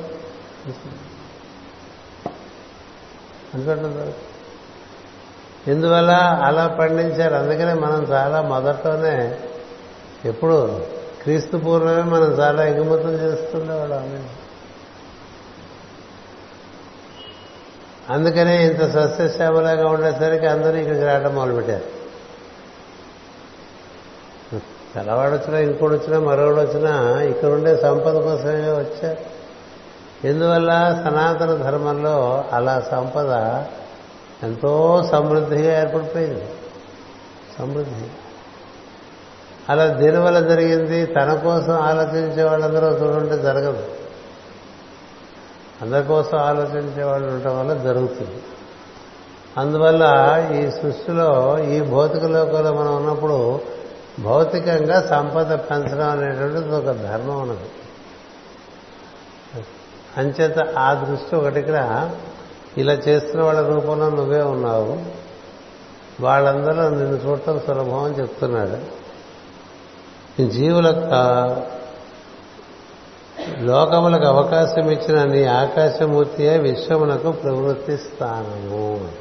అన్ని 3.53 3.67
చోట్ల 3.67 3.81
దొరకవు? 3.81 4.28
ఎందువల్ల 5.67 6.11
అలా 6.43 6.67
పండించారు? 6.67 7.35
అందుకనే 7.35 7.73
మనం 7.73 8.03
చాలా 8.03 8.41
మొదట్లోనే 8.41 9.39
ఎప్పుడు 10.25 10.81
క్రీస్తు 11.21 11.57
పూర్వమే 11.57 12.03
మనం 12.03 12.25
చాలా 12.25 12.63
ఎగుమతులు 12.63 13.11
చేస్తుండేవాడు 13.11 13.93
ఆమె 13.93 14.19
అందుకనే 18.09 18.67
ఇంత 18.67 18.93
సస్యశ్యామలాగా 18.93 19.87
ఉండేసరికి 19.87 20.45
అందరూ 20.45 20.77
ఇక్కడికి 20.77 21.05
రావడం 21.05 21.35
మొదలుపెట్టారు. 21.35 21.99
తెల్లవాడు 24.95 25.33
వచ్చినా 25.33 25.59
ఇంకోటి 25.59 25.93
వచ్చినా 25.93 26.19
మరొకటి 26.19 26.67
వచ్చినా 26.67 27.21
ఇక్కడ 27.21 27.49
ఉండే 27.49 27.77
సంపద 27.77 28.13
కోసమే 28.13 28.71
వచ్చారు. 28.71 29.17
ఎందువల్ల 30.27 31.01
సనాతన 31.03 31.53
ధర్మంలో 31.55 32.43
అలా 32.53 32.83
సంపద 32.91 33.31
ఎంతో 34.43 35.03
సమృద్ధిగా 35.11 35.81
ఏర్పడిపోయింది. 35.81 36.45
సమృద్ధి. 37.59 38.05
అలా 39.69 39.87
దీనివల్ల 39.87 40.39
జరిగింది 40.39 41.05
తన 41.05 41.33
కోసం 41.33 41.73
ఆలోచించే 41.73 42.43
వాళ్ళందరూ 42.43 42.87
చూడంటే 42.87 43.37
జరగదు. 43.37 43.87
అందరి 45.81 46.03
కోసం 46.03 46.37
ఆలోచించే 46.37 47.03
వాళ్ళు 47.03 47.27
ఉండటం 47.27 47.59
వల్ల 47.59 47.73
జరుగుతుంది. 47.73 48.41
అందువల్ల 49.57 50.03
ఈ 50.53 50.71
సృష్టిలో 50.71 51.59
ఈ 51.59 51.81
భౌతిక 51.81 52.23
లోకంలో 52.23 52.73
మనం 52.73 52.95
ఉన్నప్పుడు 52.95 53.61
భౌతికంగా 54.19 55.01
సంపద 55.01 55.53
పెంచడం 55.53 56.09
అనేటువంటిది 56.09 56.75
ఒక 56.75 56.85
ధర్మం 56.85 57.41
ఉన్నది. 57.41 57.69
అంచేత 60.17 60.59
ఆ 60.77 60.93
దృష్టి 60.93 61.35
ఒకటి 61.35 61.59
ఇక్కడ 61.59 62.09
ఇలా 62.77 62.93
చేస్తున్న 62.93 63.43
వాళ్ళ 63.43 63.61
రూపంలో 63.61 64.09
నువ్వే 64.09 64.41
ఉన్నావు. 64.41 65.19
వాళ్ళందరూ 66.21 66.89
నిన్ను 66.89 67.15
చూడటం 67.15 67.59
సులభం 67.59 68.03
అని 68.03 68.19
చెప్తున్నాడు. 68.19 68.99
జీవుల 70.47 70.89
లోకములకు 73.59 74.25
అవకాశం 74.25 74.89
ఇచ్చిన 74.91 75.23
నీ 75.23 75.43
ఆకాశమూర్తియే 75.43 76.57
విశ్వమునకు 76.57 77.31
ప్రవృత్తి 77.31 77.97
స్థానము. 77.97 79.11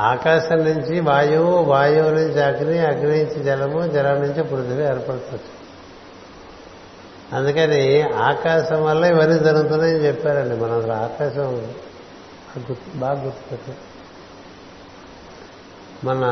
ఆకాశం 0.00 0.56
నుంచి 0.56 1.00
వాయువు 1.00 1.56
వాయువు 1.56 2.08
నుంచి 2.08 2.42
అగ్ని 2.42 2.78
అగ్ని 2.78 3.24
నుంచి 3.24 3.44
జలము 3.44 3.86
జలం 3.86 4.14
నుంచి 4.14 4.42
పృథివీ 4.44 4.84
ఏర్పడుతుంది. 4.84 5.42
అందుకని 7.32 8.02
ఆకాశం 8.02 8.84
వల్ల 8.84 9.04
ఇవన్నీ 9.04 9.38
జరుగుతున్నాయని 9.38 10.06
చెప్పారండి. 10.06 10.56
మనం 10.56 10.78
అసలు 10.78 10.92
ఆకాశం 10.92 11.74
బాగా 12.94 13.22
గుర్తుపెట్టాం 13.22 13.76
మన 16.04 16.24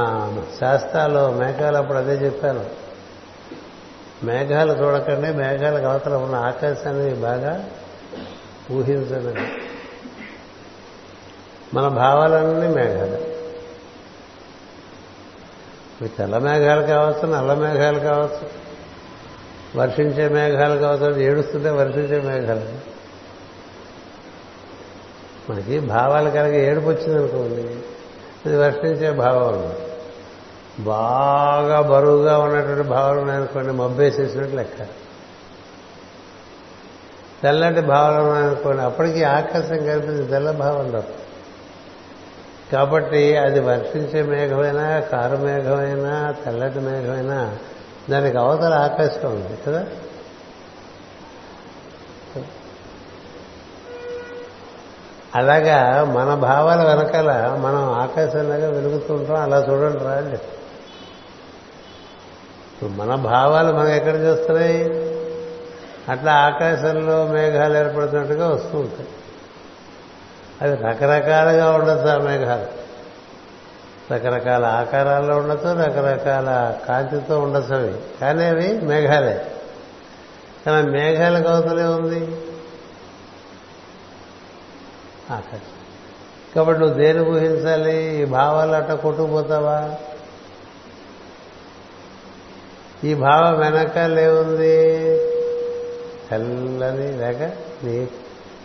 శాస్త్రాలు 0.61 1.31
మేఘాలు 1.31 1.77
అప్పుడు 1.77 1.99
అదే 1.99 2.13
చెప్పాను. 2.13 2.67
మేఘాలు 4.25 4.73
చూడకండి 4.73 5.33
మేఘాల 5.33 5.87
అవతల 5.87 6.15
ఉన్న 6.15 6.35
ఆకాశాన్ని 6.35 7.15
బాగా 7.15 7.71
ఊహించండి. 8.71 9.49
మన 11.75 11.89
భావాలన్నీ 11.89 12.69
మేఘాలు. 12.69 13.37
ఇవి 16.01 16.09
తెల్ల 16.09 16.39
మేఘాలు 16.39 16.83
కావచ్చు 16.83 17.33
నల్ల 17.33 17.55
మేఘాలు 17.55 17.99
కావచ్చు. 17.99 18.66
వర్షించే 19.77 20.29
మేఘాలు 20.29 20.79
కావచ్చు 20.79 21.21
ఏడుస్తుంటే 21.21 21.71
వర్షించే 21.71 22.21
మేఘాలు. 22.21 22.97
మనకి 25.53 25.79
భావాలు 25.79 26.31
కలిగి 26.31 26.67
ఏడుపు 26.67 26.89
వచ్చిందనుకోండి 26.89 27.81
అది 28.47 28.57
వర్షించే 28.57 29.11
భావం 29.11 29.73
బాగా 30.85 31.81
బరువుగా 31.81 32.39
ఉన్నటువంటి 32.39 32.89
భావాలు 32.89 33.21
ఉన్నాయనుకోండి 33.21 33.73
మబ్బేసేసినట్టు 33.73 34.57
లెక్క. 34.57 34.83
తెల్లటి 37.43 37.81
భావాలు 37.81 38.23
ఉన్నాయనుకోండి 38.23 38.83
అప్పటికి 38.83 39.25
ఆకాశం 39.25 39.87
కలిపింది 39.87 40.27
తెల్ల 40.27 40.51
భావం 40.51 40.91
తప్ప. 40.91 41.09
కాబట్టి 42.73 43.37
అది 43.37 43.61
వర్షించే 43.61 44.23
మేఘమైనా 44.23 45.01
కారు 45.01 45.37
మేఘమైనా 45.37 46.35
తెల్లటి 46.45 46.81
మేఘమైనా 46.81 47.59
దానికి 48.11 48.39
అవతల 48.39 48.75
ఆకాశం 48.75 49.31
ఉంది 49.31 49.59
కదా? 49.67 49.87
అలాగా 55.35 56.05
మన 56.05 56.35
భావాల 56.35 56.83
వెనకాల 56.83 57.57
మనం 57.61 57.93
ఆకాశంలాగా 57.93 58.69
వెలుగుతుంటాం 58.71 59.37
అలా 59.37 59.59
చూడండి 59.59 60.05
రా 60.05 60.21
ఇప్పుడు 62.73 62.91
మన 62.91 63.15
భావాలు 63.15 63.73
మనం 63.73 63.89
ఎక్కడ 63.89 64.15
చూస్తున్నాయి? 64.17 64.85
అట్లా 66.09 66.33
ఆకాశంలో 66.33 67.27
మేఘాలు 67.27 67.77
ఏర్పడుతున్నట్టుగా 67.77 68.49
వస్తూ 68.49 68.79
ఉంటాయి. 68.79 69.09
అది 70.63 70.77
రకరకాలుగా 70.77 71.71
ఉండొచ్చు 71.71 72.09
ఆ 72.09 72.19
మేఘాలు. 72.19 72.86
రకరకాల 74.13 74.65
ఆకారాల్లో 74.65 75.37
ఉండొచ్చు 75.37 75.83
రకరకాల 75.83 76.79
కాంతితో 76.89 77.41
ఉండొచ్చు 77.41 77.75
అవి 77.75 77.95
కానీ 78.21 78.45
అవి 78.45 78.81
మేఘాలే. 78.81 79.47
కానీ 80.67 80.91
మేఘాల 80.91 81.43
కవతలే 81.43 81.85
ఉంది. 81.85 82.37
ఆకాశం. 85.31 85.61
కాబట్టి 86.55 86.81
నువ్వు 86.81 86.99
దేని 86.99 87.31
ఊహించాలి? 87.31 88.23
ఈ 88.23 88.25
భావాలు 88.25 88.73
అట్ట 88.73 88.93
కొట్టుకుపోతావా? 88.93 89.95
ఈ 93.05 93.15
భావం 93.15 93.59
వెనకాలేముంది 93.59 94.87
చల్లని 96.33 97.13
లేక 97.13 97.43
నీ 97.85 98.09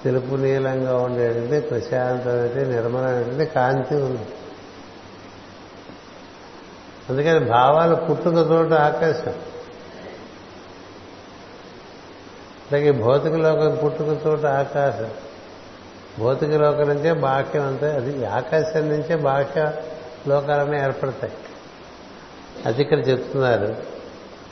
తెలుపు 0.03 0.35
నీలంగా 0.35 0.97
ఉండేటువంటి 0.97 1.67
ప్రశాంతమైన 1.67 2.67
నిర్మలమైనటువంటి 2.67 3.45
కాంతి 3.45 3.95
ఉంది. 3.95 4.25
అందుకని 7.11 7.39
భావాలు 7.39 7.95
పుట్టుక 7.95 8.33
చోటు 8.33 8.73
ఆకాశం 8.73 9.33
అలాగే 12.71 12.91
భౌతిక 12.91 13.33
లోకం 13.33 13.79
పుట్టుక 13.83 14.23
తోట 14.23 14.45
ఆకాశం. 14.45 15.09
భౌతిక 16.19 16.49
లోకం 16.49 16.87
నుంచే 16.87 17.13
బాహ్యం 17.13 17.67
అంతే 17.67 17.91
అది 17.91 18.25
ఆకాశం 18.25 18.89
నుంచే 18.89 19.15
బాహ్య 19.15 19.71
లోకాలనే 20.27 20.83
ఏర్పడతాయి. 20.83 21.33
అది 22.65 22.81
ఇక్కడ 22.81 23.07
చెప్తున్నారు. 23.07 23.75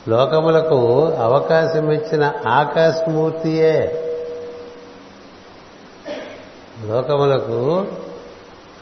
లోకములకు 0.08 1.06
అవకాశం 1.06 1.90
ఇచ్చిన 1.90 2.32
ఆకాశమూర్తియే. 2.46 4.06
లోకములకు 6.84 7.86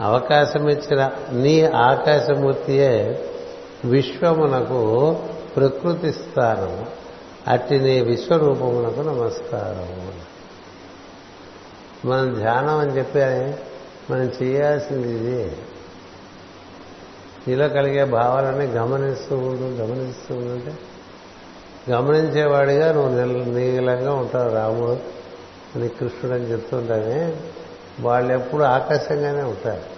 అవకాశం 0.00 0.68
ఇచ్చిన 0.68 1.10
నీ 1.32 1.62
ఆకాశమూర్తియే. 1.64 3.24
విశ్వమునకు 3.84 5.16
ప్రకృతి 5.56 6.12
స్థానము 6.12 6.86
అట్టి 7.48 7.78
నీ 7.78 8.00
విశ్వరూపమునకు 8.00 9.00
నమస్కారము 9.00 10.28
మనం 12.08 12.34
ధ్యానం 12.34 12.78
అని 12.78 12.90
చెప్పి 12.90 13.18
మనం 14.12 14.32
చేయాల్సింది 14.42 15.14
ఇది. 15.14 15.56
నీలో 17.48 17.68
కలిగే 17.68 18.04
భావాలన్నీ 18.04 18.64
గమనిస్తూ 18.66 19.36
ఉండు 19.36 19.82
గమనిస్తూ 19.82 20.34
ఉంటే 20.34 20.78
గమనించేవాడిగా 21.90 22.92
నువ్వు 22.92 23.10
నిల 23.10 23.44
నీలంగా 23.44 24.12
ఉంటావు 24.12 24.54
రాముడు 24.54 24.98
అని 25.74 25.88
కృష్ణుడు 25.88 26.34
అని 26.34 26.44
చెప్తుంటానే 26.44 27.36
వాళ్ళు 28.00 28.32
ఎప్పుడు 28.32 28.64
ఆకాశంగానే 28.64 29.42
ఉంటారు. 29.42 29.97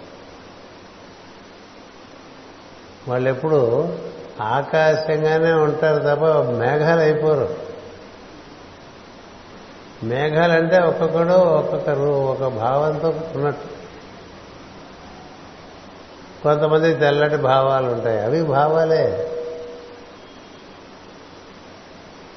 వాళ్ళు 3.07 3.29
ఎప్పుడు 3.29 3.93
ఆకాశంగానే 4.41 5.53
ఉంటారు 5.53 5.99
తప్ప 5.99 6.25
మేఘాలు 6.51 6.99
అయిపోరు. 6.99 7.55
మేఘాలంటే 10.03 10.79
ఒక్కొక్కడు 10.79 11.33
ఒక్కొక్కరు 11.33 12.09
ఒక 12.09 12.47
భావంతో 12.47 13.09
ఉన్నట్టు. 13.35 13.81
కొంతమంది 16.43 16.93
తెల్లటి 16.93 17.35
భావాలు 17.35 17.87
ఉంటాయి. 17.87 18.19
అవి 18.19 18.43
భావాలే. 18.43 19.27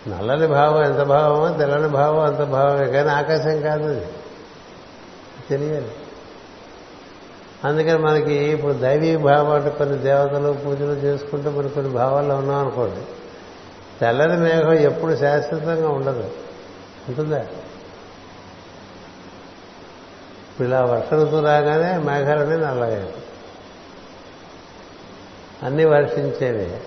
నల్లని 0.08 0.46
భావం 0.46 0.84
ఎంత 0.84 1.02
భావమో 1.02 1.58
తెల్లని 1.58 1.88
భావం 1.88 2.20
అంత 2.20 2.38
భావమే 2.38 2.86
కానీ 2.86 3.08
ఆకాశం 3.08 3.60
కాదు 3.60 3.96
అది. 3.96 4.06
తెలియాలి. 5.50 5.92
అందుకని 7.64 7.98
మనకి 7.98 8.34
ఇప్పుడు 8.34 8.72
దైవీ 8.72 9.16
భావం 9.16 9.52
అంటే 9.52 9.70
కొన్ని 9.70 9.98
దేవతలు 9.98 10.52
పూజలు 10.52 10.92
చేసుకుంటూ 10.92 11.50
మనం 11.50 11.68
కొన్ని 11.68 11.92
భావాల్లో 11.92 12.34
ఉన్నాం 12.34 12.58
అనుకోండి. 12.58 13.00
తెల్లని 14.00 14.36
మేఘం 14.36 14.72
ఎప్పుడు 14.72 15.16
శాశ్వతంగా 15.16 15.88
ఉండదు. 15.88 16.30
ఉంటుందా? 17.08 17.40
ఇప్పుడు 20.50 20.68
ఇలా 20.68 20.84
వర్ష 20.84 21.14
ఋతువు 21.14 21.42
రాగానే 21.42 21.98
మేఘాలనే 21.98 22.56
నల్లగా 22.56 23.08
అన్నీ 25.62 25.84
వర్షించేవి. 25.84 26.80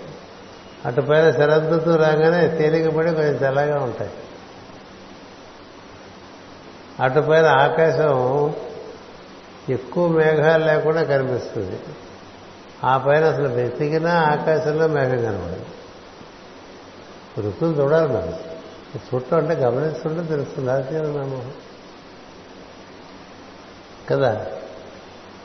అటుపైన 0.86 1.32
శరదృతువు 1.32 1.96
రాగానే 1.96 2.48
తేలికపడి 2.48 3.16
కొంచెం 3.16 3.36
తెల్లగా 3.36 3.84
ఉంటాయి. 3.84 4.12
అటుపైన 7.00 7.46
ఆకాశం 7.46 8.54
ఎక్కువ 9.70 10.08
మేఘాలు 10.08 10.66
లేకుండా 10.66 11.04
కనిపిస్తుంది. 11.04 11.80
ఆ 12.84 12.98
పైన 12.98 13.24
అసలు 13.24 13.48
వెతికినా 13.48 14.14
ఆకాశంలో 14.14 14.88
మేఘం 14.88 15.18
కనబడదు. 15.18 15.66
ఋతువులు 17.42 17.84
చూడాలి 17.84 18.14
మనం 18.14 18.34
చుట్టూ 19.16 19.38
అంటే 19.38 19.54
గమనిస్తుంటే 19.54 20.24
తెలుస్తుంది. 20.24 20.72
ఆశ్చర్యనామో 20.72 21.44
కదా? 24.10 24.46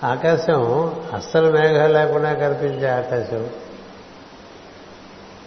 ఆకాశం 0.05 0.87
అస్సలు 1.13 1.53
మేఘాలు 1.53 1.93
లేకుండా 1.93 2.33
కనిపించే 2.33 2.89
ఆకాశం. 2.89 3.51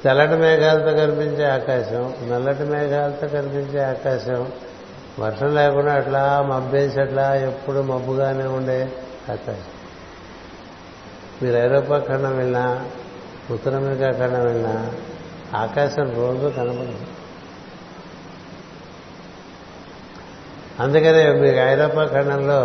తెల్లటి 0.04 0.36
మేఘాలతో 0.36 0.92
కనిపించే 0.92 1.46
ఆకాశం 1.46 2.30
నల్లటి 2.30 2.64
మేఘాలతో 2.64 3.28
కనిపించే 3.28 3.84
ఆకాశం 3.84 4.52
వర్షం 5.20 5.56
లేకుండా 5.56 5.94
అట్లా 5.94 6.42
మబ్బేసి 6.42 7.00
అట్లా 7.00 7.36
ఎప్పుడు 7.36 7.82
మబ్బుగానే 7.82 8.44
ఉండే 8.44 8.84
ఆకాశం 9.32 9.72
మీరు 11.42 11.56
ఐరోపా 11.56 12.00
ఖండం 12.00 12.38
వెళ్ళినా 12.38 12.86
ఉత్తర 13.52 13.76
అమెరికా 13.76 14.12
ఖండం 14.12 14.46
వెళ్ళినా 14.46 14.92
ఆకాశం 15.58 16.16
రోజు 16.16 16.48
కనబడదు 16.48 17.00
అందుకనే 20.80 21.34
మీకు 21.34 21.58
ఐరోపా 21.58 22.06
ఖండంలో 22.06 22.60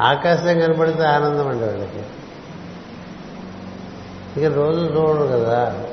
ఆకాశం 0.00 0.60
కనపడితే 0.60 1.04
ఆనందం 1.04 1.48
అండి 1.48 1.64
వాళ్ళకి. 1.64 2.02
ఇక 4.40 4.52
రోజు 4.52 4.80
చూడరు 4.80 5.26
కదా. 5.26 5.84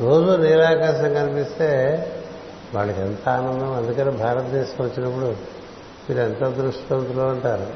రోజు 0.00 0.42
నీలాకాశం 0.42 1.14
కనిపిస్తే 1.14 1.72
వాళ్ళకి 2.74 3.00
ఎంత 3.00 3.28
ఆనందం? 3.28 3.72
అందుకని 3.72 4.10
భారతదేశం 4.10 4.84
వచ్చినప్పుడు 4.84 5.26
మీరు 6.10 6.18
ఎంత 6.18 6.44
దృష్టవంతులు 6.44 7.20
అంటారు? 7.20 7.66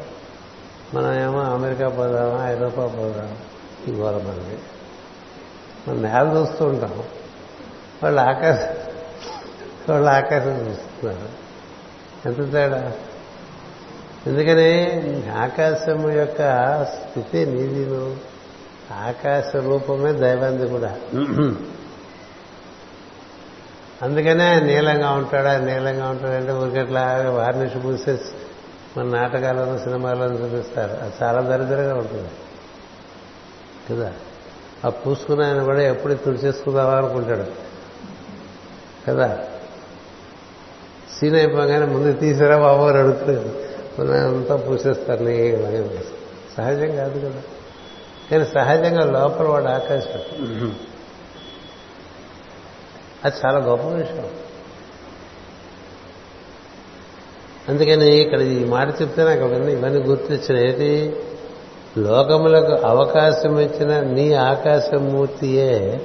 మనం 0.97 1.21
ఏమో 1.21 1.41
అమెరికా 1.41 1.89
పోదామా 1.89 2.49
ఐరోపా 2.49 2.87
పోదామా? 2.87 3.37
ఈ 3.89 3.97
గోల 3.97 4.15
మనకి 4.15 4.59
మనం 5.89 6.03
నేల 6.03 6.37
చూస్తూ 6.37 6.65
ఉంటాం. 6.65 7.03
వాళ్ళు 8.03 8.21
ఆకాశం 8.21 8.75
వాళ్ళు 9.89 10.11
ఆకాశం 10.11 10.69
చూస్తున్నారు. 10.69 11.29
ఎంత 12.29 12.53
తేడా? 12.53 12.93
ఎందుకని? 14.27 15.23
ఆకాశం 15.31 16.11
యొక్క 16.11 16.39
స్థితి 16.85 17.47
నీదిను. 17.47 18.17
ఆకాశ 18.93 19.57
రూపమే 19.57 20.13
దైవంది 20.13 20.69
కూడా. 20.69 20.97
అందుకనే 24.03 24.61
నీలంగా 24.61 25.11
ఉంటాడా 25.11 25.59
నీలంగా 25.59 26.09
ఉంటాడంటే 26.09 26.53
ఊరికట్లా 26.53 27.25
వార్నిష్ 27.31 27.85
పూసేసి 27.85 28.31
మన 28.97 29.19
నాటకాలను 29.19 29.79
సినిమాలను 29.79 30.35
చూపిస్తారు. 30.35 30.91
అది 30.91 31.13
చాలా 31.23 31.41
దరిద్రంగా 31.41 31.95
ఉంటుంది. 31.95 32.31
కదా? 33.91 34.13
ఆ 34.85 34.89
పూసుకున్న 34.89 35.45
ఆయన 35.45 35.63
కూడా 35.63 35.83
ఎప్పుడు 35.83 36.15
తుడిచేసుకుందామా 36.15 36.95
అనుకుంటాడు. 36.95 37.45
కదా? 39.09 39.39
సీన్ 41.21 41.37
అయిపోగానే 41.37 41.87
ముందు 41.87 42.13
తీసారా 42.13 42.59
బాబు 42.59 42.83
అని 42.83 42.99
అడుగుతుంది 42.99 44.15
అంతా 44.19 44.57
పూసేస్తారు 44.57 45.25
నీ 45.25 45.59
సహజం 46.57 46.97
కాదు 46.97 47.19
కదా? 47.21 47.43
కానీ 48.31 48.45
సహజంగా 48.45 49.05
లోపల 49.05 49.49
వాడు 49.49 49.65
ఆకాశం 49.65 50.75
అది 53.25 53.37
చాలా 53.47 53.59
గొప్ప 53.59 53.89
విషయం. 53.89 54.27
అందుకని 57.69 58.17
ఇక్కడ 58.17 58.41
ఈ 58.41 58.65
మాట 58.65 59.03
చెప్తే 59.03 59.25
నాకు 59.25 59.41
అవన్నీ 59.41 59.73
ఇవన్నీ 59.73 60.01
గుర్తించిన 60.01 60.67
ఏది? 60.67 61.17
లోకములకు 61.99 62.73
అవకాశం 62.73 63.59
ఇచ్చిన 63.59 64.01
నీ 64.01 64.33
ఆకాశమూర్తియే 64.33 66.01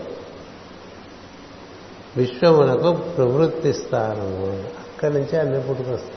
విశ్వమునకు 2.17 2.91
ప్రవృత్తిస్తాను 2.91 4.51
అక్కడి 4.61 5.13
నుంచే 5.13 5.39
అన్ని 5.39 5.61
పుట్టుకొస్తాయి. 5.61 6.13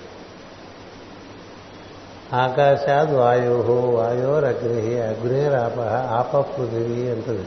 ఆకాశాద్ 2.33 3.15
వాయు 3.15 3.51
వాయోరగ్ని 3.71 5.01
అగ్నేరాప 5.01 5.81
ఆప 5.91 6.37
పృథివీ 6.37 7.11
అంటుంది. 7.11 7.47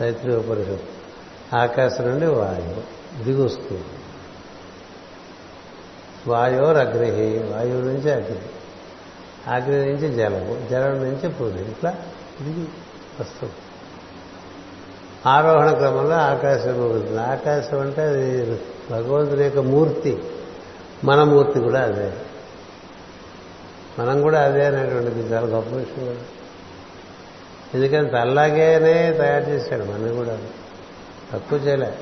తైత్రి 0.00 0.36
ఉపనిషత్తు 0.36 0.99
ఆకాశం 1.54 2.04
నుండి 2.04 2.26
వాయువు 2.26 3.24
దిగి 3.24 3.42
వస్తుంది 3.42 3.84
వాయోరగ్ని 6.26 7.38
వాయువు 7.38 7.82
నుంచి 7.82 8.12
అగ్ని 8.12 8.38
అగ్ని 9.46 9.92
నుంచి 9.92 10.14
జలము 10.14 10.68
జలం 10.70 10.94
నుంచి 10.94 11.28
పృథివీ 11.28 11.70
ఇట్లా 11.70 11.94
దిగి 12.42 12.66
వస్తుంది 13.20 13.52
ఆరోహణ 15.26 15.72
క్రమంలో 15.72 16.16
ఆకాశం 16.16 16.90
ఉంటుంది 16.90 17.20
ఆకాశం 17.20 17.80
అంటే 17.80 18.02
అది 18.02 18.60
భగవంతుని 18.90 19.44
యొక్క 19.44 19.58
మూర్తి. 19.58 20.22
మన 21.04 21.22
మూర్తి 21.22 21.60
కూడా 21.60 21.82
అదే. 21.82 22.12
మనం 23.98 24.22
కూడా 24.22 24.44
అదే 24.44 24.66
అనేటువంటిది. 24.66 25.32
చాలా 25.34 25.46
గొప్ప 25.46 25.74
విషయం 25.74 26.06
కదా. 26.06 26.24
ఎందుకంటే 27.74 28.16
అలాగేనే 28.16 29.12
తయారు 29.12 29.44
చేశాడు 29.44 29.84
మనం 29.84 30.16
కూడా. 30.16 30.38
తక్కువ 31.32 31.58
చేయలే. 31.58 31.94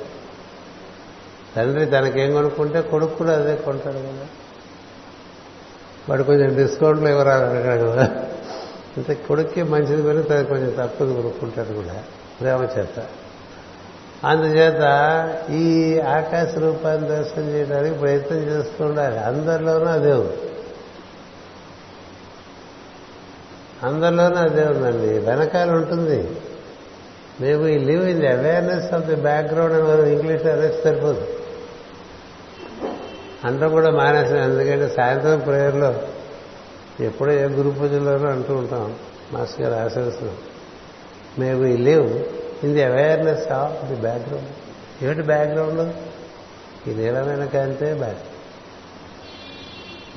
తండ్రి 1.56 1.86
తనకేం 1.86 2.32
కొనుక్కుంటే 2.32 2.80
కొడుకు 2.80 3.14
కూడా 3.14 3.34
అదే 3.34 3.56
కొంటాడు 3.56 3.96
కదా. 3.96 4.26
వాడు 6.08 6.22
కొంచెం 6.22 6.56
డిస్కౌంట్లు 6.56 7.08
ఇవ్వరాదు 7.08 7.62
కదా. 7.62 8.02
అంటే 8.96 9.14
కొడుక్కి 9.14 9.62
మంచిది 9.62 10.02
కొని 10.02 10.22
తను 10.22 10.44
కొంచెం 10.44 10.74
తక్కువ 10.78 11.12
కొనుక్కుంటాడు 11.12 11.72
కూడా. 11.72 12.02
ప్రేమ 12.40 12.68
చేత. 12.78 13.06
అందుచేత 14.24 14.80
ఈ 15.50 15.98
ఆకాశ 16.00 16.58
రూపాన్ని 16.58 17.08
దర్శనం 17.08 17.50
చేయడానికి 17.50 17.98
ప్రయత్నం 17.98 18.38
చేస్తూ 18.38 18.84
ఉండాలి 18.84 19.18
అందరిలోనూ 19.18 19.84
అదే 19.84 20.12
ఉంది. 20.12 20.36
అందరిలోనూ 23.82 24.36
అదే 24.36 24.64
ఉందండి. 24.64 25.18
వెనకాల 25.18 25.70
ఉంటుంది. 25.70 26.40
మేము 27.40 27.66
ఈ 27.66 27.78
live 27.78 28.08
in 28.08 28.20
the 28.20 28.26
awareness 28.26 28.94
of 28.94 29.04
the 29.04 29.16
background 29.16 29.74
అని 29.74 29.82
మనం 29.82 30.06
ఇంగ్లీష్ 30.06 30.46
అరెస్ట్ 30.46 30.84
సరిపోదు 30.84 31.26
అంటాం 33.44 33.70
కూడా 33.70 33.90
మానేసాం. 33.90 34.36
ఎందుకంటే 34.36 34.94
సాయంత్రం 34.96 35.38
ప్రేయర్లో 35.38 35.94
ఎప్పుడో 37.00 37.32
ఏ 37.32 37.44
గురు 37.44 37.70
పూజలోనూ 37.70 38.28
అంటూ 38.30 38.54
ఉంటాం. 38.54 38.94
మాస్టర్ 39.32 39.62
గారు 39.62 39.84
ఆశిస్తున్నాం 39.84 40.36
మేము 41.38 41.64
ఈ 41.66 41.76
live 41.76 42.06
in 42.64 42.74
the 42.74 42.82
awareness 42.82 43.52
of 43.52 43.84
the 43.84 44.00
background 44.00 44.48
ఏమిటి 45.04 45.22
బ్యాక్గ్రౌండ్ 45.22 45.92
ఈ 46.88 46.94
నీలమైన 46.94 47.44
కాంతే 47.44 47.94
బ్యాక్ 47.94 48.24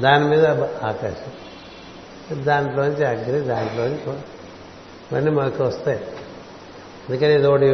దాని 0.01 0.26
మీద 0.26 0.45
ఆకాశం. 0.84 1.32
దాంట్లోంచి 2.43 3.05
అగ్ని 3.05 3.39
దాంట్లోంచి 3.39 4.11
ఇవన్నీ 5.11 5.32
మనకు 5.32 5.63
వస్తాయి. 5.63 5.99
అందుకని 7.10 7.36
ఇది 7.36 7.47
ఒకటి 7.47 7.66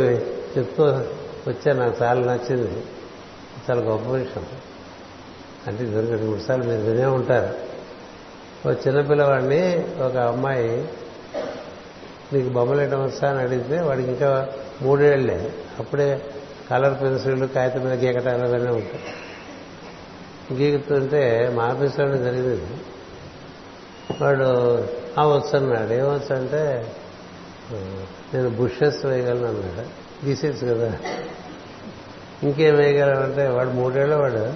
చెప్తూ 0.58 0.84
వచ్చా 1.48 1.74
నాకు 1.74 2.04
చాలా 2.04 2.34
నచ్చింది. 2.34 2.84
చాలా 3.70 3.82
గొప్ప 3.82 4.10
విషయం. 4.10 4.46
అంటే 5.68 5.84
ఇద్దరు 5.84 6.18
మూడు 6.18 6.40
సార్లు 6.40 6.64
మీరు 6.64 6.82
వినే 6.82 7.06
ఉంటారు. 7.06 7.56
ఒక 8.70 8.88
చిన్నపిల్లవాడిని 8.88 9.88
ఒక 10.00 10.18
అమ్మాయి 10.18 10.90
నీకు 12.34 12.50
బొమ్మలు 12.50 12.80
వేయడం 12.80 13.04
వస్తా 13.04 13.30
అని 13.30 13.40
అడిగితే 13.40 13.80
వాడికి 13.80 14.10
ఇంకా 14.10 14.50
మూడేళ్ళే. 14.82 15.54
అప్పుడే 15.80 16.26
కలర్ 16.70 17.02
పెన్సిళ్ళు 17.02 17.46
కాగితం 17.46 17.90
మీద 17.90 18.06
గీకటాలు 18.06 18.46
అవన్నీ 18.46 18.72
ఉంటాయి 18.72 19.00
గీకుతుంటే 20.54 21.52
మా 21.56 21.64
ఆఫీస్లోనే 21.64 22.18
జరిగింది. 22.18 22.82
వాడు 24.22 24.44
ఆ 25.20 25.26
వచ్చు 25.26 25.58
అన్నాడు. 25.58 25.94
ఏమొచ్చు 25.94 26.36
అంటే 26.36 26.94
నేను 27.74 28.50
బుషెస్ 28.50 29.06
వేయగలను 29.06 29.48
అన్నాడు. 29.48 30.26
గీసేచ్చు 30.26 30.74
కదా. 30.74 30.98
ఇంకేం 32.44 32.76
వేయగలనంటే 32.76 33.48
వాడు 33.48 33.70
మూడేళ్ళ 33.70 34.16
వాడు 34.16 34.54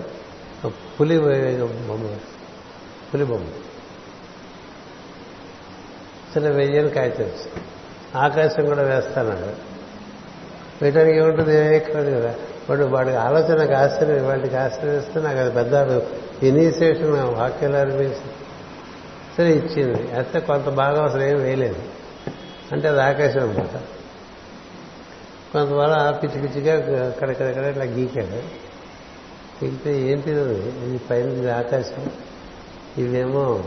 పులి 1.00 1.20
బొమ్మ. 1.20 2.16
పులి 3.14 3.26
బొమ్మ. 3.26 3.48
చిన్న 6.38 6.50
వెయ్యని 6.50 6.90
కాగితం 6.90 7.32
ఆకాశం 8.16 8.66
కూడా 8.66 8.82
వేస్తాన్నాడు 8.82 9.72
వేయడానికి 10.82 11.18
ఏముంటుంది? 11.18 11.58
ఏమేక్కలేదు 11.58 12.22
కదా. 12.22 12.36
వాడు 12.70 12.84
వాడికి 12.84 13.16
ఆలోచనకు 13.16 13.74
ఆశ్చర్యం 13.74 14.28
వాడికి 14.28 14.56
ఆశ్చర్యం 14.56 15.00
ఇస్తే 15.00 15.22
నాకు 15.22 15.38
అది 15.38 15.52
పెద్ద 15.52 15.74
ఇనీషియేషన్ 16.44 17.12
వాక్యాలు 17.14 17.76
అనిపించింది. 17.76 18.34
సరే 19.38 19.52
ఇచ్చింది. 19.52 20.12
అయితే 20.12 20.40
కొంత 20.40 20.70
భాగం 20.70 21.04
అసలు 21.04 21.24
ఏం 21.24 21.42
వేయలేదు. 21.42 21.91
అంటే 22.72 22.88
అది 22.88 23.02
ఆకాశం 23.02 23.50
అనమాట 23.50 23.78
కొంతవల్ల 25.54 26.20
పిచ్చి 26.24 26.42
పిచ్చిగా 26.42 27.06
అక్కడక్కడక్కడ 27.08 27.64
ఇట్లా 27.64 27.84
గీకాడు. 27.84 28.36
గీకితే 29.64 30.16
తెలియదు 30.16 30.54
ఇది 30.86 30.98
పైన 30.98 31.26
ఇది 31.26 31.52
ఆకాశం. 31.52 32.12
ఇవేమో 32.98 33.64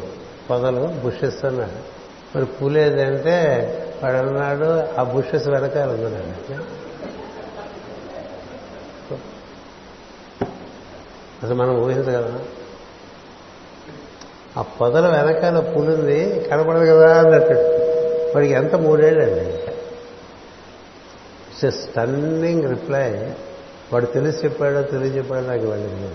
పొదలు 0.51 0.87
బుషెస్ 0.87 1.45
అన్నాడు 1.45 1.95
మరి 2.37 2.45
పూలేదంటే 2.45 3.37
వాడు 4.05 4.17
అన్నాడు 4.17 5.01
ఆ 5.01 5.03
బుషెస్ 5.03 5.49
వెనకాల 5.49 5.89
ఉన్నాడు 5.89 6.85
అసలు 11.45 11.55
మనం 11.55 11.79
ఊహించగలమా 11.83 12.41
ఆ 14.59 14.63
పొదల 14.63 15.23
వెనకాల 15.23 15.61
పులుంది 15.61 16.41
కనపడదు 16.41 16.85
కదా 16.85 17.19
అన్నట్టు. 17.19 17.74
వాడికి 18.35 18.55
ఎంత 18.55 18.75
మూడేళ్ళండి 18.75 19.45
ఇట్స్ 21.65 21.79
స్టన్నింగ్ 21.79 22.69
రిప్లై 22.69 23.35
వాడు 23.93 24.07
తెలిసి 24.07 24.45
చెప్పాడో 24.45 24.83
తెలిసి 24.83 25.17
చెప్పాడో 25.17 25.47
నాకు 25.47 25.67
వెళ్ళింది 25.67 26.15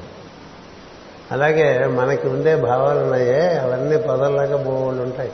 అలాగే 1.31 1.87
మనకి 1.87 2.27
ఉండే 2.27 2.55
భావాలు 2.55 2.99
ఉన్నాయే 2.99 3.57
అవన్నీ 3.57 3.97
పదల్లాగా 3.97 4.57
బోళ్ళు 4.57 5.01
ఉంటాయి. 5.01 5.31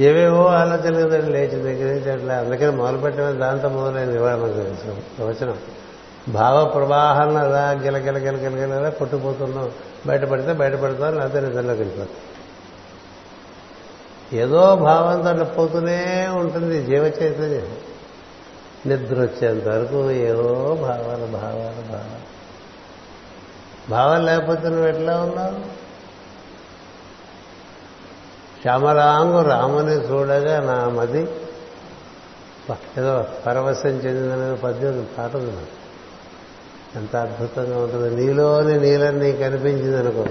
ఏవేవో 0.00 0.46
ఆలోచనలు 0.46 1.08
కదండి 1.08 1.32
లేచి 1.32 1.62
దగ్గర 1.62 1.94
నుంచి 1.94 2.10
అట్లా 2.10 2.38
అందుకని 2.38 2.70
మొదలుపెట్టిన 2.70 3.30
దాంతో 3.30 3.68
మొదలైంది 3.68 4.16
ఇవాళ 4.16 4.34
మనకు 4.34 4.54
తెలుసు 4.54 5.22
వచనం. 5.22 5.58
భావ 6.28 6.64
ప్రవాహాలను 6.64 7.36
అలా 7.36 7.70
గిలగిల 7.70 8.18
గిలగిలగిల 8.18 8.88
కొట్టుకుపోతున్నాం. 8.88 9.70
బయటపడితే 10.06 10.52
బయటపడతాం 10.52 11.14
లేకపోతే 11.14 11.40
నిద్రలోకి 11.40 11.80
వెళ్ళిపోతాం. 11.80 12.14
ఏదో 14.38 14.76
భావంతో 14.76 15.28
అట్లా 15.28 15.44
పోతూనే 15.44 16.28
ఉంటుంది 16.28 16.82
జీవ 16.82 17.04
చైతన్యం. 17.04 17.76
నిద్ర 18.86 19.20
వచ్చేంత 19.20 19.68
వరకు 19.68 20.10
ఏవో 20.10 20.74
భావాలు 20.74 21.26
భావాలు 21.26 21.92
భావాలు. 21.92 22.28
భావం 23.90 24.26
లేకపోతే 24.26 24.68
నువ్వు 24.68 24.86
ఎట్లా 24.86 25.20
ఉన్నావు? 25.20 25.78
శ్యామరాంగు 28.62 29.42
రాముని 29.42 29.92
చూడగా 29.92 30.60
నా 30.60 30.88
మది. 30.88 31.28
ఏదో 32.98 33.26
పరవశం 33.46 33.88
చెందిన 33.88 34.54
పద్యం 34.54 35.08
పాట 35.18 35.36
ఉంది 35.36 35.66
ఎంత 36.98 37.16
అద్భుతంగా 37.16 37.78
ఉంటుంది. 37.78 38.26
నీలోని 38.26 38.80
నీలం 38.80 39.18
నీకు 39.18 39.36
కనిపించింది 39.36 39.96
అనుకో. 39.96 40.26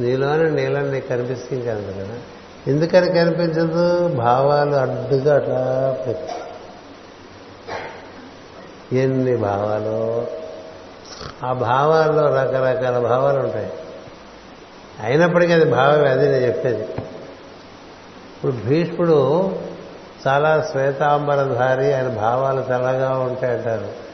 నీలోని 0.00 0.50
నీళ్ళని 0.50 0.92
నీకు 0.92 1.08
కనిపిస్తుంది 1.08 1.66
కాదు 1.66 1.92
కదా. 1.92 2.14
ఎందుకని 2.66 3.06
కనిపించదు? 3.06 4.08
భావాలు 4.08 4.74
అడ్డుగా 4.74 5.36
అట్లా 5.36 5.96
ఎన్ని 8.92 9.36
భావాలు? 9.36 10.26
ఆ 11.46 11.52
భావాల్లో 11.52 12.22
రకరకాల 12.22 12.98
భావాలు 12.98 13.38
ఉంటాయి. 13.38 13.72
అయినప్పటికీ 15.02 15.52
అది 15.52 15.64
భావమే 15.64 16.10
అది 16.10 16.28
నేను 16.28 16.46
చెప్పేది. 16.46 16.82
ఇప్పుడు 18.36 18.52
భీష్ముడు 18.52 19.52
చాలా 20.28 20.68
శ్వేతాంబరధారి 20.72 21.92
ఆయన 21.92 22.08
భావాలు 22.08 22.62
తెల్లగా 22.62 23.18
ఉంటాయంటారు. 23.18 24.05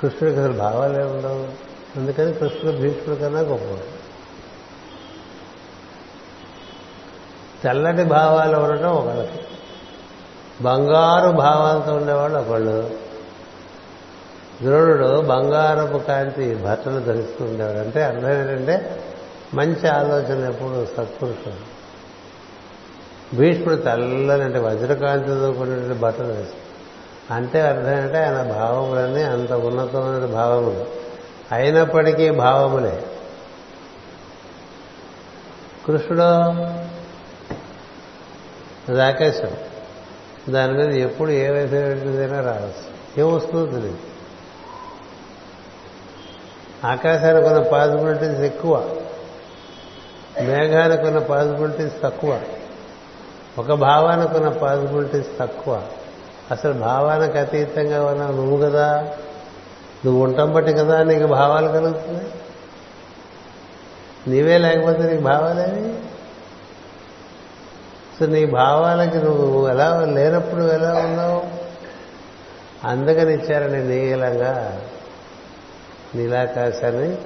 కృష్ణుడికి 0.00 0.40
అసలు 0.40 0.52
భావాలే 0.52 1.04
ఉండవు. 1.04 1.48
అందుకని 1.98 2.32
కృష్ణుడు 2.32 2.76
భీష్ముడి 2.76 3.20
కన్నా 3.20 3.40
గొప్పవాడు. 3.40 4.00
తెల్లటి 7.62 8.04
భావాలు 8.04 8.56
ఉండటం 8.56 8.88
ఒకళ్ళకి 8.88 9.38
బంగారు 10.60 11.30
భావాలతో 11.30 11.94
ఉండేవాళ్ళు 11.94 12.38
ఒకళ్ళు. 12.38 12.90
ద్రోణుడు 14.62 15.20
బంగారపు 15.20 15.98
కాంతి 15.98 16.54
బట్టలు 16.54 17.00
ధరిస్తూ 17.00 17.44
ఉండేవాడు. 17.44 17.78
అంటే 17.78 18.02
అర్థం 18.02 18.32
ఏంటంటే 18.32 19.04
మంచి 19.54 19.88
ఆలోచన 19.88 20.50
ఎప్పుడు 20.50 20.86
సత్పురుషుడు. 20.96 21.80
భీష్ముడు 23.36 23.74
తెల్లని 23.74 24.44
అంటే 24.44 24.58
వజ్రకాంతితో 24.58 25.52
కూడిన 25.52 25.92
బట్టలు 25.92 26.26
వేస్తాడు 26.26 26.69
అంటే 27.30 27.60
అర్థం 27.60 28.02
అంటే 28.02 28.18
ఆయన 28.18 28.42
భావములన్నీ 28.42 29.22
అంత 29.22 29.52
ఉన్నతమైన 29.52 30.24
భావములు. 30.24 30.86
అయినప్పటికీ 31.52 32.30
భావములే. 32.30 33.06
కృష్ణుడు 35.86 36.22
అది 38.90 39.02
ఆకాశం 39.02 39.50
దాని 40.52 40.72
మీద 40.72 40.94
ఎప్పుడు 40.94 41.30
ఏ 41.30 41.50
విధమైనదైనా 41.50 42.40
రావచ్చు. 42.40 42.90
ఏమొస్తుందో 43.20 43.66
తెలియదు. 43.66 43.98
ఆకాశానికి 46.86 47.48
ఉన్న 47.48 47.62
పాసిబిలిటీస్ 47.62 48.40
ఎక్కువ. 48.40 48.96
మేఘానికి 50.42 51.02
ఉన్న 51.02 51.18
పాసిబిలిటీస్ 51.18 52.02
తక్కువ. 52.02 52.40
ఒక 53.58 53.72
భావానికి 53.72 54.36
ఉన్న 54.36 54.48
పాసిబిలిటీస్ 54.48 55.38
తక్కువ. 55.40 55.82
అసలు 56.50 56.72
భావానికి 56.72 57.38
అతీతంగా 57.38 58.04
ఉన్నావు 58.04 58.32
నువ్వు 58.32 58.70
కదా. 58.70 59.16
నువ్వు 60.04 60.24
ఉంటాం 60.24 60.52
బట్టి 60.52 60.72
కదా 60.72 61.02
నీకు 61.02 61.26
భావాలు 61.26 61.68
కలుగుతున్నాయి. 61.68 62.30
నీవే 64.28 64.58
లేకపోతే 64.58 65.02
నీకు 65.02 65.22
భావాలేవి 65.22 65.98
సో 68.20 68.26
నీ 68.26 68.46
భావాలకి 68.46 69.16
నువ్వు 69.16 69.68
ఎలా 69.68 70.00
లేనప్పుడు 70.00 70.62
ఎలా 70.62 70.94
ఉన్నావు? 70.94 71.42
అందుకని 72.86 73.34
ఇచ్చారని 73.34 73.84
నీలంగా 73.84 74.80
నీలాకాశాన్ని 76.14 77.16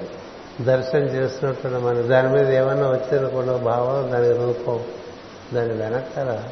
దర్శనం 0.65 1.01
చేస్తున్నట్టు 1.01 1.67
మనం 1.67 2.09
దాని 2.09 2.29
మీద 2.29 2.49
ఏమన్నా 2.49 2.87
వచ్చినకుండా 2.87 3.57
భావం 3.57 4.11
దాని 4.11 4.33
రూపం 4.33 4.79
దాని 5.53 5.73
వెనకాల 5.73 6.43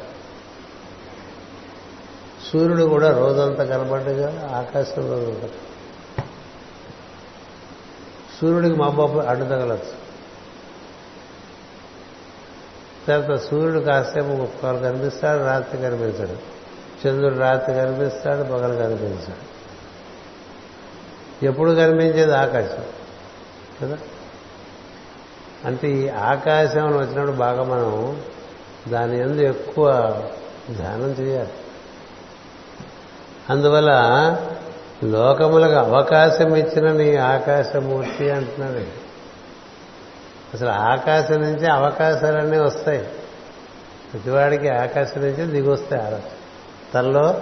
సూర్యుడు 2.54 2.84
కూడా 2.84 3.18
రోజంతా 3.18 3.64
కనబడ్డగా 3.64 4.50
ఆకాశంలో 4.54 5.16
ఉంటాడు 5.16 5.74
సూర్యుడికి 8.40 8.76
మబ్బు 8.76 9.18
అడ్డు 9.18 9.44
తగలచ్చు 9.44 10.04
తర్వాత 13.08 13.40
సూర్యుడు 13.40 13.80
కాసేపు 13.80 14.42
ఒక్కరు 14.42 14.76
కనిపిస్తాడు 14.76 15.44
రాత్రి 15.44 15.82
కనిపించాడు. 15.82 16.54
చంద్రుడు 17.08 17.34
రాత్రి 17.34 17.74
కనిపిస్తాడు 17.74 18.42
పగలు 18.42 18.76
కనిపించాడు. 18.76 19.54
ఎప్పుడు 21.44 21.70
కనిపించేది 21.70 22.36
ఆకాశం 22.36 22.84
కదా? 23.82 23.98
అంటే 25.64 25.90
ఈ 25.90 26.08
ఆకాశం 26.08 26.96
వచ్చినప్పుడు 26.96 27.36
బాగా 27.36 27.62
మనం 27.62 28.22
దాని 28.88 29.20
ఎందు 29.20 29.42
ఎక్కువ 29.42 29.90
ధ్యానం 30.76 31.10
చేయాలి. 31.10 31.52
అందువల్ల 33.50 33.90
లోకములకు 35.04 35.74
అవకాశం 35.74 36.56
ఇచ్చిన 36.56 36.92
నీ 36.92 37.16
ఆకాశమూర్తి 37.16 38.30
అంటున్నాడు. 38.30 39.04
అసలు 40.54 40.68
ఆకాశం 40.68 41.34
నుంచి 41.34 41.66
అవకాశాలన్నీ 41.66 42.58
వస్తాయి. 42.58 43.08
ప్రతివాడికి 44.12 44.68
ఆకాశం 44.68 45.20
నుంచి 45.20 45.46
దిగొస్తాయి 45.46 46.02
ఆలోచన 46.02 46.20
తనలో 46.94 47.40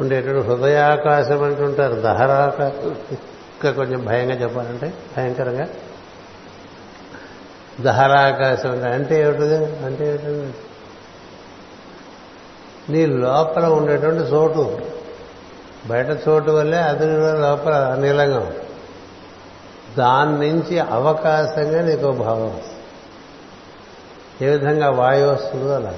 ఉండేటువంటి 0.00 0.48
హృదయాకాశం 0.48 1.42
అంటుంటారు 1.42 1.94
దహరాకాశం 1.94 2.96
ఇంకా 3.10 3.70
కొంచెం 3.70 4.04
భయంగా 4.04 4.34
చెప్పాలంటే 4.34 4.94
భయంకరంగా. 5.16 5.66
దహరాకాశం 7.80 8.70
అంటే 8.70 8.86
అంటే 8.86 9.20
ఏమిటి 9.20 9.84
అంటే 9.84 10.08
ఏమిటి 10.08 10.54
నీ 12.92 13.06
లోపల 13.06 13.66
ఉండేటువంటి 13.66 14.22
చోటు. 14.22 14.93
బయట 15.86 16.06
చోటు 16.28 16.50
వల్లే 16.50 16.78
అది 16.78 17.06
లోపల 17.40 17.96
నీలంగా. 18.00 18.52
దాని 19.98 20.52
నుంచి 20.52 20.78
అవకాశంగా 20.78 21.82
నీకు 21.82 22.12
భావం 22.12 22.46
వస్తుంది. 22.46 22.74
ఏ 24.46 24.50
విధంగా 24.50 24.90
వాయువు 24.90 25.32
వస్తుందో 25.32 25.74
అలా. 25.74 25.94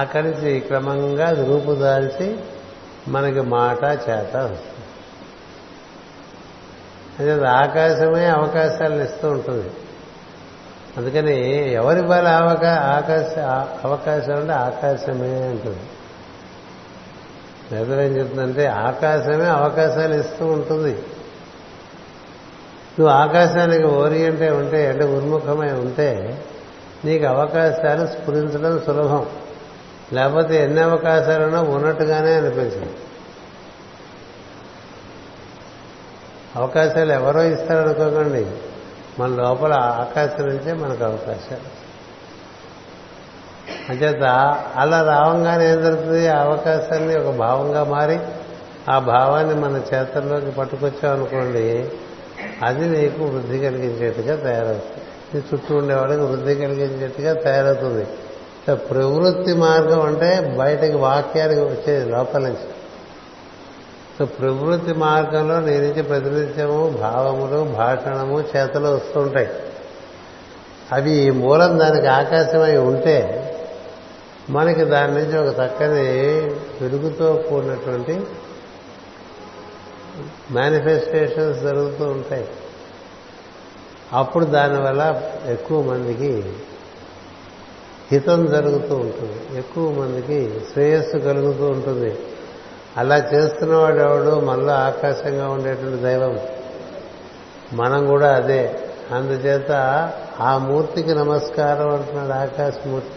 అక్కడి 0.00 0.30
నుంచి 0.30 0.60
క్రమంగా 0.60 1.30
రూపుదాల్చి 1.30 2.38
మనకి 3.08 3.40
మాట 3.40 3.84
చేత 3.84 4.36
వస్తుంది. 4.36 4.74
అదే 7.18 7.46
ఆకాశమే 7.46 8.26
అవకాశాలను 8.26 9.02
ఇస్తూ 9.02 9.30
ఉంటుంది. 9.30 9.70
అందుకని 10.96 11.72
ఎవరి 11.72 12.02
బల 12.02 12.28
అవకా 12.28 12.74
ఆకాశ 12.74 13.38
అవకాశం 13.84 14.36
అంటే 14.36 14.52
ఆకాశమే 14.52 15.42
అంటుంది. 15.42 15.80
వేదం 17.72 18.00
ఏం 18.00 18.16
చెప్తుందంటే 18.16 18.66
ఆకాశమే 18.66 19.44
అవకాశాలు 19.44 20.14
ఇస్తూ 20.14 20.46
ఉంటుంది. 20.46 20.92
నువ్వు 22.98 23.08
ఆకాశానికి 23.08 23.84
ఓరియంటే 23.84 24.50
ఉంటే 24.50 24.86
అంటే 24.86 25.04
ఉన్ముఖమై 25.04 25.72
ఉంటే 25.72 26.42
నీకు 27.04 27.24
అవకాశాలు 27.24 28.06
స్ఫురించడం 28.06 28.82
సులభం. 28.86 29.26
లేకపోతే 30.12 30.64
ఎన్ని 30.64 30.80
అవకాశాలున్నా 30.80 31.62
ఉన్నట్టుగానే 31.62 32.34
అనిపించింది. 32.34 32.94
అవకాశాలు 36.56 37.12
ఎవరో 37.12 37.42
ఇస్తారనుకోకండి. 37.42 38.46
మన 39.18 39.28
లోపల 39.28 39.72
ఆకాశం 39.72 40.46
నుంచే 40.46 40.72
మనకు 40.72 41.04
అవకాశాలు. 41.04 41.83
అంచేత 43.88 44.22
అలా 44.76 45.02
రావంగానే 45.02 45.72
ఏం 45.72 45.82
జరుగుతుంది? 45.82 46.28
ఆ 46.28 46.40
అవకాశాన్ని 46.40 47.18
ఒక 47.18 47.34
భావంగా 47.34 47.84
మారి 47.84 48.18
ఆ 48.90 48.98
భావాన్ని 48.98 49.54
మన 49.54 49.80
చేతల్లోకి 49.94 50.50
పట్టుకొచ్చామనుకోండి 50.50 51.90
అది 52.64 53.00
నీకు 53.00 53.24
వృద్ధి 53.24 53.58
కలిగించేట్టుగా 53.58 54.36
తయారవుతుంది. 54.36 55.02
నీ 55.34 55.42
చుట్టూ 55.54 55.76
ఉండేవాళ్ళకి 55.76 56.20
వృద్ధి 56.20 56.54
కలిగించేట్టుగా 56.54 57.32
తయారవుతుంది. 57.32 58.06
ప్రవృత్తి 58.74 59.54
మార్గం 59.54 60.00
అంటే 60.00 60.54
బయటకి 60.58 60.96
వాక్యానికి 60.96 61.60
వచ్చేది 61.60 62.10
లోపల 62.10 62.40
నుంచి. 62.40 62.68
సో 64.18 64.24
ప్రవృత్తి 64.24 64.94
మార్గంలో 64.94 65.60
నీ 65.60 65.78
నుంచి 65.78 66.02
ప్రతినిత్యము 66.02 66.88
భావములు 66.88 67.64
భాషణము 67.64 68.44
చేతలు 68.56 68.88
వస్తుంటాయి. 68.88 69.48
అవి 70.92 71.30
మూలం 71.30 71.78
దానికి 71.78 72.06
ఆకాశమై 72.06 72.76
ఉంటే 72.76 73.43
మనకి 74.50 74.84
దాని 74.84 75.14
నుంచి 75.14 75.38
ఒక 75.38 75.54
చక్కని 75.58 76.02
వెలుగుతో 76.80 77.44
కూడినటువంటి 77.48 78.20
మేనిఫెస్టేషన్స్ 80.50 81.60
జరుగుతూ 81.60 82.04
ఉంటాయి. 82.04 82.48
అప్పుడు 84.12 84.44
దానివల్ల 84.44 85.22
ఎక్కువ 85.46 85.82
మందికి 85.82 86.52
హితం 88.12 88.46
జరుగుతూ 88.46 88.94
ఉంటుంది. 88.96 89.58
ఎక్కువ 89.58 89.92
మందికి 89.92 90.60
శ్రేయస్సు 90.72 91.18
కలుగుతూ 91.18 91.66
ఉంటుంది. 91.66 92.18
అలా 92.96 93.16
చేస్తున్నవాడు 93.16 93.98
ఎవడు 93.98 94.40
మనలో 94.40 94.72
ఆకాశంగా 94.72 95.48
ఉండేటువంటి 95.48 96.02
దైవం. 96.02 96.38
మనం 97.72 98.06
కూడా 98.06 98.36
అదే. 98.36 98.78
అందుచేత 99.10 99.72
ఆ 100.40 100.58
మూర్తికి 100.58 101.14
నమస్కారం 101.14 101.94
అంటున్నాడు 101.94 102.32
ఆకాశమూర్తి. 102.32 103.10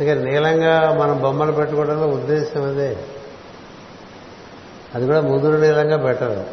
ఇక 0.00 0.10
నీలంగా 0.10 0.96
మనం 1.00 1.22
బొమ్మలు 1.22 1.52
పెట్టుకోవడంలో 1.52 2.06
ఉద్దేశం 2.06 2.62
అదే. 2.62 2.96
అది 4.94 5.06
కూడా 5.06 5.20
ముదురు 5.20 5.60
నీలంగా 5.60 5.96
పెట్టరు. 5.96 6.44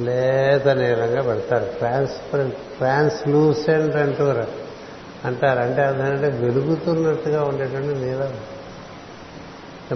లేత 0.00 0.68
నీలంగా 0.68 1.22
పెడతారు. 1.22 1.64
ట్రాన్స్పరెంట్ 1.64 2.54
ట్రాన్స్లూసెంట్ 2.54 3.96
అంటారు. 3.96 4.46
అంటారు. 5.24 5.58
అంటే 5.58 5.82
అదేంటంటే 5.82 6.28
వెలుగుతున్నట్టుగా 6.28 7.42
ఉండేటువంటి 7.42 8.00
నీలం. 8.00 8.34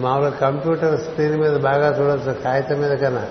మామూలుగా 0.02 0.30
కంప్యూటర్ 0.30 1.00
స్క్రీన్ 1.00 1.40
మీద 1.40 1.56
బాగా 1.56 2.00
చూడొచ్చు 2.00 2.32
కాగితం 2.32 2.80
మీద 2.80 2.90
కన్నా. 2.90 3.28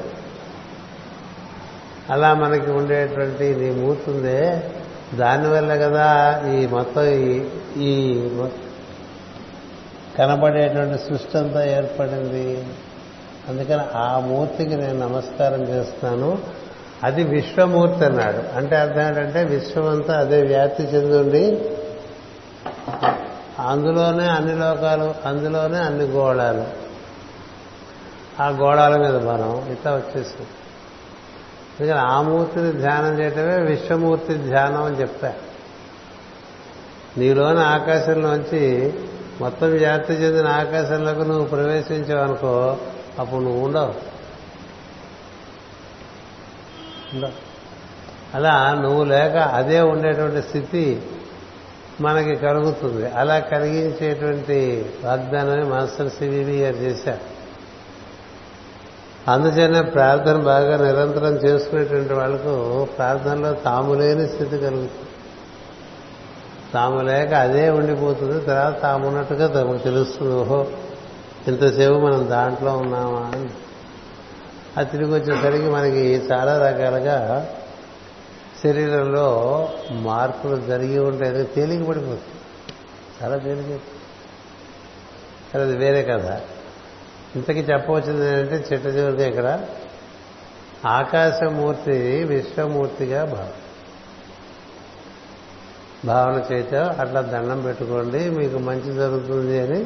అలా 2.09 2.33
మనకి 2.33 2.71
ఉండేటువంటి 2.71 3.55
నీ 3.55 3.69
మూతుందే 3.69 4.71
దానివల్ల 5.15 5.75
కదా 5.75 6.41
ఈ 6.47 6.67
మొత్తం 6.67 7.03
ఈ- 7.81 8.29
కనబడేటువంటి 10.19 11.03
సృష్టి 11.03 11.37
అంతా 11.37 11.65
ఏర్పడింది. 11.65 12.67
అందుకని 13.49 13.81
ఆ 13.95 14.19
మూర్తికి 14.19 14.75
నేను 14.75 14.99
నమస్కారం 14.99 15.61
చేస్తున్నాను. 15.61 16.37
అది 17.03 17.23
విశ్వమూర్తి 17.23 18.05
అన్నాడు. 18.05 18.57
అంటే 18.57 18.75
అర్థం 18.75 19.07
ఏంటంటే 19.07 19.43
విశ్వమంతా 19.43 20.19
అదే 20.19 20.41
వ్యాప్తి 20.41 20.83
చెందుండి 20.83 21.69
అందులోనే 23.59 24.27
అన్ని 24.27 24.59
లోకాలు 24.59 25.13
అందులోనే 25.25 25.77
అన్ని 25.77 26.05
గోళాలు. 26.05 26.63
ఆ 28.41 28.49
గోళాల 28.49 28.97
మీద 28.97 29.15
మనం 29.15 29.71
ఇట్లా 29.71 29.95
వచ్చేసాం. 29.95 30.47
అందుకని 31.79 31.99
ఆ 31.99 32.21
మూర్తిని 32.21 32.71
ధ్యానం 32.71 33.19
చేయటమే 33.19 33.57
విశ్వమూర్తి 33.59 34.33
ధ్యానం 34.33 34.83
అని 34.83 34.95
చెప్పా 34.95 35.33
నీలోని 37.17 37.59
ఆకాశంలోంచి 37.59 38.93
మొత్తం 39.41 39.67
వ్యాప్తి 39.67 40.13
చెందిన 40.13 40.47
ఆకాశంలోకి 40.47 41.19
నువ్వు 41.19 41.45
ప్రవేశించావనుకో 41.45 42.77
అప్పుడు 43.19 43.41
నువ్వు 43.41 43.65
ఉండవు. 43.65 43.93
ఉండవు. 47.13 47.31
అలా 48.33 48.73
నువ్వు 48.81 49.03
లేక 49.03 49.37
అదే 49.37 49.81
ఉండేటువంటి 49.81 50.47
స్థితి 50.47 51.01
మనకి 52.01 52.35
కలుగుతుంది. 52.35 53.09
అలా 53.09 53.39
కలిగించేటువంటి 53.39 54.85
వాగ్దానాన్ని 55.03 55.69
మాస్టర్ 55.69 56.09
సివివి 56.09 56.57
గారు 56.57 56.75
చేశారు. 56.75 57.32
అందుచేనే 59.27 59.81
ప్రార్థన 59.81 60.37
బాగా 60.37 60.77
నిరంతరం 60.77 61.33
చేసుకునేటువంటి 61.33 62.13
వాళ్ళకు 62.13 62.87
ప్రార్థనలో 62.97 63.53
తాము 63.53 63.93
లేని 63.93 64.27
స్థితి 64.27 64.57
కలుగుతుంది. 64.57 64.91
తాము 66.73 67.01
లేక 67.01 67.33
అదే 67.33 67.69
ఉండిపోతుంది 67.69 68.45
తర్వాత 68.45 68.81
తాము 68.81 69.07
ఉన్నట్టుగా 69.07 69.47
తమకు 69.47 69.77
తెలుస్తుంది 69.77 70.35
ఓహో 70.35 70.67
ఇంతసేపు 71.47 71.93
మనం 71.93 72.29
దాంట్లో 72.29 72.77
ఉన్నామా 72.77 73.31
అని. 73.33 73.49
అది 74.77 74.91
తిరిగి 74.91 75.13
వచ్చేసరికి 75.13 75.69
మనకి 75.69 76.21
చాలా 76.31 76.57
రకాలుగా 76.67 77.49
శరీరంలో 78.63 79.69
మార్పులు 79.91 80.55
జరిగి 80.55 80.99
ఉంటాయి. 80.99 81.45
తేలిక 81.45 81.87
పడిపోతుంది 81.87 82.39
చాలా 83.23 83.37
తేలిక 83.37 83.79
అది 85.61 85.77
వేరే 85.77 86.03
కదా 86.03 86.41
ఇంతకీ 87.35 87.59
చెప్పవచ్చింది 87.59 88.27
ఏంటంటే 88.27 88.67
చిట్ట 88.73 88.87
చివరికి 88.87 89.23
ఇక్కడ 89.23 89.65
ఆకాశమూర్తి 90.85 92.23
విశ్వమూర్తిగా 92.23 93.25
భావం 93.25 93.51
భావన 96.05 96.53
చేత 96.53 96.75
అట్లా 96.75 97.21
దండం 97.21 97.61
పెట్టుకోండి 97.61 98.29
మీకు 98.29 98.57
మంచి 98.57 98.93
జరుగుతుంది 98.93 99.59
అని 99.59 99.85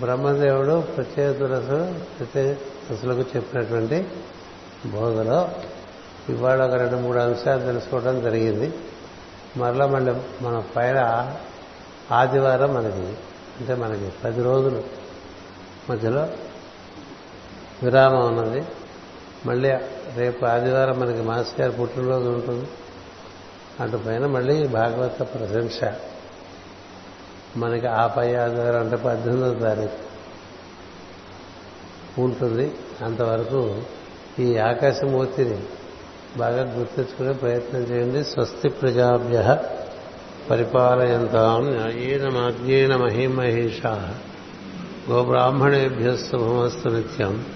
బ్రహ్మదేవుడు 0.00 0.80
ప్రత్యేక 0.80 1.38
తులసు 1.38 2.00
ప్రత్యేక 2.18 3.36
చెప్పినటువంటి 3.36 4.06
బోధలో 4.86 5.48
ఇవాళ 6.28 6.64
ఒక 6.64 6.74
రెండు 6.74 6.96
మూడు 6.96 7.18
అంశాలు 7.18 7.60
తెలుసుకోవడం 7.60 8.20
జరిగింది. 8.20 8.74
మరలా 9.56 9.86
మళ్ళీ 9.86 10.12
మన 10.42 10.62
పైన 10.76 11.30
ఆదివారం 12.12 12.74
మనకి 12.74 13.16
అంటే 13.60 13.74
మనకి 13.74 14.12
పది 14.24 14.42
రోజులు 14.42 14.82
మధ్యలో 15.90 16.28
విరామం 17.82 18.36
ఉన్నది 18.36 18.64
మళ్ళీ 19.46 19.70
రేపు 20.16 20.44
ఆదివారం 20.44 21.00
మనకి 21.00 21.22
మాస్ 21.22 21.60
గారి 21.60 21.72
పుట్టినరోజు 21.72 22.28
ఉంటుంది. 22.28 22.68
అటు 23.80 23.96
పైన 23.96 24.26
మళ్ళీ 24.26 24.66
భాగవత 24.66 25.22
ప్రశంస. 25.22 25.80
మనకి 27.56 27.86
ఆ 27.86 28.06
పై 28.06 28.34
ఆదివారం 28.34 28.80
అంటే 28.80 28.96
పద్దెనిమిదో 28.96 29.54
తారీఖు 29.54 30.06
ఉంటుంది. 32.20 32.74
అంతవరకు 33.04 33.82
ఈ 34.38 34.58
ఆకాశమూర్తిని 34.58 35.60
బాగా 36.36 36.74
గుర్తించుకునే 36.74 37.32
ప్రయత్నం 37.32 37.80
చేయండి. 37.80 38.24
స్వస్తి 38.24 38.68
ప్రజాభ్య 38.68 39.58
పరిపాలయంతాం 40.50 41.70
న్యాయేన 41.70 42.28
మాజ్ఞేన 42.28 42.96
మహిమహేషా 42.96 44.14
గోబ్రాహ్మణేభ్య 45.10 46.16
శుభమస్తు 46.16 46.88
నిత్యం. 46.88 47.55